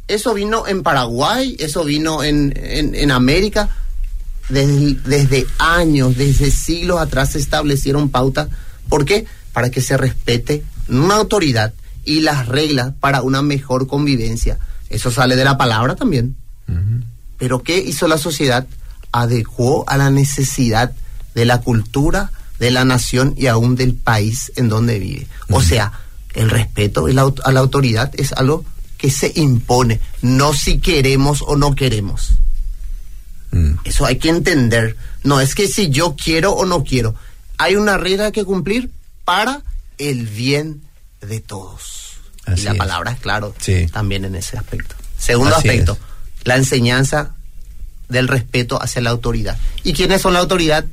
Eso 0.08 0.34
vino 0.34 0.66
en 0.66 0.82
Paraguay, 0.82 1.56
eso 1.58 1.84
vino 1.84 2.22
en, 2.22 2.52
en, 2.56 2.94
en 2.94 3.10
América. 3.10 3.68
Desde, 4.48 4.94
desde 5.04 5.46
años, 5.58 6.16
desde 6.16 6.50
siglos 6.50 7.00
atrás 7.00 7.32
se 7.32 7.38
establecieron 7.38 8.10
pautas. 8.10 8.48
¿Por 8.88 9.04
qué? 9.04 9.26
Para 9.52 9.70
que 9.70 9.80
se 9.80 9.96
respete 9.96 10.64
una 10.88 11.16
autoridad 11.16 11.72
y 12.04 12.20
las 12.22 12.48
reglas 12.48 12.92
para 12.98 13.22
una 13.22 13.42
mejor 13.42 13.86
convivencia. 13.86 14.58
Eso 14.88 15.12
sale 15.12 15.36
de 15.36 15.44
la 15.44 15.56
palabra 15.56 15.94
también. 15.94 16.34
Pero 17.38 17.62
¿qué 17.62 17.78
hizo 17.78 18.08
la 18.08 18.18
sociedad? 18.18 18.66
Adecuó 19.12 19.84
a 19.88 19.96
la 19.96 20.10
necesidad 20.10 20.92
de 21.34 21.44
la 21.44 21.60
cultura, 21.60 22.32
de 22.61 22.70
la 22.70 22.84
nación 22.84 23.34
y 23.36 23.46
aún 23.48 23.74
del 23.74 23.94
país 23.94 24.52
en 24.54 24.68
donde 24.68 24.98
vive. 25.00 25.26
O 25.48 25.61
sea, 25.61 25.92
el 26.34 26.48
respeto 26.50 27.06
a 27.44 27.52
la 27.52 27.61
autoridad 27.61 28.12
es 28.14 28.32
algo 28.32 28.64
que 28.98 29.11
se 29.11 29.32
impone, 29.34 29.98
no 30.22 30.52
si 30.52 30.78
queremos 30.78 31.42
o 31.44 31.56
no 31.56 31.74
queremos. 31.74 32.32
Mm. 33.50 33.72
Eso 33.84 34.04
hay 34.06 34.18
que 34.18 34.28
entender. 34.28 34.96
No 35.24 35.40
es 35.40 35.54
que 35.54 35.66
si 35.68 35.88
yo 35.90 36.14
quiero 36.22 36.52
o 36.52 36.64
no 36.66 36.84
quiero. 36.84 37.14
Hay 37.58 37.76
una 37.76 37.96
regla 37.98 38.30
que 38.30 38.44
cumplir 38.44 38.90
para 39.24 39.62
el 39.98 40.26
bien 40.26 40.82
de 41.20 41.40
todos. 41.40 42.12
Así 42.46 42.62
y 42.62 42.64
la 42.64 42.72
es. 42.72 42.78
palabra 42.78 43.12
es 43.12 43.20
claro 43.20 43.54
Sí. 43.58 43.86
también 43.92 44.24
en 44.24 44.34
ese 44.34 44.56
aspecto. 44.56 44.94
Segundo 45.18 45.56
Así 45.56 45.68
aspecto, 45.68 45.92
es. 45.94 46.46
la 46.46 46.56
enseñanza 46.56 47.34
del 48.08 48.28
respeto 48.28 48.80
hacia 48.82 49.02
la 49.02 49.11
autoridad. 49.11 49.58
¿Y 49.82 49.92
quiénes 49.92 50.22
son 50.22 50.32
la 50.34 50.40
autoridad? 50.40 50.84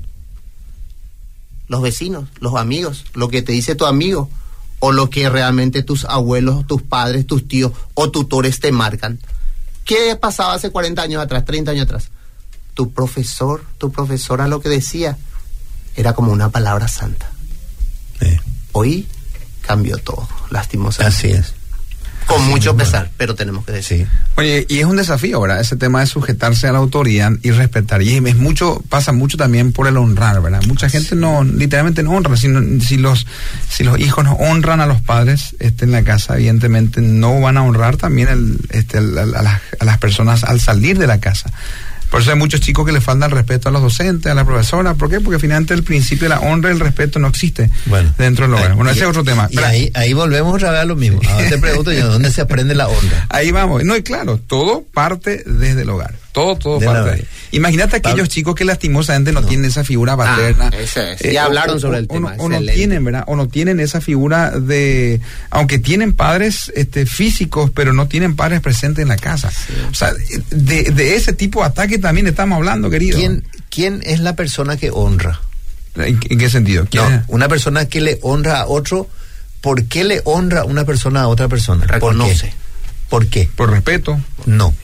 Los 1.68 1.82
vecinos, 1.82 2.30
los 2.40 2.56
amigos, 2.56 3.06
lo 3.14 3.28
que 3.28 3.42
te 3.42 3.52
dice 3.52 3.76
tu 3.76 3.86
amigo 3.86 4.30
o 4.80 4.92
lo 4.92 5.10
que 5.10 5.30
realmente 5.30 5.84
tus 5.84 6.06
abuelos, 6.06 6.66
tus 6.68 6.82
padres, 6.82 7.26
tus 7.26 7.48
tíos 7.48 7.72
o 7.94 8.12
tutores 8.12 8.60
te 8.60 8.72
marcan. 8.72 9.20
¿Qué 9.86 10.16
pasaba 10.16 10.54
hace 10.54 10.70
40 10.70 11.02
años 11.02 11.22
atrás, 11.22 11.46
30 11.46 11.72
años 11.72 11.84
atrás? 11.84 12.10
Tu 12.74 12.92
profesor, 12.92 13.64
tu 13.78 13.92
profesora 13.92 14.48
lo 14.48 14.62
que 14.62 14.70
decía 14.70 15.18
era 15.96 16.14
como 16.14 16.32
una 16.32 16.50
palabra 16.50 16.88
santa. 16.88 17.32
Hoy 18.72 19.08
cambió 19.62 19.98
todo, 19.98 20.28
lastimosamente. 20.52 21.18
así 21.18 21.28
es. 21.32 21.57
Con 22.28 22.46
mucho 22.50 22.76
pesar, 22.76 23.10
pero 23.18 23.36
tenemos 23.36 23.66
que 23.66 23.72
decir. 23.72 24.06
Sí. 24.06 24.08
Oye, 24.36 24.66
y 24.70 24.80
es 24.80 24.86
un 24.86 24.98
desafío, 24.98 25.40
¿verdad? 25.40 25.62
Ese 25.62 25.78
tema 25.78 26.02
de 26.02 26.08
sujetarse 26.08 26.68
a 26.68 26.74
la 26.74 26.80
autoridad 26.80 27.32
y 27.42 27.52
respetar. 27.52 28.02
Y 28.02 28.18
es 28.18 28.36
mucho, 28.36 28.84
pasa 28.90 29.14
mucho 29.14 29.38
también 29.38 29.72
por 29.72 29.88
el 29.88 29.96
honrar, 29.98 30.42
¿verdad? 30.42 30.62
Mucha 30.68 30.90
gente 30.90 31.16
no, 31.16 31.44
literalmente 31.46 32.04
no 32.04 32.12
honra. 32.12 32.36
Si, 32.36 32.50
no- 32.50 32.82
si 32.84 32.98
los, 32.98 33.26
si 33.70 33.84
los 33.86 33.98
hijos 34.00 34.26
no 34.26 34.34
honran 34.34 34.82
a 34.82 34.86
los 34.86 35.02
padres 35.02 35.56
este, 35.60 35.86
en 35.86 35.92
la 35.94 36.04
casa, 36.04 36.36
evidentemente 36.36 37.02
no 37.02 37.40
van 37.40 37.56
a 37.58 37.64
honrar 37.64 37.96
también 37.96 38.28
el, 38.28 38.58
este, 38.72 38.98
a, 38.98 39.02
las, 39.02 39.62
a 39.80 39.86
las 39.86 39.98
personas 39.98 40.44
al 40.44 40.60
salir 40.60 40.98
de 41.00 41.08
la 41.08 41.20
casa. 41.20 41.50
Por 42.10 42.22
eso 42.22 42.32
hay 42.32 42.38
muchos 42.38 42.62
chicos 42.62 42.86
que 42.86 42.92
le 42.92 43.02
faltan 43.02 43.32
respeto 43.32 43.70
a 43.70 43.72
los 43.72 43.82
docentes, 43.82 44.32
a 44.32 44.36
la 44.36 44.46
profesora. 44.46 44.94
¿Por 44.94 45.10
qué? 45.10 45.20
Porque 45.20 45.40
finalmente 45.40 45.74
el 45.74 45.84
principio 45.84 46.26
de 46.30 46.36
la 46.36 46.40
honra 46.40 46.70
y 46.70 46.74
el 46.74 46.80
respeto 46.80 47.20
no 47.20 47.28
existe 47.28 47.70
Bueno. 47.86 48.14
dentro 48.18 48.46
del 48.46 48.54
hogar. 48.56 48.76
Bueno, 48.76 48.92
ese 48.92 49.02
es 49.02 49.08
otro 49.08 49.24
tema. 49.24 49.48
Y 49.52 49.56
Pero- 49.56 49.68
ahí, 49.68 49.92
ahí 49.94 50.14
volvemos 50.14 50.56
otra 50.56 50.72
vez 50.72 50.80
a 50.82 50.86
lo 50.86 50.96
mismo. 50.96 51.20
Ahora 51.30 51.50
te 51.50 51.58
pregunto 51.58 51.92
yo, 51.92 52.08
¿dónde 52.08 52.32
se 52.32 52.42
aprende 52.42 52.76
la 52.76 52.88
honra? 52.88 53.26
Ahí 53.30 53.52
vamos. 53.52 53.84
No, 53.84 53.96
y 53.96 54.04
claro, 54.04 54.38
todo 54.38 54.84
parte 54.94 55.44
desde 55.46 55.82
el 55.82 55.90
hogar. 55.90 56.14
Todo, 56.38 56.56
todo 56.56 56.80
De 56.80 56.86
parte. 56.86 57.12
de. 57.16 57.26
Imagínate 57.54 57.96
aquellos 57.96 58.30
chicos 58.30 58.54
que 58.54 58.64
lastimosamente 58.64 59.32
no, 59.32 59.42
tienen 59.42 59.66
esa 59.66 59.84
figura 59.84 60.16
paterna. 60.16 60.70
Eh, 60.72 60.84
ese 60.84 61.14
es. 61.14 61.34
Ya 61.34 61.46
hablaron 61.46 61.80
sobre 61.80 61.98
el 61.98 62.06
o 62.06 62.08
tema, 62.14 62.36
no- 62.36 62.44
O 62.44 62.50
no, 62.50 62.60
tienen, 62.62 63.04
¿verdad? 63.04 63.24
O 63.26 63.36
no 63.36 63.48
tienen 63.48 63.80
esa 63.80 64.02
figura 64.02 64.52
de. 64.52 65.20
Aunque 65.50 65.80
tienen 65.80 66.14
padres 66.14 66.72
este, 66.76 67.08
físicos, 67.08 67.72
pero 67.74 67.92
no 67.92 68.08
tienen 68.08 68.36
padres 68.36 68.62
presentes 68.62 69.02
en 69.02 69.08
la 69.08 69.18
casa. 69.18 69.52
O 69.90 69.96
sea, 69.96 70.14
de, 70.52 70.84
de 70.84 71.16
ese 71.16 71.34
tipo 71.34 71.62
de 71.62 71.66
ataque 71.70 71.98
también 71.98 72.28
estamos 72.28 72.58
hablando, 72.58 72.92
querido. 72.92 73.18
¿Quién, 73.18 73.44
¿Quién 73.72 74.04
es 74.06 74.20
la 74.20 74.36
persona 74.36 74.78
que 74.78 74.92
honra? 74.92 75.42
¿En, 75.96 76.20
en 76.30 76.38
qué 76.38 76.50
sentido? 76.52 76.86
¿Quién 76.88 77.04
No, 77.10 77.24
una 77.30 77.48
persona 77.48 77.86
que 77.86 78.00
le 78.00 78.20
honra 78.22 78.60
a 78.60 78.68
otro, 78.68 79.10
¿por 79.62 79.86
qué 79.86 80.04
le 80.04 80.22
honra 80.26 80.66
una 80.66 80.86
persona 80.86 81.22
a 81.22 81.28
otra 81.30 81.48
persona? 81.48 81.80
¿Por 81.80 81.88
qué? 81.88 81.94
Reconoce. 81.96 82.54
¿Por 83.10 83.26
qué? 83.28 83.50
Por 83.56 83.72
respeto. 83.72 84.20
No, 84.46 84.76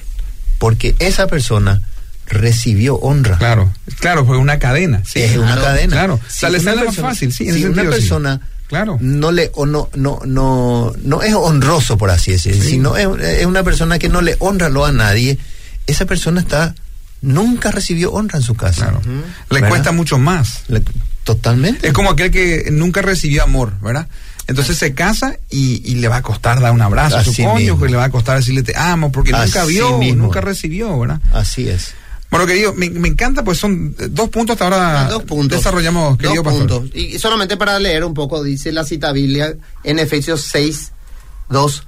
porque 0.63 0.95
esa 0.99 1.27
persona 1.27 1.81
recibió 2.25 2.95
honra. 2.95 3.37
Claro, 3.37 3.73
claro, 3.99 4.25
fue 4.25 4.37
una 4.37 4.59
cadena. 4.59 5.01
Sí, 5.05 5.19
es 5.21 5.35
una 5.35 5.47
claro, 5.47 5.61
cadena. 5.61 5.91
Claro, 5.93 6.19
Si 6.29 6.45
una 6.45 6.75
más 6.85 6.95
fácil, 6.95 7.33
sí, 7.33 7.49
en 7.49 7.53
si 7.55 7.59
ese 7.59 7.69
una 7.69 7.81
sí. 7.81 7.87
persona 7.89 8.39
Claro. 8.67 8.97
no 9.01 9.33
le 9.33 9.51
o 9.55 9.65
no 9.65 9.89
no 9.95 10.21
no 10.25 10.93
no 11.03 11.21
es 11.21 11.33
honroso 11.33 11.97
por 11.97 12.09
así 12.11 12.31
decirlo, 12.31 12.63
si 12.63 12.77
no 12.77 12.95
es, 12.95 13.07
es 13.41 13.45
una 13.45 13.61
persona 13.63 13.99
que 13.99 14.07
no 14.07 14.21
le 14.21 14.37
honra 14.39 14.69
lo 14.69 14.85
a 14.85 14.93
nadie, 14.93 15.37
esa 15.85 16.05
persona 16.05 16.39
está 16.39 16.73
nunca 17.21 17.69
recibió 17.71 18.13
honra 18.13 18.37
en 18.37 18.43
su 18.43 18.55
casa. 18.55 18.83
Claro. 18.85 19.01
Le 19.49 19.55
¿Verdad? 19.55 19.69
cuesta 19.69 19.91
mucho 19.91 20.17
más. 20.17 20.61
Le- 20.69 20.81
totalmente. 21.25 21.87
Es 21.87 21.93
como 21.93 22.09
aquel 22.11 22.31
que 22.31 22.69
nunca 22.71 23.01
recibió 23.01 23.43
amor, 23.43 23.73
¿verdad? 23.81 24.07
Entonces 24.47 24.77
se 24.77 24.93
casa 24.93 25.37
y, 25.49 25.81
y 25.89 25.95
le 25.95 26.07
va 26.09 26.17
a 26.17 26.21
costar 26.21 26.59
dar 26.59 26.73
un 26.73 26.81
abrazo 26.81 27.17
a 27.17 27.23
su 27.23 27.31
cónyuge, 27.33 27.71
mismo. 27.71 27.85
le 27.85 27.95
va 27.95 28.05
a 28.05 28.09
costar 28.11 28.37
decirle 28.37 28.61
te 28.63 28.77
amo, 28.77 29.11
porque 29.11 29.31
nunca 29.31 29.63
vio, 29.65 29.97
mismo. 29.99 30.23
nunca 30.23 30.41
recibió, 30.41 30.99
¿verdad? 30.99 31.21
Así 31.33 31.69
es. 31.69 31.93
Bueno, 32.29 32.45
querido, 32.47 32.73
me, 32.73 32.89
me 32.89 33.07
encanta, 33.09 33.43
pues 33.43 33.59
son 33.59 33.95
eh, 33.99 34.07
dos 34.09 34.27
puntos 34.29 34.55
hasta 34.55 34.63
ahora 34.65 35.07
Dos 35.09 35.23
puntos. 35.23 35.59
desarrollamos, 35.59 36.17
Dos 36.17 36.17
querido 36.17 36.43
pastor. 36.43 36.67
puntos. 36.81 36.95
Y 36.95 37.19
solamente 37.19 37.57
para 37.57 37.79
leer 37.79 38.03
un 38.03 38.13
poco, 38.15 38.43
dice 38.43 38.71
la 38.71 38.83
cita 38.83 39.11
biblia 39.11 39.53
en 39.83 39.99
Efesios 39.99 40.41
6, 40.41 40.91
2. 41.49 41.83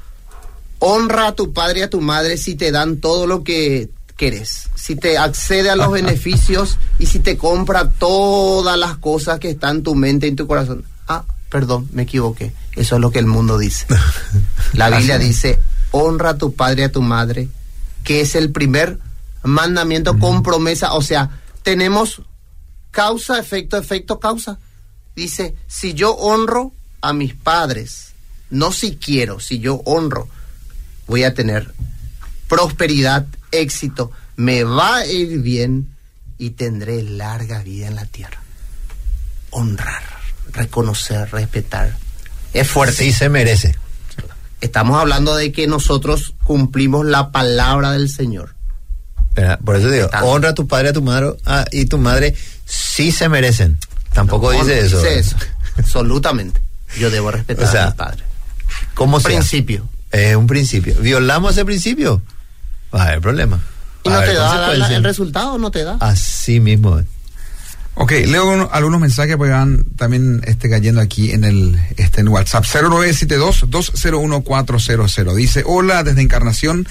Honra 0.79 1.27
a 1.27 1.31
tu 1.35 1.51
padre 1.51 1.79
y 1.79 1.83
a 1.83 1.89
tu 1.89 1.99
madre 1.99 2.37
si 2.37 2.55
te 2.55 2.71
dan 2.71 2.97
todo 2.97 3.25
lo 3.27 3.43
que 3.43 3.89
querés, 4.17 4.69
si 4.75 4.95
te 4.95 5.17
accede 5.17 5.69
a 5.71 5.75
los 5.75 5.91
beneficios 5.91 6.77
y 6.99 7.07
si 7.07 7.19
te 7.19 7.37
compra 7.37 7.89
todas 7.89 8.77
las 8.77 8.97
cosas 8.97 9.39
que 9.39 9.49
están 9.49 9.77
en 9.77 9.83
tu 9.83 9.95
mente 9.95 10.27
y 10.27 10.29
en 10.29 10.35
tu 10.35 10.47
corazón. 10.47 10.85
Perdón, 11.49 11.89
me 11.91 12.03
equivoqué. 12.03 12.53
Eso 12.75 12.95
es 12.95 13.01
lo 13.01 13.11
que 13.11 13.19
el 13.19 13.27
mundo 13.27 13.57
dice. 13.57 13.85
La 14.73 14.89
Biblia 14.89 15.17
dice, 15.17 15.59
honra 15.91 16.31
a 16.31 16.37
tu 16.37 16.53
padre 16.53 16.81
y 16.81 16.85
a 16.85 16.91
tu 16.91 17.01
madre, 17.01 17.47
que 18.03 18.21
es 18.21 18.35
el 18.35 18.51
primer 18.51 18.99
mandamiento 19.43 20.17
con 20.19 20.43
promesa. 20.43 20.93
O 20.93 21.01
sea, 21.01 21.41
tenemos 21.63 22.21
causa, 22.91 23.39
efecto, 23.39 23.77
efecto, 23.77 24.19
causa. 24.19 24.57
Dice, 25.15 25.55
si 25.67 25.93
yo 25.93 26.11
honro 26.11 26.73
a 27.01 27.13
mis 27.13 27.35
padres, 27.35 28.13
no 28.49 28.71
si 28.71 28.97
quiero, 28.97 29.39
si 29.39 29.59
yo 29.59 29.75
honro, 29.85 30.27
voy 31.07 31.23
a 31.23 31.33
tener 31.33 31.73
prosperidad, 32.47 33.25
éxito, 33.51 34.11
me 34.35 34.63
va 34.63 34.97
a 34.97 35.05
ir 35.05 35.39
bien 35.39 35.89
y 36.37 36.51
tendré 36.51 37.01
larga 37.03 37.63
vida 37.63 37.87
en 37.87 37.95
la 37.95 38.05
tierra. 38.05 38.41
Honrar, 39.51 40.03
reconocer, 40.51 41.29
respetar. 41.31 41.95
Es 42.53 42.67
fuerte. 42.67 42.95
Sí 42.95 43.11
se 43.11 43.29
merece. 43.29 43.75
Estamos 44.61 44.99
hablando 44.99 45.35
de 45.35 45.51
que 45.51 45.67
nosotros 45.67 46.33
cumplimos 46.43 47.05
la 47.05 47.31
palabra 47.31 47.91
del 47.91 48.09
Señor. 48.09 48.55
Por 49.63 49.75
eso 49.75 49.89
digo, 49.89 50.09
honra 50.23 50.49
a 50.49 50.53
tu 50.53 50.65
padre 50.65 50.89
a 50.89 50.93
tu 50.93 51.01
madre 51.01 51.33
ah, 51.45 51.65
y 51.71 51.85
tu 51.85 51.97
madre 51.97 52.35
sí 52.65 53.11
se 53.11 53.27
merecen. 53.27 53.77
Tampoco 54.13 54.53
No, 54.53 54.63
dice 54.63 54.79
no 54.79 54.87
eso. 54.87 54.97
Dice 55.01 55.19
eso. 55.19 55.35
Absolutamente. 55.77 56.61
Yo 56.97 57.09
debo 57.09 57.31
respetar 57.31 57.65
O 57.65 57.71
sea, 57.71 57.83
a 57.83 57.89
mi 57.91 57.95
padre. 57.97 58.23
¿Cómo? 58.93 59.19
Principio. 59.19 59.89
Es 60.11 60.35
un 60.37 60.47
principio. 60.47 60.95
¿Violamos 61.01 61.51
ese 61.51 61.65
principio? 61.65 62.21
Va 62.93 63.03
a 63.03 63.07
haber 63.07 63.21
problema. 63.21 63.59
Y 64.05 64.09
a 64.09 64.13
no 64.13 64.19
te 64.21 64.33
da 64.33 64.73
la- 64.73 64.95
el 64.95 65.03
resultado, 65.03 65.57
no 65.57 65.69
te 65.71 65.83
da. 65.83 65.97
Así 65.99 66.61
mismo. 66.61 67.01
Ok, 67.97 68.11
leo 68.27 68.51
uno- 68.51 68.69
algunos 68.73 68.99
mensajes 68.99 69.37
porque 69.37 69.53
van 69.53 69.85
también 69.95 70.41
este, 70.45 70.69
cayendo 70.69 70.99
aquí 71.01 71.31
en 71.31 71.43
el 71.45 71.79
este, 71.97 72.19
en 72.21 72.27
WhatsApp. 72.27 72.65
0972-201-400. 72.65 75.35
Dice, 75.35 75.63
hola, 75.65 76.03
desde 76.03 76.21
Encarnación 76.21 76.87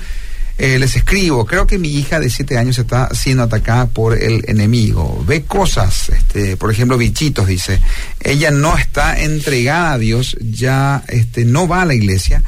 eh, 0.56 0.78
les 0.78 0.94
escribo. 0.96 1.44
Creo 1.46 1.66
que 1.66 1.78
mi 1.78 1.88
hija 1.88 2.20
de 2.20 2.30
7 2.30 2.56
años 2.58 2.78
está 2.78 3.08
siendo 3.14 3.42
atacada 3.42 3.86
por 3.86 4.16
el 4.16 4.44
enemigo. 4.48 5.22
Ve 5.26 5.44
cosas, 5.44 6.08
este, 6.10 6.56
por 6.56 6.70
ejemplo, 6.70 6.96
bichitos, 6.96 7.46
dice. 7.48 7.80
Ella 8.20 8.50
no 8.50 8.76
está 8.78 9.20
entregada 9.20 9.92
a 9.94 9.98
Dios, 9.98 10.36
ya 10.40 11.02
este, 11.08 11.44
no 11.44 11.66
va 11.68 11.82
a 11.82 11.86
la 11.86 11.94
iglesia. 11.94 12.42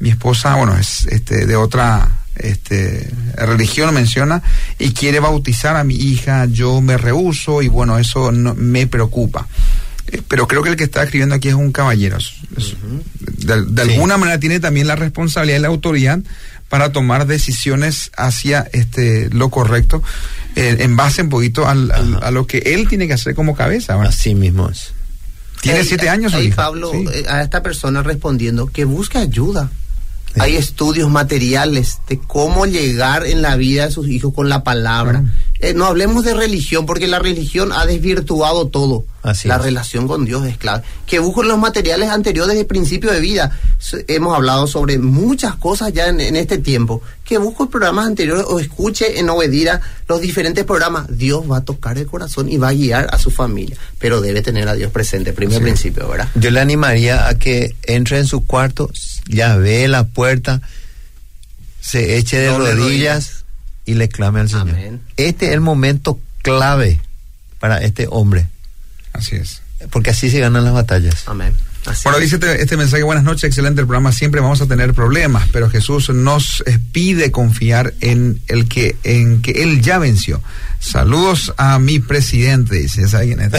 Mi 0.00 0.10
esposa, 0.10 0.56
bueno, 0.56 0.76
es 0.76 1.06
este, 1.06 1.46
de 1.46 1.56
otra 1.56 2.08
este, 2.36 3.10
religión 3.36 3.92
menciona 3.94 4.42
y 4.78 4.92
quiere 4.92 5.20
bautizar 5.20 5.76
a 5.76 5.84
mi 5.84 5.94
hija, 5.96 6.46
yo 6.46 6.80
me 6.80 6.96
rehuso 6.96 7.62
y 7.62 7.68
bueno, 7.68 7.98
eso 7.98 8.32
no, 8.32 8.54
me 8.54 8.86
preocupa. 8.86 9.46
Eh, 10.08 10.20
Pero 10.28 10.46
creo 10.46 10.62
que 10.62 10.70
el 10.70 10.76
que 10.76 10.84
está 10.84 11.02
escribiendo 11.02 11.34
aquí 11.34 11.48
es 11.48 11.54
un 11.54 11.72
caballero. 11.72 12.18
Es- 12.18 12.34
De, 13.44 13.62
de 13.64 13.84
Sí. 13.84 13.92
alguna 13.92 14.16
manera 14.16 14.38
tiene 14.40 14.60
también 14.60 14.86
la 14.86 14.96
responsabilidad 14.96 15.58
y 15.58 15.62
la 15.62 15.68
autoridad 15.68 16.18
para 16.68 16.92
tomar 16.92 17.26
decisiones 17.26 18.10
hacia 18.16 18.68
este 18.72 19.28
lo 19.30 19.50
correcto 19.50 20.02
eh, 20.56 20.76
en 20.80 20.96
base 20.96 21.22
un 21.22 21.28
poquito 21.28 21.66
al- 21.68 21.90
al- 21.90 22.22
a 22.22 22.30
lo 22.30 22.46
que 22.46 22.58
él 22.58 22.88
tiene 22.88 23.06
que 23.06 23.12
hacer 23.14 23.34
como 23.34 23.54
cabeza. 23.54 23.96
¿verdad? 23.96 24.12
Así 24.12 24.34
mismo 24.34 24.68
es. 24.70 24.92
Tiene 25.60 25.82
siete 25.84 26.08
años. 26.08 26.32
su 26.32 26.38
Ahí 26.38 26.46
hija. 26.48 26.56
Pablo, 26.56 26.90
Sí. 26.92 27.04
eh, 27.12 27.24
a 27.28 27.42
esta 27.42 27.62
persona 27.62 28.02
respondiendo 28.02 28.66
que 28.66 28.84
busque 28.84 29.18
ayuda. 29.18 29.70
Hay 30.38 30.56
estudios 30.56 31.10
materiales 31.10 32.00
de 32.08 32.18
cómo 32.18 32.66
llegar 32.66 33.26
en 33.26 33.42
la 33.42 33.56
vida 33.56 33.86
de 33.86 33.92
sus 33.92 34.08
hijos 34.08 34.34
con 34.34 34.48
la 34.48 34.64
palabra. 34.64 35.20
Claro. 35.20 35.34
Eh, 35.60 35.74
no 35.74 35.86
hablemos 35.86 36.24
de 36.24 36.34
religión, 36.34 36.84
porque 36.84 37.06
la 37.06 37.18
religión 37.18 37.72
ha 37.72 37.86
desvirtuado 37.86 38.68
todo. 38.68 39.04
Así 39.22 39.48
la 39.48 39.56
es. 39.56 39.62
relación 39.62 40.06
con 40.06 40.24
Dios 40.24 40.44
es 40.46 40.58
clave. 40.58 40.82
Que 41.06 41.20
busquen 41.20 41.48
los 41.48 41.58
materiales 41.58 42.10
anteriores 42.10 42.56
de 42.56 42.64
principio 42.64 43.10
de 43.10 43.20
vida. 43.20 43.58
Hemos 44.08 44.34
hablado 44.34 44.66
sobre 44.66 44.98
muchas 44.98 45.54
cosas 45.56 45.92
ya 45.92 46.08
en, 46.08 46.20
en 46.20 46.36
este 46.36 46.58
tiempo. 46.58 47.00
Que 47.24 47.38
busque 47.38 47.66
programas 47.66 48.06
anteriores 48.06 48.44
o 48.46 48.60
escuche 48.60 49.18
en 49.18 49.28
Obedira 49.30 49.80
los 50.08 50.20
diferentes 50.20 50.64
programas. 50.64 51.06
Dios 51.16 51.50
va 51.50 51.58
a 51.58 51.64
tocar 51.64 51.96
el 51.98 52.06
corazón 52.06 52.48
y 52.50 52.58
va 52.58 52.68
a 52.68 52.72
guiar 52.72 53.08
a 53.12 53.18
su 53.18 53.30
familia. 53.30 53.76
Pero 53.98 54.20
debe 54.20 54.42
tener 54.42 54.68
a 54.68 54.74
Dios 54.74 54.92
presente, 54.92 55.32
primer 55.32 55.56
Sí. 55.58 55.62
principio, 55.62 56.06
¿verdad? 56.08 56.28
Yo 56.34 56.50
le 56.50 56.60
animaría 56.60 57.26
a 57.28 57.38
que 57.38 57.74
entre 57.84 58.18
en 58.18 58.26
su 58.26 58.44
cuarto, 58.46 58.90
ya 59.26 59.56
ve 59.56 59.88
la 59.88 60.04
puerta, 60.04 60.60
se 61.80 62.16
eche 62.18 62.38
de 62.38 62.56
rodillas. 62.56 63.44
y 63.86 63.94
le 63.94 64.08
clame 64.08 64.40
al 64.40 64.48
Señor. 64.48 64.70
Amén. 64.70 65.02
Este 65.18 65.46
es 65.48 65.52
el 65.52 65.60
momento 65.60 66.18
clave 66.42 67.00
para 67.60 67.82
este 67.82 68.06
hombre, 68.10 68.48
Así 69.12 69.36
es. 69.36 69.60
porque 69.90 70.08
así 70.10 70.30
se 70.30 70.40
ganan 70.40 70.64
las 70.64 70.72
batallas. 70.72 71.24
Amén. 71.26 71.54
Así 71.86 72.02
Bueno, 72.04 72.18
dice 72.18 72.36
este, 72.36 72.62
este 72.62 72.76
mensaje, 72.76 73.02
buenas 73.02 73.24
noches, 73.24 73.44
excelente 73.44 73.80
el 73.80 73.86
programa, 73.86 74.12
siempre 74.12 74.40
vamos 74.40 74.60
a 74.60 74.66
tener 74.66 74.94
problemas, 74.94 75.48
pero 75.52 75.68
Jesús 75.68 76.10
nos 76.10 76.64
pide 76.92 77.30
confiar 77.30 77.94
en 78.00 78.40
el 78.48 78.68
que, 78.68 78.96
en 79.04 79.42
que 79.42 79.62
Él 79.62 79.82
ya 79.82 79.98
venció. 79.98 80.42
Saludos 80.78 81.52
a 81.56 81.78
mi 81.78 81.98
presidente, 81.98 82.76
dice, 82.76 83.08
¿sabe 83.08 83.26
quién 83.26 83.40
es? 83.40 83.52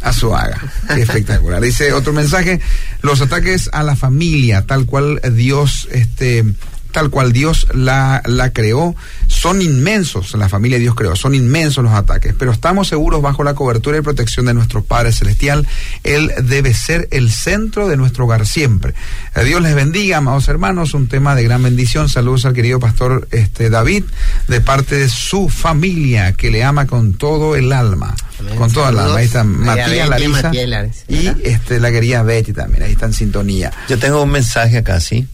A 0.00 0.12
su 0.12 0.34
haga. 0.34 0.60
Espectacular. 0.96 1.60
Dice 1.60 1.92
otro 1.92 2.12
mensaje, 2.12 2.60
los 3.02 3.20
ataques 3.20 3.68
a 3.72 3.82
la 3.82 3.96
familia, 3.96 4.66
tal 4.66 4.86
cual 4.86 5.20
Dios, 5.34 5.88
este, 5.92 6.44
tal 6.90 7.10
cual 7.10 7.32
Dios 7.32 7.66
la, 7.74 8.22
la 8.26 8.52
creó, 8.52 8.94
son 9.26 9.62
inmensos, 9.62 10.34
la 10.34 10.48
familia 10.48 10.78
Dios 10.78 10.94
creó, 10.94 11.16
son 11.16 11.34
inmensos 11.34 11.84
los 11.84 11.92
ataques, 11.92 12.34
pero 12.38 12.52
estamos 12.52 12.88
seguros 12.88 13.22
bajo 13.22 13.44
la 13.44 13.54
cobertura 13.54 13.98
y 13.98 14.00
protección 14.00 14.46
de 14.46 14.54
nuestro 14.54 14.82
Padre 14.82 15.12
Celestial. 15.12 15.66
Él 16.04 16.32
debe 16.42 16.74
ser 16.74 17.08
el 17.10 17.30
centro 17.30 17.88
de 17.88 17.96
nuestro 17.96 18.24
hogar 18.24 18.46
siempre. 18.46 18.94
Eh, 19.34 19.44
Dios 19.44 19.62
les 19.62 19.74
bendiga, 19.74 20.18
amados 20.18 20.48
hermanos, 20.48 20.94
un 20.94 21.08
tema 21.08 21.34
de 21.34 21.44
gran 21.44 21.62
bendición. 21.62 22.08
Saludos 22.08 22.44
al 22.44 22.54
querido 22.54 22.80
pastor 22.80 23.28
este, 23.30 23.70
David, 23.70 24.04
de 24.48 24.60
parte 24.60 24.96
de 24.96 25.08
su 25.08 25.48
familia, 25.48 26.32
que 26.32 26.50
le 26.50 26.64
ama 26.64 26.86
con 26.86 27.14
todo 27.14 27.56
el 27.56 27.72
alma. 27.72 28.14
Amén. 28.38 28.56
Con 28.56 28.72
toda 28.72 28.90
el 28.90 28.98
alma. 28.98 29.16
Ahí 29.16 29.26
están 29.26 29.48
María 29.48 29.86
Matías, 29.86 30.08
Betty, 30.08 30.22
Larisa 30.22 30.42
Matías 30.42 30.64
y 30.64 30.66
Larisa, 30.66 31.04
y 31.08 31.24
¿verdad? 31.24 31.36
este, 31.44 31.80
la 31.80 31.90
querida 31.90 32.22
Betty 32.22 32.52
también, 32.52 32.82
ahí 32.82 32.92
está 32.92 33.06
en 33.06 33.12
sintonía. 33.12 33.72
Yo 33.88 33.98
tengo 33.98 34.22
un 34.22 34.30
mensaje 34.30 34.78
acá, 34.78 35.00
¿sí? 35.00 35.28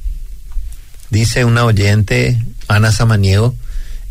Dice 1.10 1.44
una 1.44 1.64
oyente, 1.64 2.38
Ana 2.68 2.92
Samaniego, 2.92 3.54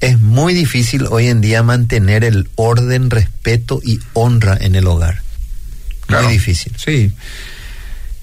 Es 0.01 0.19
muy 0.19 0.53
difícil 0.53 1.07
hoy 1.09 1.27
en 1.27 1.39
día 1.41 1.63
mantener 1.63 2.23
el 2.25 2.49
orden, 2.55 3.09
respeto 3.09 3.79
y 3.83 3.99
honra 4.13 4.57
en 4.59 4.75
el 4.75 4.87
hogar. 4.87 5.21
Claro. 6.07 6.25
Muy 6.25 6.33
difícil. 6.33 6.73
Sí. 6.77 7.11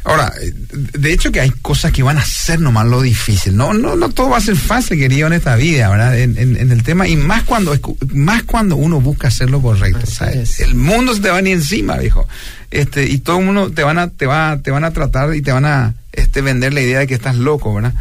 Ahora, 0.05 0.33
de 0.73 1.13
hecho 1.13 1.31
que 1.31 1.41
hay 1.41 1.51
cosas 1.51 1.93
que 1.93 2.03
van 2.03 2.19
a 2.19 2.25
ser 2.25 2.59
nomás 2.61 2.87
lo 2.87 3.01
difícil. 3.03 3.57
No, 3.57 3.73
no, 3.73 3.95
no 3.95 4.09
todo 4.11 4.31
va 4.31 4.39
a 4.39 4.41
ser 4.41 4.57
fácil, 4.57 4.99
querido, 4.99 5.29
en 5.29 5.33
esta 5.33 5.55
vida, 5.57 5.89
¿verdad? 5.91 6.19
En, 6.19 6.37
en- 6.39 6.57
en 6.57 6.73
el 6.73 6.83
tema, 6.83 7.07
y 7.07 7.15
más 7.17 7.45
cuando, 7.45 7.73
escu- 7.75 7.97
más 8.13 8.43
cuando 8.43 8.75
uno 8.77 9.01
busca 9.01 9.29
hacer 9.29 9.49
lo 9.49 9.63
correcto, 9.63 10.05
¿sabes? 10.07 10.59
es. 10.59 10.61
El 10.61 10.75
mundo 10.75 11.15
se 11.15 11.21
te 11.21 11.29
va 11.29 11.35
a 11.35 11.37
venir 11.37 11.55
encima, 11.55 11.97
viejo. 11.99 12.27
Este, 12.73 13.05
y 13.09 13.19
todo 13.19 13.39
el 13.39 13.45
mundo 13.47 13.71
te 13.71 13.85
van 13.85 13.99
a, 13.99 14.09
te 14.11 14.27
va, 14.27 14.59
te 14.63 14.73
van 14.73 14.83
a 14.85 14.91
tratar 14.91 15.35
y 15.37 15.43
te 15.43 15.53
van 15.53 15.65
a, 15.67 15.95
este, 16.13 16.43
vender 16.43 16.75
la 16.75 16.81
idea 16.81 16.99
de 16.99 17.07
que 17.07 17.15
estás 17.15 17.37
loco, 17.37 17.73
¿verdad? 17.73 17.95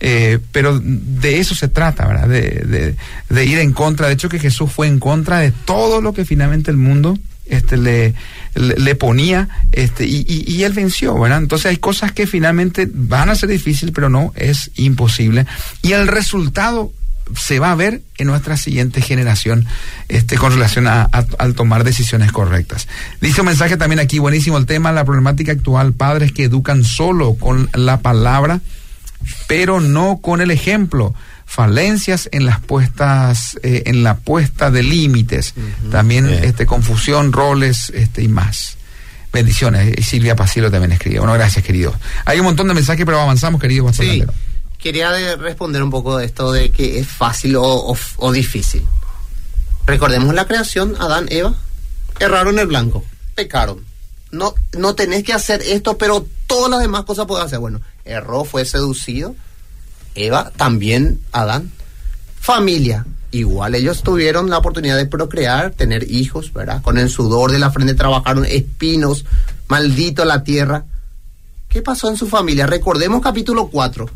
Eh, 0.00 0.38
pero 0.52 0.80
de 0.80 1.40
eso 1.40 1.54
se 1.54 1.68
trata, 1.68 2.06
¿verdad? 2.06 2.28
De, 2.28 2.94
de, 3.28 3.44
ir 3.44 3.58
en 3.58 3.72
contra. 3.72 4.06
De 4.06 4.14
hecho, 4.14 4.28
que 4.28 4.38
Jesús 4.38 4.70
fue 4.70 4.86
en 4.86 4.98
contra 4.98 5.40
de 5.40 5.50
todo 5.52 6.00
lo 6.00 6.12
que 6.12 6.24
finalmente 6.24 6.70
el 6.70 6.76
mundo 6.76 7.18
este, 7.46 7.76
le, 7.76 8.94
ponía 8.94 9.48
este, 9.72 10.06
y, 10.06 10.24
y, 10.46 10.62
él 10.64 10.72
venció, 10.72 11.18
¿verdad? 11.18 11.38
Entonces 11.38 11.66
hay 11.66 11.78
cosas 11.78 12.12
que 12.12 12.26
finalmente 12.26 12.88
van 12.92 13.30
a 13.30 13.34
ser 13.34 13.48
difíciles, 13.48 13.94
pero 13.94 14.08
no 14.08 14.32
es 14.36 14.70
imposible. 14.76 15.46
Y 15.82 15.92
el 15.92 16.06
resultado 16.06 16.92
se 17.36 17.58
va 17.58 17.72
a 17.72 17.74
ver 17.74 18.02
en 18.16 18.26
nuestra 18.26 18.56
siguiente 18.56 19.02
generación 19.02 19.66
este, 20.08 20.36
con 20.38 20.52
relación 20.52 20.86
a- 20.86 21.02
al 21.38 21.54
tomar 21.54 21.84
decisiones 21.84 22.32
correctas. 22.32 22.88
Dice 23.20 23.40
un 23.40 23.46
mensaje 23.48 23.76
también 23.76 24.00
aquí, 24.00 24.18
buenísimo 24.18 24.56
el 24.58 24.66
tema, 24.66 24.92
la 24.92 25.04
problemática 25.04 25.52
actual, 25.52 25.92
padres 25.92 26.32
que 26.32 26.44
educan 26.44 26.84
solo 26.84 27.34
con 27.34 27.68
la 27.74 28.00
palabra 28.00 28.60
pero 29.46 29.80
no 29.80 30.18
con 30.22 30.40
el 30.40 30.50
ejemplo. 30.50 31.14
Falencias 31.46 32.28
en 32.32 32.44
las 32.44 32.60
puestas, 32.60 33.58
eh, 33.62 33.84
en 33.86 34.02
la 34.02 34.16
puesta 34.18 34.70
de 34.70 34.82
límites, 34.82 35.54
también 35.90 36.26
Bien. 36.26 36.44
este 36.44 36.66
confusión, 36.66 37.32
roles, 37.32 37.90
este 37.94 38.22
y 38.22 38.28
más. 38.28 38.76
Bendiciones. 39.32 39.94
Y 39.96 40.02
Silvia 40.02 40.36
Pacilo 40.36 40.70
también 40.70 40.92
escribe. 40.92 41.18
Bueno, 41.20 41.32
gracias, 41.34 41.64
querido. 41.64 41.94
Hay 42.26 42.38
un 42.38 42.44
montón 42.44 42.68
de 42.68 42.74
mensajes, 42.74 43.04
pero 43.06 43.20
avanzamos, 43.20 43.60
querido 43.60 43.86
Pastor 43.86 44.04
Sí, 44.04 44.22
quería 44.78 45.10
de- 45.10 45.36
responder 45.36 45.82
un 45.82 45.90
poco 45.90 46.18
de 46.18 46.26
esto 46.26 46.52
de 46.52 46.70
que 46.70 46.98
es 47.00 47.08
fácil 47.08 47.56
o, 47.56 47.62
o- 47.64 47.96
o 48.18 48.32
difícil. 48.32 48.82
Recordemos 49.86 50.34
la 50.34 50.46
creación, 50.46 50.96
Adán, 51.00 51.26
Eva, 51.30 51.54
erraron 52.20 52.58
el 52.58 52.66
blanco, 52.66 53.04
pecaron. 53.34 53.84
No, 54.30 54.54
no 54.76 54.94
tenés 54.94 55.24
que 55.24 55.32
hacer 55.32 55.62
esto, 55.62 55.96
pero 55.96 56.26
todas 56.46 56.70
las 56.70 56.80
demás 56.80 57.04
cosas 57.04 57.24
puedes 57.26 57.46
hacer. 57.46 57.58
Bueno, 57.58 57.80
erró, 58.08 58.44
fue 58.44 58.64
seducido. 58.64 59.36
Eva, 60.14 60.52
también 60.56 61.20
Adán. 61.32 61.70
Familia, 62.40 63.06
igual 63.30 63.74
ellos 63.74 64.02
tuvieron 64.02 64.48
la 64.50 64.58
oportunidad 64.58 64.96
de 64.96 65.06
procrear, 65.06 65.72
tener 65.72 66.10
hijos, 66.10 66.52
¿verdad? 66.52 66.82
Con 66.82 66.98
el 66.98 67.10
sudor 67.10 67.52
de 67.52 67.58
la 67.58 67.70
frente 67.70 67.94
trabajaron 67.94 68.44
espinos, 68.44 69.24
maldito 69.68 70.24
la 70.24 70.42
tierra. 70.42 70.86
¿Qué 71.68 71.82
pasó 71.82 72.08
en 72.08 72.16
su 72.16 72.26
familia? 72.26 72.66
Recordemos 72.66 73.20
capítulo 73.20 73.68
4. 73.68 74.08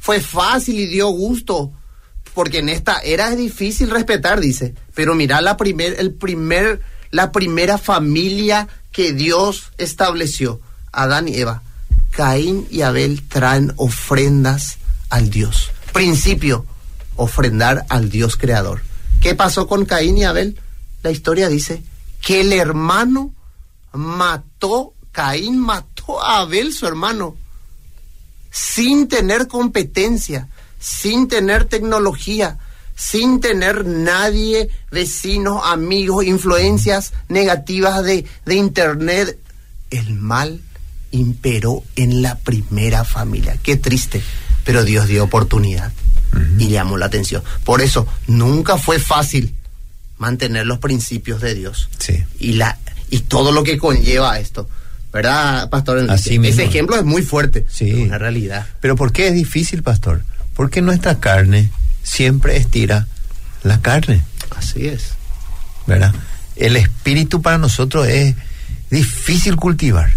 Fue 0.00 0.20
fácil 0.20 0.80
y 0.80 0.86
dio 0.86 1.08
gusto, 1.08 1.72
porque 2.34 2.58
en 2.58 2.68
esta 2.68 2.98
era 3.00 3.30
es 3.30 3.36
difícil 3.36 3.90
respetar, 3.90 4.40
dice. 4.40 4.74
Pero 4.94 5.14
mira 5.14 5.40
la 5.40 5.56
primer, 5.56 5.96
el 5.98 6.12
primer, 6.12 6.80
la 7.10 7.32
primera 7.32 7.78
familia 7.78 8.68
que 8.92 9.12
Dios 9.12 9.72
estableció, 9.76 10.60
Adán 10.92 11.28
y 11.28 11.36
Eva. 11.36 11.62
Caín 12.14 12.66
y 12.70 12.82
Abel 12.82 13.22
traen 13.28 13.72
ofrendas 13.76 14.78
al 15.10 15.30
Dios. 15.30 15.70
Principio, 15.92 16.64
ofrendar 17.16 17.86
al 17.88 18.08
Dios 18.08 18.36
creador. 18.36 18.82
¿Qué 19.20 19.34
pasó 19.34 19.66
con 19.66 19.84
Caín 19.84 20.16
y 20.16 20.24
Abel? 20.24 20.58
La 21.02 21.10
historia 21.10 21.48
dice 21.48 21.82
que 22.20 22.40
el 22.40 22.52
hermano 22.52 23.32
mató, 23.92 24.94
Caín 25.12 25.58
mató 25.58 26.22
a 26.22 26.40
Abel, 26.40 26.72
su 26.72 26.86
hermano, 26.86 27.36
sin 28.50 29.08
tener 29.08 29.48
competencia, 29.48 30.48
sin 30.78 31.26
tener 31.26 31.64
tecnología, 31.64 32.58
sin 32.94 33.40
tener 33.40 33.84
nadie, 33.86 34.68
vecinos, 34.92 35.62
amigos, 35.64 36.24
influencias 36.24 37.12
negativas 37.28 38.04
de, 38.04 38.24
de 38.46 38.54
internet. 38.54 39.38
El 39.90 40.14
mal 40.14 40.60
imperó 41.14 41.82
en 41.96 42.22
la 42.22 42.38
primera 42.38 43.04
familia. 43.04 43.56
Qué 43.62 43.76
triste, 43.76 44.22
pero 44.64 44.84
Dios 44.84 45.06
dio 45.08 45.24
oportunidad 45.24 45.92
y 46.58 46.68
llamó 46.68 46.96
la 46.98 47.06
atención. 47.06 47.42
Por 47.64 47.80
eso, 47.80 48.06
nunca 48.26 48.76
fue 48.76 48.98
fácil 48.98 49.54
mantener 50.18 50.66
los 50.66 50.78
principios 50.78 51.40
de 51.40 51.54
Dios 51.54 51.88
Sí. 51.98 52.24
y 52.38 52.52
la 52.54 52.78
y 53.10 53.20
todo 53.20 53.52
lo 53.52 53.62
que 53.62 53.78
conlleva 53.78 54.38
esto. 54.40 54.68
¿Verdad, 55.12 55.70
Pastor? 55.70 55.98
Enrique? 55.98 56.14
Así 56.14 56.38
mismo. 56.40 56.60
Ese 56.60 56.64
ejemplo 56.68 56.96
es 56.96 57.04
muy 57.04 57.22
fuerte. 57.22 57.64
Sí. 57.70 57.90
Es 57.90 57.96
una 58.08 58.18
realidad. 58.18 58.66
Pero 58.80 58.96
¿por 58.96 59.12
qué 59.12 59.28
es 59.28 59.34
difícil, 59.34 59.84
pastor? 59.84 60.24
Porque 60.54 60.82
nuestra 60.82 61.20
carne 61.20 61.70
siempre 62.02 62.56
estira 62.56 63.06
la 63.62 63.80
carne, 63.80 64.24
Así 64.56 64.86
es. 64.88 65.10
¿verdad? 65.86 66.12
El 66.56 66.76
espíritu 66.76 67.40
para 67.42 67.58
nosotros 67.58 68.08
es 68.08 68.34
difícil 68.90 69.54
cultivar. 69.56 70.10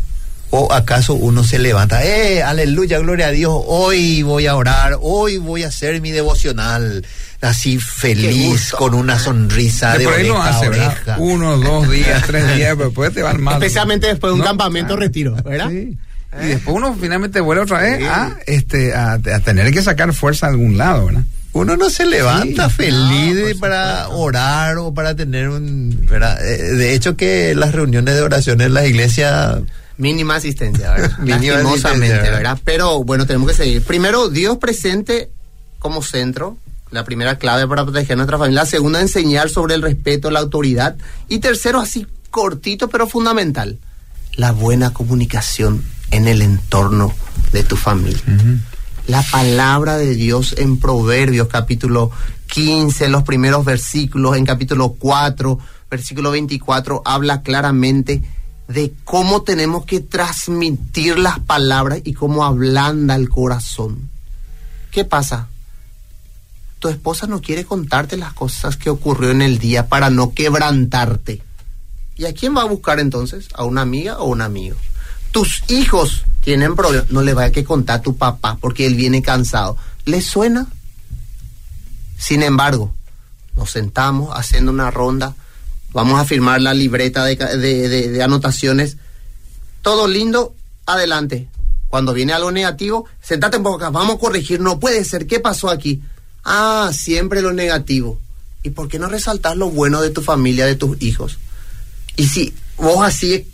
¿O 0.50 0.72
acaso 0.72 1.14
uno 1.14 1.44
se 1.44 1.60
levanta, 1.60 2.06
eh, 2.06 2.42
aleluya, 2.42 3.00
gloria 3.00 3.28
a 3.28 3.32
Dios, 3.32 3.52
hoy 3.66 4.22
voy 4.24 4.48
a 4.48 4.56
orar, 4.56 4.98
hoy 5.02 5.38
voy 5.38 5.64
a 5.64 5.68
hacer 5.68 6.00
mi 6.00 6.12
devocional, 6.12 7.06
así 7.42 7.78
feliz, 7.80 8.72
con 8.72 8.94
una 8.94 9.20
sonrisa 9.20 9.94
De 9.94 10.00
de 10.00 10.04
por 10.06 10.14
ahí 10.14 10.28
lo 10.28 10.36
oreja 10.40 10.94
a 11.12 11.14
hace. 11.16 11.22
Uno, 11.22 11.58
dos 11.58 11.90
días, 11.92 12.24
tres 12.26 12.48
días, 12.56 12.76
pero 12.78 12.86
después 12.86 13.14
te 13.14 13.22
van 13.24 13.42
mal. 13.42 13.56
Especialmente 13.56 14.08
después 14.08 14.30
de 14.32 14.34
un 14.36 14.40
¿No? 14.40 14.46
campamento 14.46 14.94
Ah, 14.94 14.98
retiro, 14.98 15.36
¿verdad? 15.44 15.70
Sí. 15.70 15.98
Y 16.42 16.46
después 16.46 16.78
uno 16.78 16.96
finalmente 17.00 17.42
vuelve 17.42 17.64
otra 17.64 17.80
vez 17.82 17.98
Sí. 18.00 18.06
a, 18.06 18.38
este, 18.46 18.94
a, 18.96 19.14
a 19.14 19.40
tener 19.44 19.72
que 19.74 19.82
sacar 19.82 20.14
fuerza 20.14 20.48
de 20.48 20.54
algún 20.54 20.78
lado, 20.78 21.08
¿verdad? 21.08 21.24
Uno 21.52 21.76
no 21.76 21.90
se 21.90 22.06
levanta 22.06 22.70
Sí. 22.70 22.76
feliz 22.78 23.36
No, 23.56 23.60
para 23.60 24.04
supuesto. 24.04 24.18
orar 24.22 24.78
o 24.78 24.94
para 24.94 25.14
tener 25.14 25.50
un... 25.50 26.06
¿verdad? 26.10 26.40
Eh, 26.46 26.74
De 26.76 26.94
hecho 26.94 27.18
que 27.18 27.54
las 27.54 27.74
reuniones 27.74 28.16
de 28.16 28.22
oración 28.22 28.62
en 28.62 28.74
la 28.74 28.86
iglesia... 28.86 29.60
Mínima 29.98 30.36
asistencia, 30.36 30.92
¿verdad? 30.92 31.18
Mínima 31.20 31.56
Lastimosamente, 31.56 32.06
asistencia, 32.06 32.22
¿verdad? 32.22 32.38
¿verdad? 32.38 32.62
Pero 32.64 33.04
bueno, 33.04 33.26
tenemos 33.26 33.50
que 33.50 33.56
seguir. 33.56 33.84
Primero, 33.84 34.30
Dios 34.30 34.58
presente 34.58 35.30
como 35.80 36.02
centro, 36.02 36.58
la 36.92 37.04
primera 37.04 37.38
clave 37.38 37.68
para 37.68 37.84
proteger 37.84 38.14
a 38.14 38.16
nuestra 38.18 38.38
familia. 38.38 38.62
La 38.62 38.70
segunda, 38.70 39.02
enseñar 39.02 39.50
sobre 39.50 39.76
el 39.76 39.82
respeto, 39.82 40.32
la 40.32 40.40
autoridad. 40.40 40.96
Y 41.28 41.40
tercero, 41.40 41.80
así 41.80 42.08
cortito 42.30 42.90
pero 42.90 43.08
fundamental, 43.08 43.80
la 44.36 44.52
buena 44.52 44.94
comunicación 44.94 45.84
en 46.12 46.28
el 46.28 46.42
entorno 46.42 47.14
de 47.52 47.64
tu 47.64 47.76
familia. 47.76 48.22
La 49.08 49.24
palabra 49.24 49.98
de 49.98 50.16
Dios 50.16 50.56
en 50.58 50.80
Proverbios 50.80 51.48
capítulo 51.48 52.12
15, 52.48 53.08
los 53.10 53.24
primeros 53.24 53.66
versículos, 53.66 54.38
en 54.38 54.46
capítulo 54.46 54.96
4, 55.00 55.60
versículo 55.90 56.32
24, 56.32 57.02
habla 57.06 57.42
claramente 57.42 58.22
de 58.68 58.94
cómo 59.04 59.44
tenemos 59.44 59.86
que 59.86 60.02
transmitir 60.02 61.18
las 61.18 61.40
palabras 61.40 62.02
y 62.04 62.14
cómo 62.14 62.44
ablanda 62.44 63.16
el 63.16 63.30
corazón. 63.30 64.10
¿Qué 64.92 65.06
pasa? 65.06 65.48
Tu 66.80 66.90
esposa 66.90 67.28
no 67.28 67.42
quiere 67.42 67.66
contarte 67.66 68.18
las 68.18 68.34
cosas 68.34 68.78
que 68.78 68.90
ocurrió 68.90 69.32
en 69.32 69.42
el 69.42 69.58
día 69.58 69.88
para 69.88 70.10
no 70.10 70.34
quebrantarte. 70.34 71.42
¿Y 72.16 72.26
a 72.26 72.34
quién 72.34 72.56
va 72.56 72.62
a 72.62 72.66
buscar 72.66 73.00
entonces? 73.00 73.48
¿A 73.54 73.64
una 73.64 73.82
amiga 73.82 74.20
o 74.20 74.26
un 74.26 74.42
amigo? 74.42 74.76
Tus 75.32 75.64
hijos 75.70 76.26
tienen 76.42 76.76
problemas. 76.76 77.12
No 77.12 77.22
le 77.22 77.34
vaya 77.34 77.52
que 77.52 77.64
contar 77.64 78.00
a 78.00 78.02
tu 78.02 78.18
papá 78.18 78.58
porque 78.60 78.86
él 78.86 78.96
viene 78.96 79.22
cansado. 79.22 79.78
¿Le 80.06 80.22
suena? 80.22 80.68
Sin 82.18 82.42
embargo, 82.42 82.94
nos 83.56 83.72
sentamos 83.72 84.32
haciendo 84.34 84.72
una 84.72 84.92
ronda. 84.92 85.36
Vamos 85.94 86.20
a 86.20 86.26
firmar 86.26 86.62
la 86.62 86.74
libreta 86.74 87.24
de, 87.26 87.36
de- 87.36 88.24
anotaciones. 88.24 88.98
Todo 89.82 90.08
lindo, 90.08 90.56
adelante. 90.86 91.48
Cuando 91.90 92.14
viene 92.14 92.34
algo 92.34 92.52
negativo, 92.52 93.06
sentate 93.22 93.58
poco 93.60 93.78
acá. 93.78 93.90
Vamos 93.90 94.16
a 94.16 94.20
corregir. 94.20 94.60
No 94.60 94.80
puede 94.80 95.04
ser. 95.06 95.26
¿Qué 95.28 95.40
pasó 95.40 95.70
aquí? 95.70 96.02
Ah, 96.44 96.92
siempre 96.94 97.42
lo 97.42 97.54
negativo. 97.54 98.20
¿Y 98.64 98.72
por 98.72 98.90
qué 98.90 99.00
no 99.00 99.08
resaltar 99.08 99.56
lo 99.56 99.70
bueno 99.70 100.02
de 100.02 100.10
tu 100.10 100.22
familia, 100.22 100.66
de 100.66 100.76
tus 100.76 101.02
hijos? 101.02 101.38
Y 102.18 102.28
si 102.28 102.54
vos 102.78 103.06
así 103.06 103.48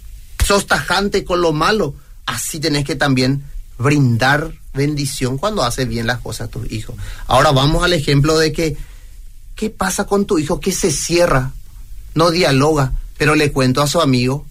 sos 0.46 0.66
tajante 0.66 1.24
con 1.24 1.42
lo 1.42 1.54
malo, 1.54 1.94
así 2.26 2.60
tenés 2.60 2.84
que 2.86 2.96
también 2.96 3.44
brindar 3.78 4.52
bendición 4.74 5.38
cuando 5.38 5.64
haces 5.64 5.88
bien 5.88 6.08
las 6.08 6.20
cosas 6.20 6.48
a 6.48 6.52
tus 6.52 6.72
hijos. 6.72 6.96
Ahora 7.28 7.52
vamos 7.52 7.84
al 7.84 7.94
ejemplo 7.94 8.38
de 8.40 8.52
que, 8.52 8.76
¿qué 9.56 9.70
pasa 9.70 10.06
con 10.06 10.26
tu 10.26 10.40
hijo 10.40 10.60
que 10.60 10.72
se 10.72 10.90
cierra, 10.92 11.52
no 12.16 12.32
dialoga, 12.32 12.93
pero 13.18 13.36
le 13.36 13.51
cuento 13.51 13.82
a 13.82 13.88
su 13.88 14.01
amigo, 14.01 14.45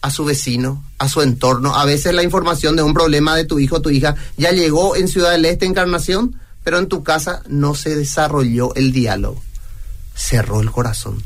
a 0.00 0.10
su 0.10 0.24
vecino, 0.24 0.84
a 0.98 1.08
su 1.08 1.22
entorno? 1.22 1.74
A 1.74 1.84
veces 1.84 2.14
la 2.14 2.22
información 2.22 2.76
de 2.76 2.82
un 2.82 2.94
problema 2.94 3.36
de 3.36 3.44
tu 3.44 3.58
hijo 3.58 3.76
o 3.76 3.82
tu 3.82 3.90
hija 3.90 4.14
ya 4.36 4.50
llegó 4.52 4.96
en 4.96 5.08
Ciudad 5.08 5.32
del 5.32 5.44
Este, 5.44 5.66
Encarnación, 5.66 6.40
pero 6.62 6.78
en 6.78 6.88
tu 6.88 7.02
casa 7.02 7.42
no 7.48 7.74
se 7.74 7.94
desarrolló 7.94 8.74
el 8.74 8.92
diálogo, 8.92 9.42
cerró 10.14 10.60
el 10.60 10.70
corazón. 10.70 11.22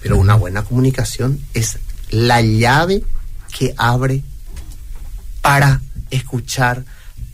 Pero 0.00 0.18
una 0.18 0.34
buena 0.34 0.64
comunicación 0.64 1.40
es 1.54 1.78
la 2.10 2.40
llave 2.40 3.02
que 3.56 3.74
abre 3.76 4.22
para 5.40 5.80
escuchar, 6.10 6.84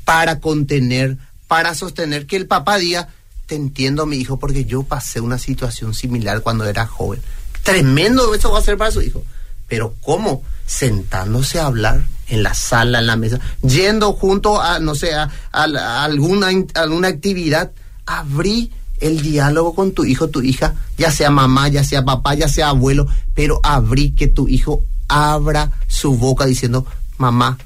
para 0.04 0.40
contener, 0.40 1.18
para 1.46 1.74
sostener 1.74 2.26
que 2.26 2.36
el 2.36 2.46
papá 2.46 2.78
diga, 2.78 3.08
te 3.46 3.54
entiendo 3.54 4.06
mi 4.06 4.16
hijo 4.16 4.38
porque 4.38 4.64
yo 4.64 4.84
pasé 4.84 5.20
una 5.20 5.38
situación 5.38 5.94
similar 5.94 6.42
cuando 6.42 6.64
era 6.64 6.86
joven. 6.86 7.20
Tremendo 7.62 8.34
eso 8.34 8.50
va 8.50 8.58
a 8.58 8.62
ser 8.62 8.76
para 8.76 8.90
su 8.90 9.02
hijo. 9.02 9.24
Pero 9.68 9.94
¿cómo? 10.02 10.42
Sentándose 10.66 11.60
a 11.60 11.66
hablar 11.66 12.04
en 12.28 12.42
la 12.42 12.54
sala, 12.54 13.00
en 13.00 13.06
la 13.06 13.16
mesa, 13.16 13.40
yendo 13.62 14.12
junto 14.12 14.60
a, 14.60 14.78
no 14.78 14.94
sé, 14.94 15.12
a, 15.14 15.30
alguna, 15.52 16.48
alguna 16.74 17.08
actividad, 17.08 17.72
abrí 18.06 18.70
el 19.00 19.20
diálogo 19.20 19.74
con 19.74 19.92
tu 19.92 20.04
hijo, 20.04 20.28
tu 20.28 20.42
hija, 20.42 20.74
ya 20.96 21.10
sea 21.10 21.30
mamá, 21.30 21.68
ya 21.68 21.82
sea 21.82 22.04
papá, 22.04 22.34
ya 22.34 22.48
sea 22.48 22.68
abuelo, 22.68 23.06
pero 23.34 23.60
abrí 23.62 24.12
que 24.12 24.28
tu 24.28 24.46
hijo 24.46 24.84
abra 25.08 25.72
su 25.88 26.16
boca 26.16 26.46
diciendo, 26.46 26.86
mamá, 27.18 27.58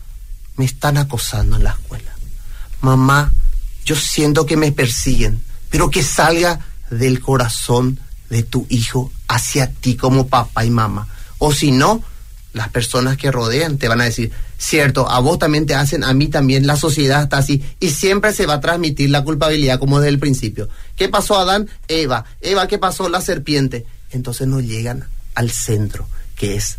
me 0.57 0.65
están 0.65 0.97
acosando 0.97 1.57
en 1.57 1.65
la 1.65 1.71
escuela. 1.71 2.13
Mamá, 2.81 3.33
yo 3.85 3.97
siento 3.97 4.47
que 4.47 4.57
me 4.57 4.73
persiguen, 4.73 5.43
pero 5.71 5.91
que 5.91 6.03
salga 6.03 6.61
del 6.91 7.21
corazón 7.21 7.99
de 8.31 8.43
tu 8.43 8.67
hijo 8.69 9.13
hacia 9.29 9.71
ti 9.71 9.97
como 9.97 10.27
papá 10.27 10.65
y 10.65 10.71
mamá. 10.71 11.09
O 11.39 11.53
si 11.53 11.71
no, 11.71 12.03
las 12.53 12.69
personas 12.69 13.17
que 13.17 13.31
rodean 13.31 13.79
te 13.79 13.89
van 13.89 14.01
a 14.01 14.05
decir, 14.05 14.33
cierto, 14.59 15.11
a 15.11 15.19
vos 15.21 15.39
también 15.39 15.67
te 15.67 15.75
hacen, 15.75 16.05
a 16.05 16.15
mí 16.15 16.29
también, 16.29 16.67
la 16.67 16.77
sociedad 16.77 17.25
está 17.25 17.39
así, 17.39 17.63
y 17.81 17.91
siempre 17.91 18.33
se 18.33 18.47
va 18.47 18.55
a 18.55 18.61
transmitir 18.61 19.11
la 19.11 19.25
culpabilidad 19.25 19.79
como 19.79 19.99
desde 19.99 20.11
el 20.11 20.19
principio. 20.19 20.69
¿Qué 20.97 21.09
pasó 21.09 21.39
Adán? 21.39 21.69
Eva. 21.89 22.25
Eva, 22.41 22.69
¿qué 22.69 22.79
pasó? 22.79 23.09
La 23.09 23.21
serpiente. 23.21 23.87
Entonces 24.11 24.47
no 24.47 24.61
llegan 24.61 25.09
al 25.35 25.51
centro, 25.51 26.09
que 26.37 26.57
es 26.57 26.79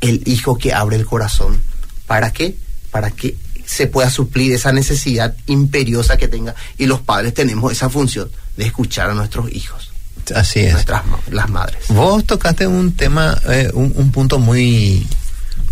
el 0.00 0.22
hijo 0.26 0.56
que 0.56 0.72
abre 0.72 0.96
el 0.96 1.04
corazón. 1.04 1.60
¿Para 2.06 2.32
qué? 2.32 2.56
Para 2.90 3.10
que 3.10 3.36
se 3.64 3.86
pueda 3.88 4.10
suplir 4.10 4.52
esa 4.52 4.72
necesidad 4.72 5.36
imperiosa 5.46 6.16
que 6.16 6.28
tenga. 6.28 6.54
Y 6.78 6.86
los 6.86 7.00
padres 7.00 7.34
tenemos 7.34 7.72
esa 7.72 7.88
función 7.88 8.30
de 8.56 8.66
escuchar 8.66 9.10
a 9.10 9.14
nuestros 9.14 9.52
hijos. 9.52 9.91
Así 10.34 10.60
es. 10.60 10.72
Nuestras, 10.72 11.02
las 11.30 11.48
madres. 11.50 11.78
Vos 11.88 12.24
tocaste 12.24 12.66
un 12.66 12.92
tema, 12.92 13.38
eh, 13.48 13.70
un, 13.74 14.12
punto 14.12 14.38
muy, 14.38 15.06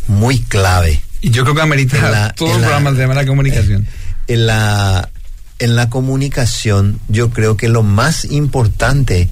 muy 0.08 0.40
clave. 0.40 1.00
Y 1.20 1.30
yo 1.30 1.42
creo 1.42 1.54
que 1.54 1.62
amerita 1.62 2.32
todo 2.36 2.54
el 2.54 2.60
programa 2.60 2.92
de 2.92 3.06
la 3.06 3.26
comunicación. 3.26 3.86
En 4.26 4.46
la, 4.46 5.08
en 5.58 5.76
la 5.76 5.90
comunicación, 5.90 7.00
yo 7.08 7.30
creo 7.30 7.56
que 7.56 7.68
lo 7.68 7.82
más 7.82 8.24
importante 8.24 9.28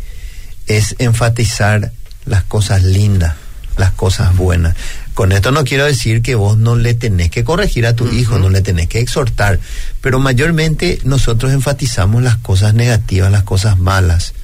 es 0.67 0.97
enfatizar 0.99 1.93
las 2.27 2.43
cosas 2.45 2.83
lindas, 2.83 3.35
las 3.77 3.93
cosas 3.93 4.37
buenas. 4.37 4.77
Con 5.15 5.33
esto 5.33 5.51
no 5.51 5.65
quiero 5.65 5.85
decir 5.85 6.23
que 6.23 6.35
vos 6.35 6.59
no 6.59 6.77
le 6.77 6.95
tenés 6.95 7.31
que 7.31 7.43
corregir 7.43 7.87
a 7.87 7.97
tu 7.97 8.07
hijo, 8.09 8.39
no 8.39 8.51
le 8.51 8.61
tenés 8.61 8.89
que 8.89 9.01
exhortar, 9.01 9.59
pero 10.01 10.21
mayormente 10.21 11.01
nosotros 11.05 11.53
enfatizamos 11.53 12.23
las 12.23 12.37
cosas 12.37 12.75
negativas, 12.75 13.33
las 13.33 13.43
cosas 13.43 13.79
malas 13.79 14.35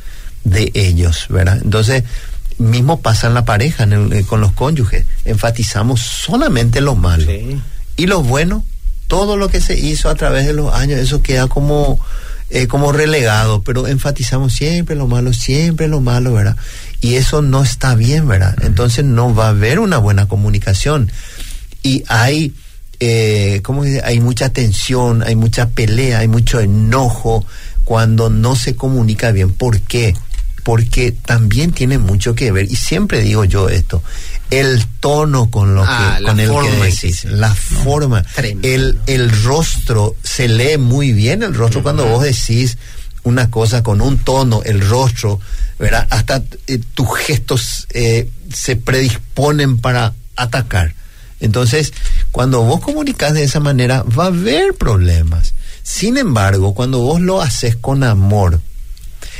de 0.45 0.71
ellos, 0.75 1.27
¿verdad? 1.29 1.59
Entonces, 1.63 2.05
mismo 2.59 3.01
pasa 3.01 3.27
en 3.27 3.35
la 3.35 3.45
pareja, 3.45 3.85
eh, 3.85 4.25
con 4.27 4.41
los 4.41 4.53
cónyuges, 4.53 5.07
enfatizamos 5.25 6.01
solamente 6.01 6.81
lo 6.81 6.95
malo. 6.95 7.27
Y 7.97 8.07
lo 8.07 8.23
bueno, 8.23 8.65
todo 9.09 9.37
lo 9.37 9.49
que 9.49 9.61
se 9.61 9.79
hizo 9.79 10.09
a 10.09 10.15
través 10.15 10.47
de 10.47 10.53
los 10.53 10.73
años, 10.73 11.01
eso 11.01 11.23
queda 11.23 11.47
como, 11.47 11.99
eh, 12.51 12.67
como 12.67 12.93
relegado, 12.93 13.63
pero 13.63 13.87
enfatizamos 13.87 14.53
siempre 14.53 14.97
lo 14.97 15.07
malo, 15.07 15.33
siempre 15.33 15.89
lo 15.89 16.01
malo, 16.01 16.33
¿verdad? 16.33 16.57
Y 17.01 17.17
eso 17.17 17.43
no 17.43 17.63
está 17.63 17.95
bien, 17.95 18.27
¿verdad? 18.29 18.57
Entonces 18.63 19.05
no 19.05 19.35
va 19.35 19.47
a 19.47 19.51
haber 19.51 19.79
una 19.79 19.99
buena 19.99 20.27
comunicación. 20.27 21.11
Y 21.83 22.03
hay, 22.09 22.55
eh, 23.01 23.61
¿cómo 23.63 23.85
dice? 23.85 24.01
Hay 24.05 24.21
mucha 24.21 24.49
tensión, 24.49 25.23
hay 25.23 25.37
mucha 25.37 25.69
pelea, 25.69 26.21
hay 26.21 26.29
mucho 26.29 26.61
enojo 26.61 27.45
cuando 27.85 28.31
no 28.31 28.57
se 28.57 28.75
comunica 28.75 29.33
bien. 29.33 29.53
¿Por 29.53 29.81
qué? 29.81 30.15
Porque 30.65 31.13
también 31.13 31.73
tiene 31.73 31.99
mucho 31.99 32.35
que 32.35 32.51
ver, 32.51 32.65
y 32.71 32.75
siempre 32.75 33.23
digo 33.23 33.45
yo 33.45 33.69
esto, 33.69 34.03
el 34.51 34.85
tono 34.99 35.51
con 35.51 35.75
lo 35.75 35.85
ah, 35.87 36.17
que 36.19 36.25
con 36.25 36.41
el 36.41 36.51
que 36.51 36.85
decís, 36.87 37.25
la 37.25 37.55
forma, 37.55 38.25
el, 38.63 38.99
el 39.07 39.45
rostro 39.45 40.17
se 40.23 40.49
lee 40.49 40.79
muy 40.79 41.13
bien 41.13 41.43
el 41.43 41.55
rostro 41.55 41.83
cuando 41.83 42.07
vos 42.07 42.25
decís 42.25 42.79
una 43.25 43.51
cosa 43.51 43.83
con 43.83 44.01
un 44.01 44.19
tono, 44.19 44.63
el 44.65 44.87
rostro, 44.87 45.41
¿verdad? 45.79 46.07
Hasta 46.11 46.43
eh, 46.67 46.79
tus 46.95 47.09
gestos 47.17 47.87
eh, 47.91 48.31
se 48.53 48.77
predisponen 48.77 49.79
para 49.79 50.13
atacar. 50.37 50.95
Entonces, 51.41 51.93
cuando 52.31 52.63
vos 52.63 52.81
comunicas 52.81 53.35
de 53.35 53.45
esa 53.45 53.61
manera, 53.61 54.03
va 54.03 54.25
a 54.25 54.29
haber 54.29 54.75
problemas. 54.75 55.55
Sin 55.83 56.17
embargo, 56.17 56.75
cuando 56.75 57.01
vos 57.01 57.21
lo 57.21 57.43
haces 57.43 57.77
con 57.77 58.05
amor, 58.05 58.61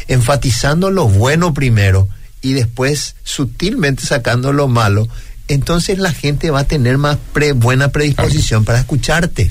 enfatizando 0.09 0.91
lo 0.91 1.09
bueno 1.09 1.55
primero 1.55 2.09
y 2.43 2.53
después 2.53 3.17
sutilmente 3.25 4.05
sacando 4.05 4.53
lo 4.53 4.69
malo, 4.69 5.09
entonces 5.49 5.99
la 5.99 6.13
gente 6.13 6.51
va 6.51 6.61
a 6.61 6.65
tener 6.65 6.99
más 6.99 7.19
buena 7.57 7.89
predisposición 7.89 8.65
para 8.65 8.81
escucharte 8.81 9.51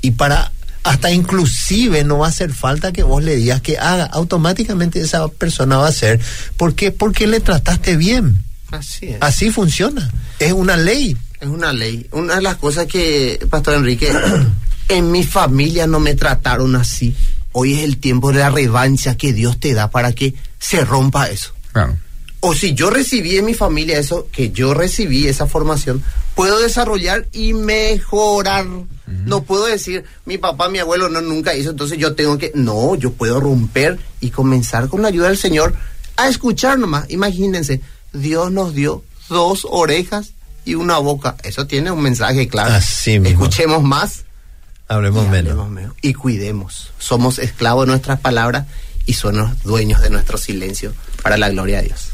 y 0.00 0.12
para 0.12 0.52
hasta 0.84 1.10
inclusive 1.10 2.02
no 2.04 2.18
va 2.18 2.26
a 2.26 2.30
hacer 2.30 2.52
falta 2.52 2.92
que 2.92 3.02
vos 3.02 3.22
le 3.22 3.36
digas 3.36 3.60
que 3.60 3.78
haga, 3.78 4.04
automáticamente 4.04 5.00
esa 5.00 5.28
persona 5.28 5.76
va 5.76 5.86
a 5.86 5.90
hacer. 5.90 6.20
¿Por 6.56 6.74
qué? 6.74 6.92
Porque 6.92 7.26
le 7.26 7.40
trataste 7.40 7.96
bien. 7.96 8.42
Así 8.70 9.06
es. 9.06 9.16
Así 9.20 9.50
funciona. 9.50 10.10
Es 10.38 10.52
una 10.52 10.76
ley. 10.76 11.16
Es 11.40 11.48
una 11.48 11.72
ley. 11.72 12.06
Una 12.12 12.36
de 12.36 12.42
las 12.42 12.56
cosas 12.56 12.86
que, 12.86 13.38
Pastor 13.50 13.74
Enrique, 13.74 14.10
en 14.88 15.10
mi 15.10 15.24
familia 15.24 15.86
no 15.86 16.00
me 16.00 16.14
trataron 16.14 16.74
así. 16.74 17.14
Hoy 17.60 17.74
es 17.74 17.82
el 17.82 17.98
tiempo 17.98 18.30
de 18.30 18.38
la 18.38 18.50
revancha 18.50 19.16
que 19.16 19.32
Dios 19.32 19.58
te 19.58 19.74
da 19.74 19.90
para 19.90 20.12
que 20.12 20.32
se 20.60 20.84
rompa 20.84 21.28
eso. 21.28 21.54
Claro. 21.72 21.96
O 22.38 22.54
si 22.54 22.72
yo 22.74 22.88
recibí 22.88 23.36
en 23.36 23.46
mi 23.46 23.54
familia 23.54 23.98
eso, 23.98 24.28
que 24.30 24.52
yo 24.52 24.74
recibí 24.74 25.26
esa 25.26 25.48
formación, 25.48 26.04
puedo 26.36 26.60
desarrollar 26.60 27.26
y 27.32 27.54
mejorar. 27.54 28.64
No 29.06 29.42
puedo 29.42 29.66
decir, 29.66 30.04
mi 30.24 30.38
papá, 30.38 30.68
mi 30.68 30.78
abuelo 30.78 31.08
no 31.08 31.20
nunca 31.20 31.56
hizo, 31.56 31.70
entonces 31.70 31.98
yo 31.98 32.14
tengo 32.14 32.38
que, 32.38 32.52
no, 32.54 32.94
yo 32.94 33.12
puedo 33.14 33.40
romper 33.40 33.98
y 34.20 34.30
comenzar 34.30 34.86
con 34.86 35.02
la 35.02 35.08
ayuda 35.08 35.26
del 35.26 35.36
Señor 35.36 35.74
a 36.16 36.28
escuchar 36.28 36.78
nomás. 36.78 37.10
Imagínense, 37.10 37.80
Dios 38.12 38.52
nos 38.52 38.72
dio 38.72 39.02
dos 39.28 39.66
orejas 39.68 40.30
y 40.64 40.76
una 40.76 40.98
boca. 40.98 41.34
Eso 41.42 41.66
tiene 41.66 41.90
un 41.90 42.02
mensaje 42.02 42.46
claro. 42.46 42.72
Así 42.72 43.16
Escuchemos 43.16 43.82
más. 43.82 44.26
Hablemos, 44.88 45.28
menos. 45.28 45.92
Y 46.00 46.14
cuidemos. 46.14 46.92
Somos 46.98 47.38
esclavos 47.38 47.84
de 47.84 47.90
nuestras 47.92 48.20
palabras 48.20 48.66
y 49.04 49.14
somos 49.14 49.62
dueños 49.62 50.00
de 50.00 50.10
nuestro 50.10 50.38
silencio 50.38 50.94
para 51.22 51.36
la 51.36 51.50
gloria 51.50 51.82
de 51.82 51.88
Dios. 51.88 52.10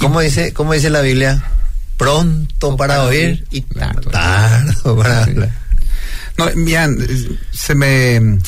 ¿Cómo, 0.00 0.20
dice, 0.20 0.52
¿Cómo 0.52 0.72
dice 0.72 0.90
la 0.90 1.00
Biblia? 1.00 1.42
Pronto 1.96 2.76
para, 2.76 3.04
oír 3.04 3.46
y 3.50 3.62
tarde, 3.62 4.02
para 4.10 5.24
hablar. 5.24 5.50
No, 6.36 6.46
miren, 6.54 7.38
se 7.50 7.74
me 7.74 8.38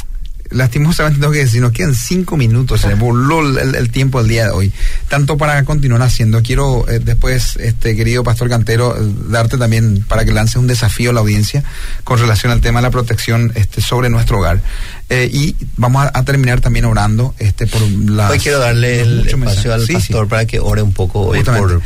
lastimosamente 0.51 1.21
tengo 1.21 1.33
que 1.33 1.41
decir, 1.41 1.61
nos 1.61 1.73
quedan 1.73 1.95
cinco 1.95 2.37
minutos, 2.37 2.81
se 2.81 2.89
me 2.89 2.95
voló 2.95 3.41
el, 3.41 3.91
tiempo 3.91 4.21
del 4.21 4.29
día 4.29 4.45
de 4.47 4.51
hoy. 4.51 4.73
Tanto 5.09 5.37
para 5.37 5.65
continuar 5.65 6.03
haciendo, 6.03 6.43
quiero 6.43 6.89
eh, 6.89 6.99
después, 6.99 7.57
este 7.57 7.97
querido 7.97 8.25
Pastor 8.25 8.49
Cantero, 8.49 8.97
darte 9.29 9.59
también 9.59 10.05
para 10.07 10.25
que 10.25 10.33
lances 10.33 10.57
un 10.57 10.67
desafío 10.67 11.11
a 11.11 11.13
la 11.13 11.21
audiencia 11.21 11.63
con 12.05 12.19
relación 12.19 12.53
al 12.53 12.61
tema 12.61 12.81
de 12.81 12.85
la 12.85 12.91
protección 12.91 13.53
este, 13.55 13.81
sobre 13.81 14.11
nuestro 14.11 14.39
hogar. 14.39 14.61
Eh, 15.09 15.29
y 15.33 15.57
vamos 15.77 16.09
a, 16.13 16.23
terminar 16.25 16.61
también 16.61 16.85
orando 16.85 17.35
este, 17.39 17.67
por 17.67 17.81
la 17.83 18.31
Hoy 18.31 18.39
quiero 18.39 18.59
darle 18.59 19.01
el 19.01 19.27
espacio 19.27 19.75
al 19.75 19.87
pastor 19.87 20.29
para 20.29 20.45
que 20.45 20.61
ore 20.61 20.83
un 20.83 20.93
poco 20.93 21.21
hoy 21.21 21.43
por, 21.43 21.81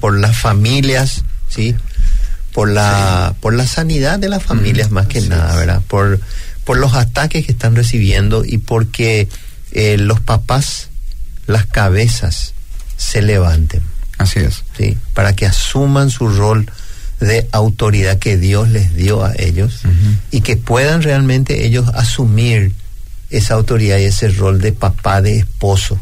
por 0.00 0.18
las 0.18 0.36
familias, 0.36 1.24
¿sí? 1.48 1.74
Por 2.52 2.70
la, 2.70 3.34
por 3.40 3.54
la 3.54 3.66
sanidad 3.66 4.18
de 4.18 4.28
las 4.28 4.42
familias 4.42 4.90
más 4.90 5.06
que 5.06 5.20
nada, 5.20 5.56
¿verdad? 5.56 5.82
Por 5.86 6.20
por 6.70 6.78
los 6.78 6.94
ataques 6.94 7.44
que 7.44 7.50
están 7.50 7.74
recibiendo 7.74 8.44
y 8.44 8.58
porque 8.58 9.28
eh, 9.72 9.96
los 9.98 10.20
papás, 10.20 10.90
las 11.48 11.66
cabezas, 11.66 12.54
se 12.96 13.22
levanten. 13.22 13.82
Así 14.18 14.38
es. 14.38 14.62
Sí, 14.78 14.96
para 15.12 15.34
que 15.34 15.46
asuman 15.46 16.10
su 16.10 16.28
rol 16.28 16.70
de 17.18 17.48
autoridad 17.50 18.20
que 18.20 18.36
Dios 18.36 18.68
les 18.68 18.94
dio 18.94 19.24
a 19.24 19.32
ellos 19.36 19.80
y 20.30 20.42
que 20.42 20.56
puedan 20.56 21.02
realmente 21.02 21.66
ellos 21.66 21.88
asumir 21.88 22.72
esa 23.30 23.54
autoridad 23.54 23.98
y 23.98 24.04
ese 24.04 24.28
rol 24.28 24.60
de 24.60 24.70
papá, 24.70 25.22
de 25.22 25.38
esposo, 25.38 25.98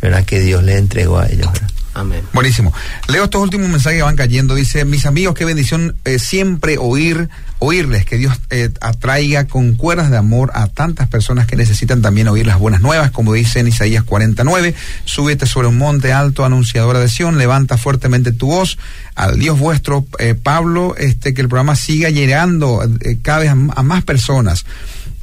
¿verdad? 0.00 0.24
Que 0.24 0.40
Dios 0.40 0.64
les 0.64 0.80
entregó 0.80 1.20
a 1.20 1.28
ellos. 1.28 1.48
Amén. 1.94 2.24
Buenísimo. 2.32 2.72
Leo 3.08 3.24
estos 3.24 3.42
últimos 3.42 3.68
mensajes 3.68 3.98
que 3.98 4.02
van 4.02 4.16
cayendo. 4.16 4.54
Dice, 4.54 4.84
mis 4.84 5.04
amigos, 5.04 5.34
qué 5.34 5.44
bendición 5.44 5.94
eh, 6.04 6.18
siempre 6.18 6.78
oír, 6.78 7.28
oírles, 7.58 8.06
que 8.06 8.16
Dios 8.16 8.34
eh, 8.48 8.70
atraiga 8.80 9.46
con 9.46 9.74
cuerdas 9.74 10.10
de 10.10 10.16
amor 10.16 10.50
a 10.54 10.68
tantas 10.68 11.08
personas 11.08 11.46
que 11.46 11.54
necesitan 11.54 12.00
también 12.00 12.28
oír 12.28 12.46
las 12.46 12.58
buenas 12.58 12.80
nuevas, 12.80 13.10
como 13.10 13.34
dice 13.34 13.60
en 13.60 13.68
Isaías 13.68 14.04
49, 14.04 14.74
súbete 15.04 15.44
sobre 15.46 15.68
un 15.68 15.76
monte 15.76 16.12
alto, 16.12 16.46
anunciadora 16.46 16.98
de 16.98 17.08
Sión, 17.08 17.36
levanta 17.36 17.76
fuertemente 17.76 18.32
tu 18.32 18.46
voz 18.46 18.78
al 19.14 19.38
Dios 19.38 19.58
vuestro, 19.58 20.06
eh, 20.18 20.34
Pablo, 20.34 20.94
este, 20.96 21.34
que 21.34 21.42
el 21.42 21.48
programa 21.48 21.76
siga 21.76 22.08
llegando 22.08 22.82
eh, 23.00 23.18
cada 23.20 23.40
vez 23.40 23.50
a, 23.50 23.52
a 23.52 23.82
más 23.82 24.02
personas 24.02 24.64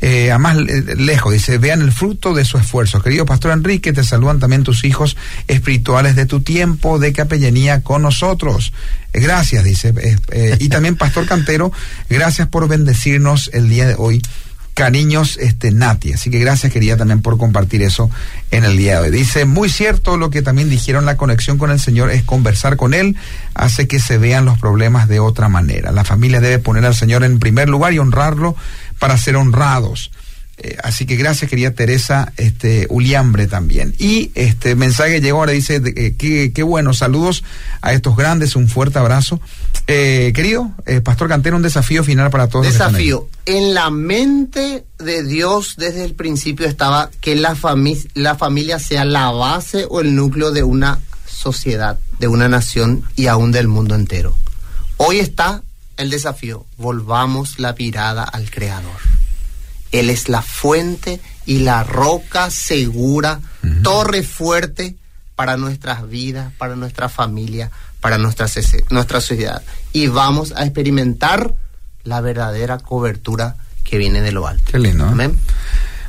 eh, 0.02 0.32
a 0.32 0.38
más 0.38 0.58
eh, 0.58 0.96
lejos, 0.98 1.34
dice, 1.34 1.58
vean 1.58 1.82
el 1.82 1.92
fruto 1.92 2.34
de 2.34 2.46
su 2.46 2.58
esfuerzo. 2.58 3.02
Querido 3.02 3.26
Pastor 3.26 3.52
Enrique, 3.52 3.92
te 3.94 4.04
saludan 4.04 4.40
también 4.40 4.64
tus 4.64 4.84
hijos 4.84 5.18
espirituales 5.48 6.16
de 6.16 6.26
tu 6.26 6.42
tiempo 6.42 7.00
de 7.00 7.14
capellanía 7.14 7.82
con 7.82 8.02
nosotros. 8.02 8.74
Eh, 9.14 9.20
gracias, 9.20 9.64
dice. 9.64 9.94
eh, 9.98 10.18
eh, 10.32 10.58
y 10.60 10.70
también 10.70 10.96
Pastor 10.96 11.26
Cantero, 11.26 11.72
gracias 12.10 12.48
por 12.48 12.68
bendecirnos 12.68 13.50
el 13.54 13.70
día 13.70 13.88
de 13.88 13.96
hoy. 13.98 14.22
Cariños, 14.76 15.38
este, 15.42 15.72
Nati. 15.72 16.14
Así 16.14 16.30
que 16.30 16.40
gracias, 16.40 16.72
quería 16.72 16.96
también 16.96 17.22
por 17.22 17.38
compartir 17.38 17.82
eso 17.82 18.10
en 18.50 18.64
el 18.64 18.78
día 18.78 19.02
de 19.02 19.10
hoy. 19.10 19.12
Dice, 19.12 19.44
muy 19.44 19.68
cierto 19.68 20.16
lo 20.16 20.30
que 20.30 20.42
también 20.42 20.70
dijeron, 20.70 21.06
la 21.06 21.18
conexión 21.18 21.58
con 21.58 21.70
el 21.70 21.82
Señor 21.82 22.12
es 22.12 22.24
conversar 22.24 22.78
con 22.78 22.94
Él, 22.94 23.18
hace 23.56 23.90
que 23.90 24.00
se 24.00 24.18
vean 24.18 24.46
los 24.46 24.58
problemas 24.58 25.10
de 25.10 25.20
otra 25.20 25.50
manera. 25.50 25.92
La 25.92 26.06
familia 26.06 26.40
debe 26.40 26.60
poner 26.60 26.86
al 26.86 26.96
Señor 26.96 27.26
en 27.26 27.40
primer 27.40 27.68
lugar 27.68 27.92
y 27.92 28.00
honrarlo 28.00 28.56
para 29.00 29.18
ser 29.18 29.36
honrados. 29.36 30.12
Eh, 30.62 30.76
así 30.84 31.06
que 31.06 31.16
gracias, 31.16 31.50
querida 31.50 31.72
Teresa 31.72 32.34
este, 32.36 32.86
Uliambre 32.90 33.48
también. 33.48 33.96
Y 33.98 34.32
este 34.36 34.76
mensaje 34.76 35.22
llegó 35.22 35.40
ahora, 35.40 35.54
dice, 35.54 35.82
eh, 35.96 36.52
qué, 36.54 36.64
bueno, 36.64 36.94
saludos 36.94 37.46
a 37.82 37.94
estos 37.94 38.18
grandes, 38.18 38.58
un 38.58 38.68
fuerte 38.68 39.00
abrazo. 39.00 39.40
Eh, 39.88 40.34
querido 40.36 40.72
eh, 40.86 41.00
Pastor 41.00 41.30
Cantero, 41.30 41.56
un 41.56 41.62
desafío 41.62 42.04
final 42.04 42.30
para 42.30 42.48
todos. 42.48 42.66
Desafío. 42.66 43.30
En 43.46 43.74
la 43.74 43.90
mente 43.90 44.84
de 45.00 45.24
Dios 45.24 45.76
desde 45.78 46.04
el 46.04 46.14
principio 46.14 46.68
estaba 46.68 47.10
que 47.22 47.36
la, 47.36 47.56
la 48.14 48.36
familia 48.36 48.80
sea 48.80 49.06
la 49.06 49.32
base 49.32 49.86
o 49.90 50.02
el 50.02 50.14
núcleo 50.14 50.52
de 50.52 50.64
una 50.64 51.00
sociedad, 51.26 51.98
de 52.20 52.28
una 52.28 52.50
nación 52.50 53.04
y 53.16 53.28
aún 53.28 53.54
del 53.54 53.70
mundo 53.70 53.96
entero. 53.96 54.36
Hoy 54.98 55.20
está 55.20 55.64
el 56.00 56.10
desafío. 56.10 56.66
Volvamos 56.78 57.60
la 57.60 57.74
mirada 57.74 58.24
al 58.24 58.50
Creador. 58.50 59.00
Él 59.92 60.10
es 60.10 60.30
la 60.30 60.42
fuente 60.42 61.20
y 61.46 61.60
la 61.60 61.84
roca 61.84 62.50
segura, 62.50 63.42
torre 63.84 64.24
fuerte 64.24 64.96
para 65.36 65.58
nuestras 65.58 66.08
vidas, 66.10 66.54
para 66.58 66.76
nuestra 66.76 67.10
familia, 67.10 67.72
para 68.00 68.18
nuestra, 68.18 68.48
sociedad. 68.48 69.62
Y 69.92 70.08
vamos 70.08 70.54
a 70.56 70.64
experimentar 70.64 71.54
la 72.04 72.22
verdadera 72.22 72.78
cobertura 72.78 73.56
que 73.84 73.98
viene 73.98 74.22
de 74.22 74.32
lo 74.32 74.48
alto. 74.48 74.72
Qué 74.72 74.80
lindo. 74.80 75.06
¿eh? 75.06 75.10
Amén. 75.12 75.40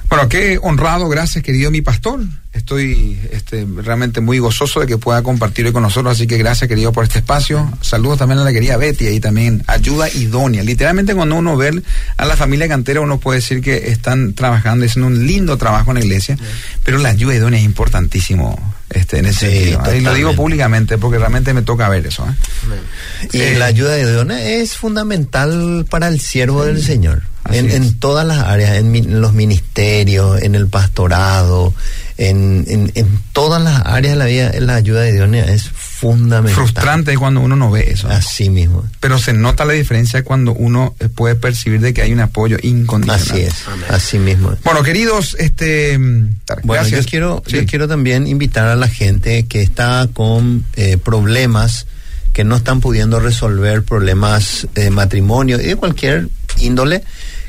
Bueno, 0.09 0.29
qué 0.29 0.59
honrado, 0.63 1.09
gracias 1.09 1.43
querido 1.43 1.71
mi 1.71 1.81
pastor. 1.81 2.21
Estoy 2.53 3.17
este, 3.31 3.65
realmente 3.77 4.21
muy 4.21 4.41
gozoso 4.41 4.81
de 4.81 4.87
que 4.89 4.99
pueda 4.99 5.23
compartir 5.23 5.67
hoy 5.67 5.73
con 5.73 5.85
nosotros, 5.85 6.13
así 6.17 6.27
que 6.27 6.37
gracias 6.37 6.67
querido 6.69 6.93
por 6.93 7.05
este 7.05 7.21
espacio. 7.21 7.71
Saludos 7.81 8.19
también 8.19 8.41
a 8.41 8.45
la 8.45 8.53
querida 8.53 8.77
Betty, 8.77 9.07
ahí 9.07 9.21
también 9.21 9.63
ayuda 9.69 10.09
idónea. 10.09 10.65
Literalmente 10.65 11.15
cuando 11.15 11.37
uno 11.37 11.57
ve 11.57 11.81
a 12.17 12.25
la 12.25 12.37
familia 12.37 12.67
cantera 12.67 13.01
uno 13.03 13.21
puede 13.21 13.39
decir 13.39 13.61
que 13.61 13.91
están 13.93 14.35
trabajando, 14.35 14.85
haciendo 14.85 15.07
un 15.07 15.27
lindo 15.29 15.57
trabajo 15.59 15.93
en 15.93 15.99
la 15.99 16.05
iglesia, 16.05 16.37
pero 16.85 16.99
la 16.99 17.11
ayuda 17.11 17.37
idónea 17.37 17.61
es 17.61 17.65
importantísimo 17.65 18.75
este, 18.91 19.19
en 19.19 19.27
ese 19.27 19.49
Sí, 19.49 19.57
sentido. 19.71 19.83
Ahí 19.85 20.01
lo 20.01 20.15
digo 20.15 20.35
públicamente 20.35 20.99
porque 20.99 21.19
realmente 21.19 21.55
me 21.55 21.63
toca 21.63 21.89
ver 21.89 22.05
eso. 22.09 22.27
¿eh? 22.29 23.29
Y 23.33 23.41
Eh, 23.43 23.59
la 23.59 23.67
ayuda 23.67 23.93
de 23.93 24.11
Dios 24.11 24.27
es 24.41 24.75
fundamental 24.77 25.87
para 25.89 26.09
el 26.09 26.19
siervo 26.21 26.65
del 26.65 26.83
Señor. 26.83 27.23
En, 27.51 27.71
en 27.71 27.99
todas 27.99 28.27
las 28.27 28.39
áreas, 28.41 28.77
en, 28.77 28.91
mi- 28.93 28.99
en 28.99 29.21
los 29.23 29.33
ministerios, 29.33 30.43
en 30.43 30.55
el 30.55 30.67
pastorado, 30.69 31.75
en, 32.21 32.67
en, 32.69 32.93
en 32.97 33.19
todas 33.33 33.63
las 33.63 33.81
áreas 33.87 34.13
de 34.13 34.19
la 34.19 34.27
vida, 34.27 34.53
la 34.61 34.75
ayuda 34.75 35.01
de 35.01 35.13
Dios 35.13 35.49
es 35.49 35.71
fundamental. 35.71 36.55
Frustrante 36.55 37.13
es 37.13 37.19
cuando 37.19 37.41
uno 37.41 37.57
no 37.57 37.71
ve 37.71 37.91
eso. 37.91 38.09
Así 38.11 38.51
mismo. 38.51 38.85
Pero 39.01 39.19
se 39.19 39.33
nota 39.33 39.65
la 39.65 39.73
diferencia 39.73 40.23
cuando 40.23 40.53
uno 40.53 40.95
eh, 41.01 41.09
puede 41.09 41.35
percibir 41.35 41.81
de 41.81 41.95
que 41.95 42.03
hay 42.03 42.13
un 42.13 42.21
apoyo 42.21 42.59
incondicional. 42.61 43.23
Así 43.23 43.41
es. 43.41 43.67
Amén. 43.69 43.87
Así 43.89 44.19
mismo. 44.19 44.55
Bueno, 44.65 44.83
queridos, 44.83 45.35
este. 45.39 45.97
mm, 45.99 46.35
Bueno, 46.65 46.83
gracias. 46.83 47.07
yo 47.07 47.11
quiero, 47.11 47.43
Sí. 47.47 47.57
yo 47.57 47.65
quiero 47.65 47.89
también 47.89 48.27
invitar 48.27 48.67
a 48.69 48.77
la 48.77 48.89
gente 48.89 49.47
que 49.47 49.63
está 49.63 50.07
con 50.13 50.67
eh, 50.77 50.99
problemas, 50.99 51.87
que 52.35 52.45
no 52.45 52.55
están 52.55 52.81
pudiendo 52.83 53.19
resolver 53.19 53.83
problemas 53.83 54.69
de 54.75 54.91
matrimonio 54.91 55.59
y 55.59 55.65
de 55.69 55.77
cualquier 55.77 56.29
índole. 56.59 57.03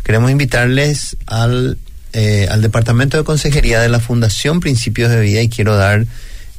Queremos 0.03 0.31
invitarles 0.31 1.17
al, 1.27 1.77
eh, 2.13 2.47
al 2.49 2.61
Departamento 2.61 3.17
de 3.17 3.23
Consejería 3.23 3.79
de 3.79 3.89
la 3.89 3.99
Fundación 3.99 4.59
Principios 4.59 5.09
de 5.09 5.19
Vida 5.19 5.41
y 5.41 5.49
quiero 5.49 5.75
dar 5.75 6.05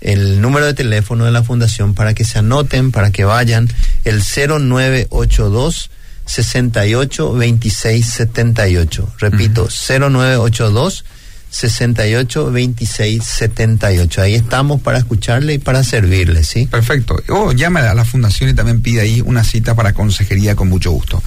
el 0.01 0.41
número 0.41 0.67
de 0.67 0.75
teléfono 0.75 1.25
de 1.25 1.31
la 1.31 1.43
Fundación 1.43 1.95
para 1.95 2.15
que 2.15 2.25
se 2.25 2.39
anoten, 2.39 2.93
para 2.93 3.11
que 3.11 3.25
vayan, 3.25 3.69
el 4.05 4.21
0982 4.21 5.91
68 6.25 7.33
26 7.33 8.07
78. 8.07 9.15
Repito, 9.19 9.69
0982 9.69 11.05
68 11.53 12.51
26 12.51 13.23
78. 13.23 14.23
Ahí 14.23 14.35
estamos 14.35 14.81
para 14.81 14.99
escucharle 14.99 15.55
y 15.55 15.59
para 15.59 15.85
servirle, 15.85 16.43
¿sí? 16.45 16.67
Perfecto. 16.67 17.17
O 17.29 17.53
llame 17.53 17.81
a 17.81 17.95
la 17.95 18.05
fundación 18.05 18.51
y 18.51 18.55
también 18.55 18.81
pide 18.83 19.03
ahí 19.03 19.21
una 19.21 19.45
cita 19.45 19.75
para 19.75 19.93
consejería 19.93 20.57
con 20.57 20.69
mucho 20.69 20.91
gusto. 20.91 21.23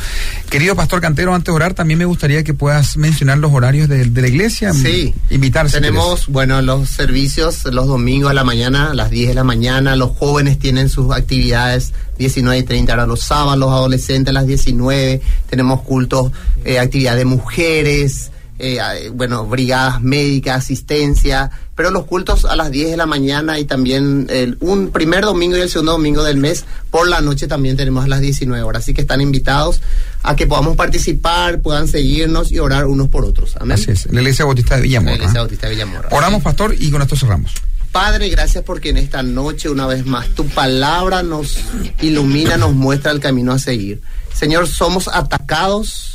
Querido 0.49 0.75
Pastor 0.75 0.99
Cantero, 0.99 1.33
antes 1.33 1.45
de 1.45 1.55
orar, 1.55 1.75
también 1.75 1.99
me 1.99 2.05
gustaría 2.05 2.43
que 2.43 2.53
puedas 2.53 2.97
mencionar 2.97 3.37
los 3.37 3.53
horarios 3.53 3.87
de, 3.87 4.05
de 4.05 4.21
la 4.21 4.27
iglesia. 4.27 4.73
Sí. 4.73 5.13
Invitar. 5.29 5.69
si 5.69 5.75
Tenemos, 5.75 6.27
bueno, 6.27 6.61
los 6.61 6.89
servicios 6.89 7.63
los 7.65 7.87
domingos 7.87 8.31
a 8.31 8.33
la 8.33 8.43
mañana, 8.43 8.91
a 8.91 8.93
las 8.93 9.11
10 9.11 9.29
de 9.29 9.33
la 9.35 9.43
mañana. 9.43 9.95
Los 9.95 10.17
jóvenes 10.17 10.57
tienen 10.57 10.89
sus 10.89 11.13
actividades 11.13 11.93
19 12.17 12.59
y 12.59 12.63
30 12.63 12.93
horas 12.93 13.07
los 13.07 13.21
sábados, 13.21 13.59
los 13.59 13.71
adolescentes 13.71 14.31
a 14.31 14.33
las 14.33 14.47
19. 14.47 15.21
Tenemos 15.49 15.81
cultos, 15.81 16.31
eh, 16.63 16.79
actividad 16.79 17.15
de 17.15 17.25
mujeres, 17.25 18.31
eh, 18.57 18.79
eh, 18.79 19.09
bueno, 19.13 19.45
brigadas 19.45 20.01
médicas, 20.01 20.57
asistencia. 20.57 21.51
Pero 21.75 21.91
los 21.91 22.05
cultos 22.05 22.45
a 22.45 22.55
las 22.55 22.71
10 22.71 22.91
de 22.91 22.97
la 22.97 23.05
mañana 23.05 23.59
y 23.59 23.65
también 23.65 24.27
el, 24.29 24.57
un 24.61 24.91
primer 24.91 25.25
domingo 25.25 25.57
y 25.57 25.61
el 25.61 25.69
segundo 25.69 25.93
domingo 25.93 26.23
del 26.23 26.37
mes 26.37 26.63
por 26.89 27.07
la 27.09 27.19
noche 27.19 27.47
también 27.47 27.75
tenemos 27.75 28.05
a 28.05 28.07
las 28.07 28.21
19 28.21 28.63
horas. 28.63 28.83
Así 28.83 28.93
que 28.93 29.01
están 29.01 29.19
invitados 29.19 29.81
a 30.23 30.35
que 30.35 30.47
podamos 30.47 30.77
participar, 30.77 31.61
puedan 31.61 31.87
seguirnos 31.87 32.51
y 32.51 32.59
orar 32.59 32.85
unos 32.85 33.09
por 33.09 33.25
otros. 33.25 33.55
Amén. 33.59 33.73
Así 33.73 33.91
es. 33.91 34.05
La 34.11 34.21
iglesia 34.21 34.45
bautista 34.45 34.77
de 34.77 34.83
Villamor. 34.83 35.09
La 35.09 35.15
Iglesia 35.15 35.39
¿ah? 35.39 35.41
Bautista 35.41 35.67
de 35.67 35.73
Villamorra. 35.73 36.09
Oramos, 36.11 36.41
Pastor, 36.41 36.75
y 36.79 36.89
con 36.91 37.01
esto 37.01 37.17
cerramos. 37.17 37.51
Padre, 37.95 38.27
gracias 38.29 38.63
porque 38.63 38.89
en 38.89 38.97
esta 38.97 39.23
noche, 39.23 39.69
una 39.69 39.87
vez 39.87 40.05
más, 40.05 40.27
tu 40.29 40.45
palabra 40.47 41.23
nos 41.23 41.59
ilumina, 42.01 42.57
nos 42.57 42.73
muestra 42.73 43.11
el 43.11 43.21
camino 43.21 43.53
a 43.53 43.59
seguir. 43.59 44.01
Señor, 44.33 44.67
somos 44.67 45.07
atacados, 45.07 46.14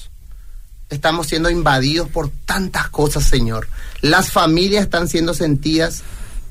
estamos 0.91 1.29
siendo 1.29 1.51
invadidos 1.51 2.09
por 2.09 2.31
tantas 2.45 2.89
cosas, 2.91 3.25
Señor. 3.25 3.69
Las 4.01 4.31
familias 4.31 4.85
están 4.85 5.09
siendo 5.09 5.35
sentidas 5.35 6.03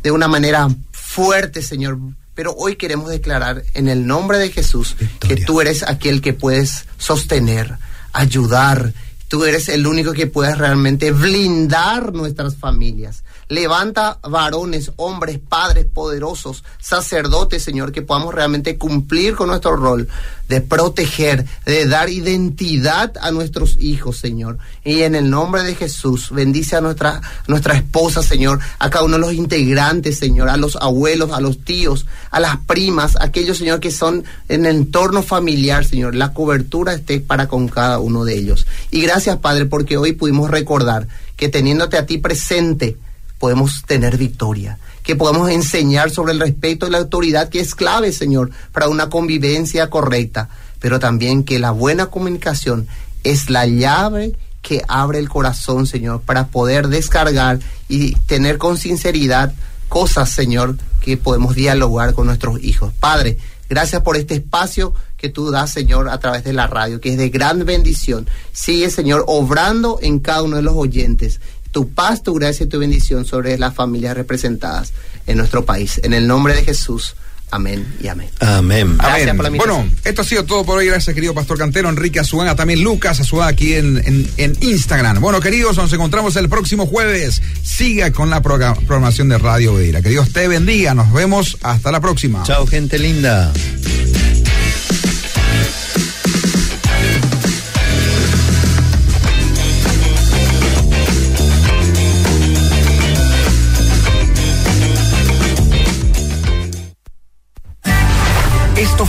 de 0.02 0.12
una 0.12 0.28
manera 0.28 0.68
fuerte, 0.92 1.62
Señor. 1.62 1.98
Pero 2.34 2.54
hoy 2.54 2.78
queremos 2.78 3.10
declarar 3.10 3.64
en 3.74 3.90
el 3.90 4.08
nombre 4.08 4.38
de 4.38 4.50
Jesús 4.50 4.96
Victoria. 4.98 5.36
que 5.36 5.46
tú 5.46 5.62
eres 5.62 5.84
aquel 5.84 6.22
que 6.22 6.34
puedes 6.34 6.86
sostener, 6.98 7.78
ayudar. 8.14 8.94
Tú 9.28 9.44
eres 9.44 9.68
el 9.70 9.86
único 9.86 10.14
que 10.14 10.26
puedes 10.26 10.58
realmente 10.58 11.12
blindar 11.12 12.14
nuestras 12.14 12.56
familias. 12.56 13.24
Levanta 13.50 14.20
varones, 14.22 14.92
hombres, 14.96 15.40
padres 15.40 15.86
poderosos, 15.86 16.64
sacerdotes, 16.80 17.64
Señor, 17.64 17.92
que 17.92 18.04
podamos 18.04 18.36
realmente 18.36 18.78
cumplir 18.78 19.36
con 19.36 19.48
nuestro 19.48 19.76
rol 19.76 20.08
de 20.48 20.62
proteger, 20.62 21.46
de 21.66 21.88
dar 21.88 22.10
identidad 22.10 23.14
a 23.20 23.32
nuestros 23.32 23.78
hijos, 23.80 24.18
Señor. 24.18 24.60
Y 24.84 25.02
en 25.02 25.16
el 25.16 25.32
nombre 25.32 25.64
de 25.64 25.74
Jesús, 25.74 26.30
bendice 26.30 26.76
a 26.76 26.82
nuestra, 26.82 27.22
nuestra 27.48 27.76
esposa, 27.76 28.22
Señor, 28.22 28.60
a 28.78 28.92
cada 28.92 29.06
uno 29.06 29.16
de 29.16 29.22
los 29.22 29.34
integrantes, 29.34 30.20
Señor, 30.20 30.50
a 30.50 30.58
los 30.58 30.76
abuelos, 30.76 31.32
a 31.32 31.42
los 31.42 31.64
tíos, 31.64 32.06
a 32.30 32.40
las 32.40 32.58
primas, 32.58 33.18
aquellos, 33.20 33.58
Señor, 33.58 33.80
que 33.80 33.90
son 33.90 34.26
en 34.48 34.68
el 34.68 34.76
entorno 34.76 35.24
familiar, 35.24 35.86
Señor. 35.86 36.14
La 36.14 36.34
cobertura 36.34 36.94
esté 36.94 37.20
para 37.20 37.48
con 37.48 37.68
cada 37.68 37.98
uno 37.98 38.26
de 38.26 38.38
ellos. 38.38 38.68
Y 38.92 39.02
gracias, 39.02 39.38
Padre, 39.38 39.66
porque 39.66 39.98
hoy 39.98 40.14
pudimos 40.14 40.52
recordar 40.52 41.08
que 41.36 41.50
teniéndote 41.50 41.98
a 41.98 42.06
ti 42.06 42.18
presente, 42.18 42.98
podemos 43.40 43.84
tener 43.88 44.18
victoria, 44.18 44.78
que 45.02 45.16
podamos 45.16 45.50
enseñar 45.50 46.12
sobre 46.12 46.34
el 46.34 46.40
respeto 46.40 46.88
y 46.88 46.92
la 46.92 47.00
autoridad 47.00 47.50
que 47.50 47.60
es 47.60 47.74
clave, 47.74 48.12
Señor, 48.12 48.52
para 48.72 48.90
una 48.90 49.10
convivencia 49.10 49.90
correcta, 49.90 50.50
pero 50.80 51.00
también 51.00 51.44
que 51.44 51.58
la 51.58 51.72
buena 51.72 52.08
comunicación 52.08 52.88
es 53.24 53.50
la 53.50 53.66
llave 53.66 54.36
que 54.62 54.84
abre 54.88 55.20
el 55.20 55.30
corazón, 55.30 55.88
Señor, 55.88 56.22
para 56.22 56.48
poder 56.48 56.90
descargar 56.90 57.60
y 57.88 58.14
tener 58.28 58.58
con 58.58 58.78
sinceridad 58.78 59.54
cosas, 59.88 60.30
Señor, 60.30 60.76
que 61.02 61.18
podemos 61.18 61.56
dialogar 61.56 62.14
con 62.14 62.28
nuestros 62.28 62.62
hijos. 62.62 62.94
Padre, 63.00 63.38
gracias 63.70 64.02
por 64.02 64.18
este 64.18 64.36
espacio 64.36 64.94
que 65.18 65.30
tú 65.30 65.52
das, 65.52 65.72
Señor, 65.72 66.10
a 66.10 66.20
través 66.20 66.44
de 66.44 66.54
la 66.54 66.68
radio, 66.68 67.02
que 67.02 67.12
es 67.12 67.18
de 67.18 67.30
gran 67.30 67.66
bendición. 67.66 68.28
Sigue, 68.52 68.90
Señor, 68.90 69.24
obrando 69.28 70.00
en 70.02 70.20
cada 70.20 70.44
uno 70.44 70.58
de 70.58 70.62
los 70.62 70.76
oyentes. 70.76 71.40
Tu 71.72 71.90
paz, 71.90 72.24
tu 72.24 72.34
gracia 72.34 72.66
y 72.66 72.70
tu 72.70 72.80
bendición 72.80 73.26
sobre 73.26 73.58
las 73.58 73.76
familias 73.76 74.16
representadas 74.16 74.94
en 75.28 75.38
nuestro 75.38 75.66
país. 75.66 76.00
En 76.04 76.14
el 76.14 76.28
nombre 76.28 76.56
de 76.56 76.64
Jesús. 76.64 77.16
Amén 77.52 77.96
y 78.00 78.08
amén. 78.08 78.30
Amén. 78.42 78.98
Gracias 78.98 79.36
Por 79.36 79.44
la 79.44 79.58
bueno, 79.58 79.90
esto 80.04 80.22
ha 80.22 80.26
sido 80.26 80.44
todo 80.46 80.64
por 80.64 80.78
hoy. 80.78 80.86
Gracias, 80.86 81.16
querido 81.16 81.34
Pastor 81.34 81.58
Cantero, 81.58 81.90
Enrique 81.90 82.20
Azuana, 82.20 82.56
también 82.56 82.84
Lucas 82.84 83.20
Azuana 83.20 83.48
aquí 83.48 83.74
en, 83.74 83.98
en, 84.06 84.30
en, 84.38 84.56
Instagram. 84.62 85.20
Bueno, 85.20 85.40
queridos, 85.40 85.78
nos 85.78 85.92
encontramos 85.92 86.36
el 86.36 86.48
próximo 86.48 86.86
jueves. 86.86 87.42
Siga 87.64 88.12
con 88.12 88.30
la 88.30 88.42
programación 88.42 89.30
de 89.30 89.40
Radio 89.40 89.74
Beira. 89.74 90.02
Que 90.02 90.10
Dios 90.10 90.32
te 90.32 90.48
bendiga. 90.48 90.94
Nos 90.94 91.12
vemos 91.12 91.58
hasta 91.64 91.92
la 91.92 92.00
próxima. 92.00 92.44
Chao, 92.44 92.68
gente 92.68 93.00
linda. 93.00 93.52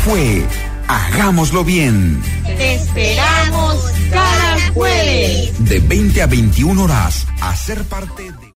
Fue 0.05 0.45
Hagámoslo 0.91 1.63
bien. 1.63 2.21
Te 2.45 2.75
esperamos 2.75 3.77
cada 4.11 4.73
jueves. 4.73 5.53
De 5.69 5.79
20 5.79 6.23
a 6.23 6.27
21 6.27 6.83
horas 6.83 7.29
a 7.41 7.55
ser 7.55 7.85
parte 7.85 8.25
de... 8.25 8.40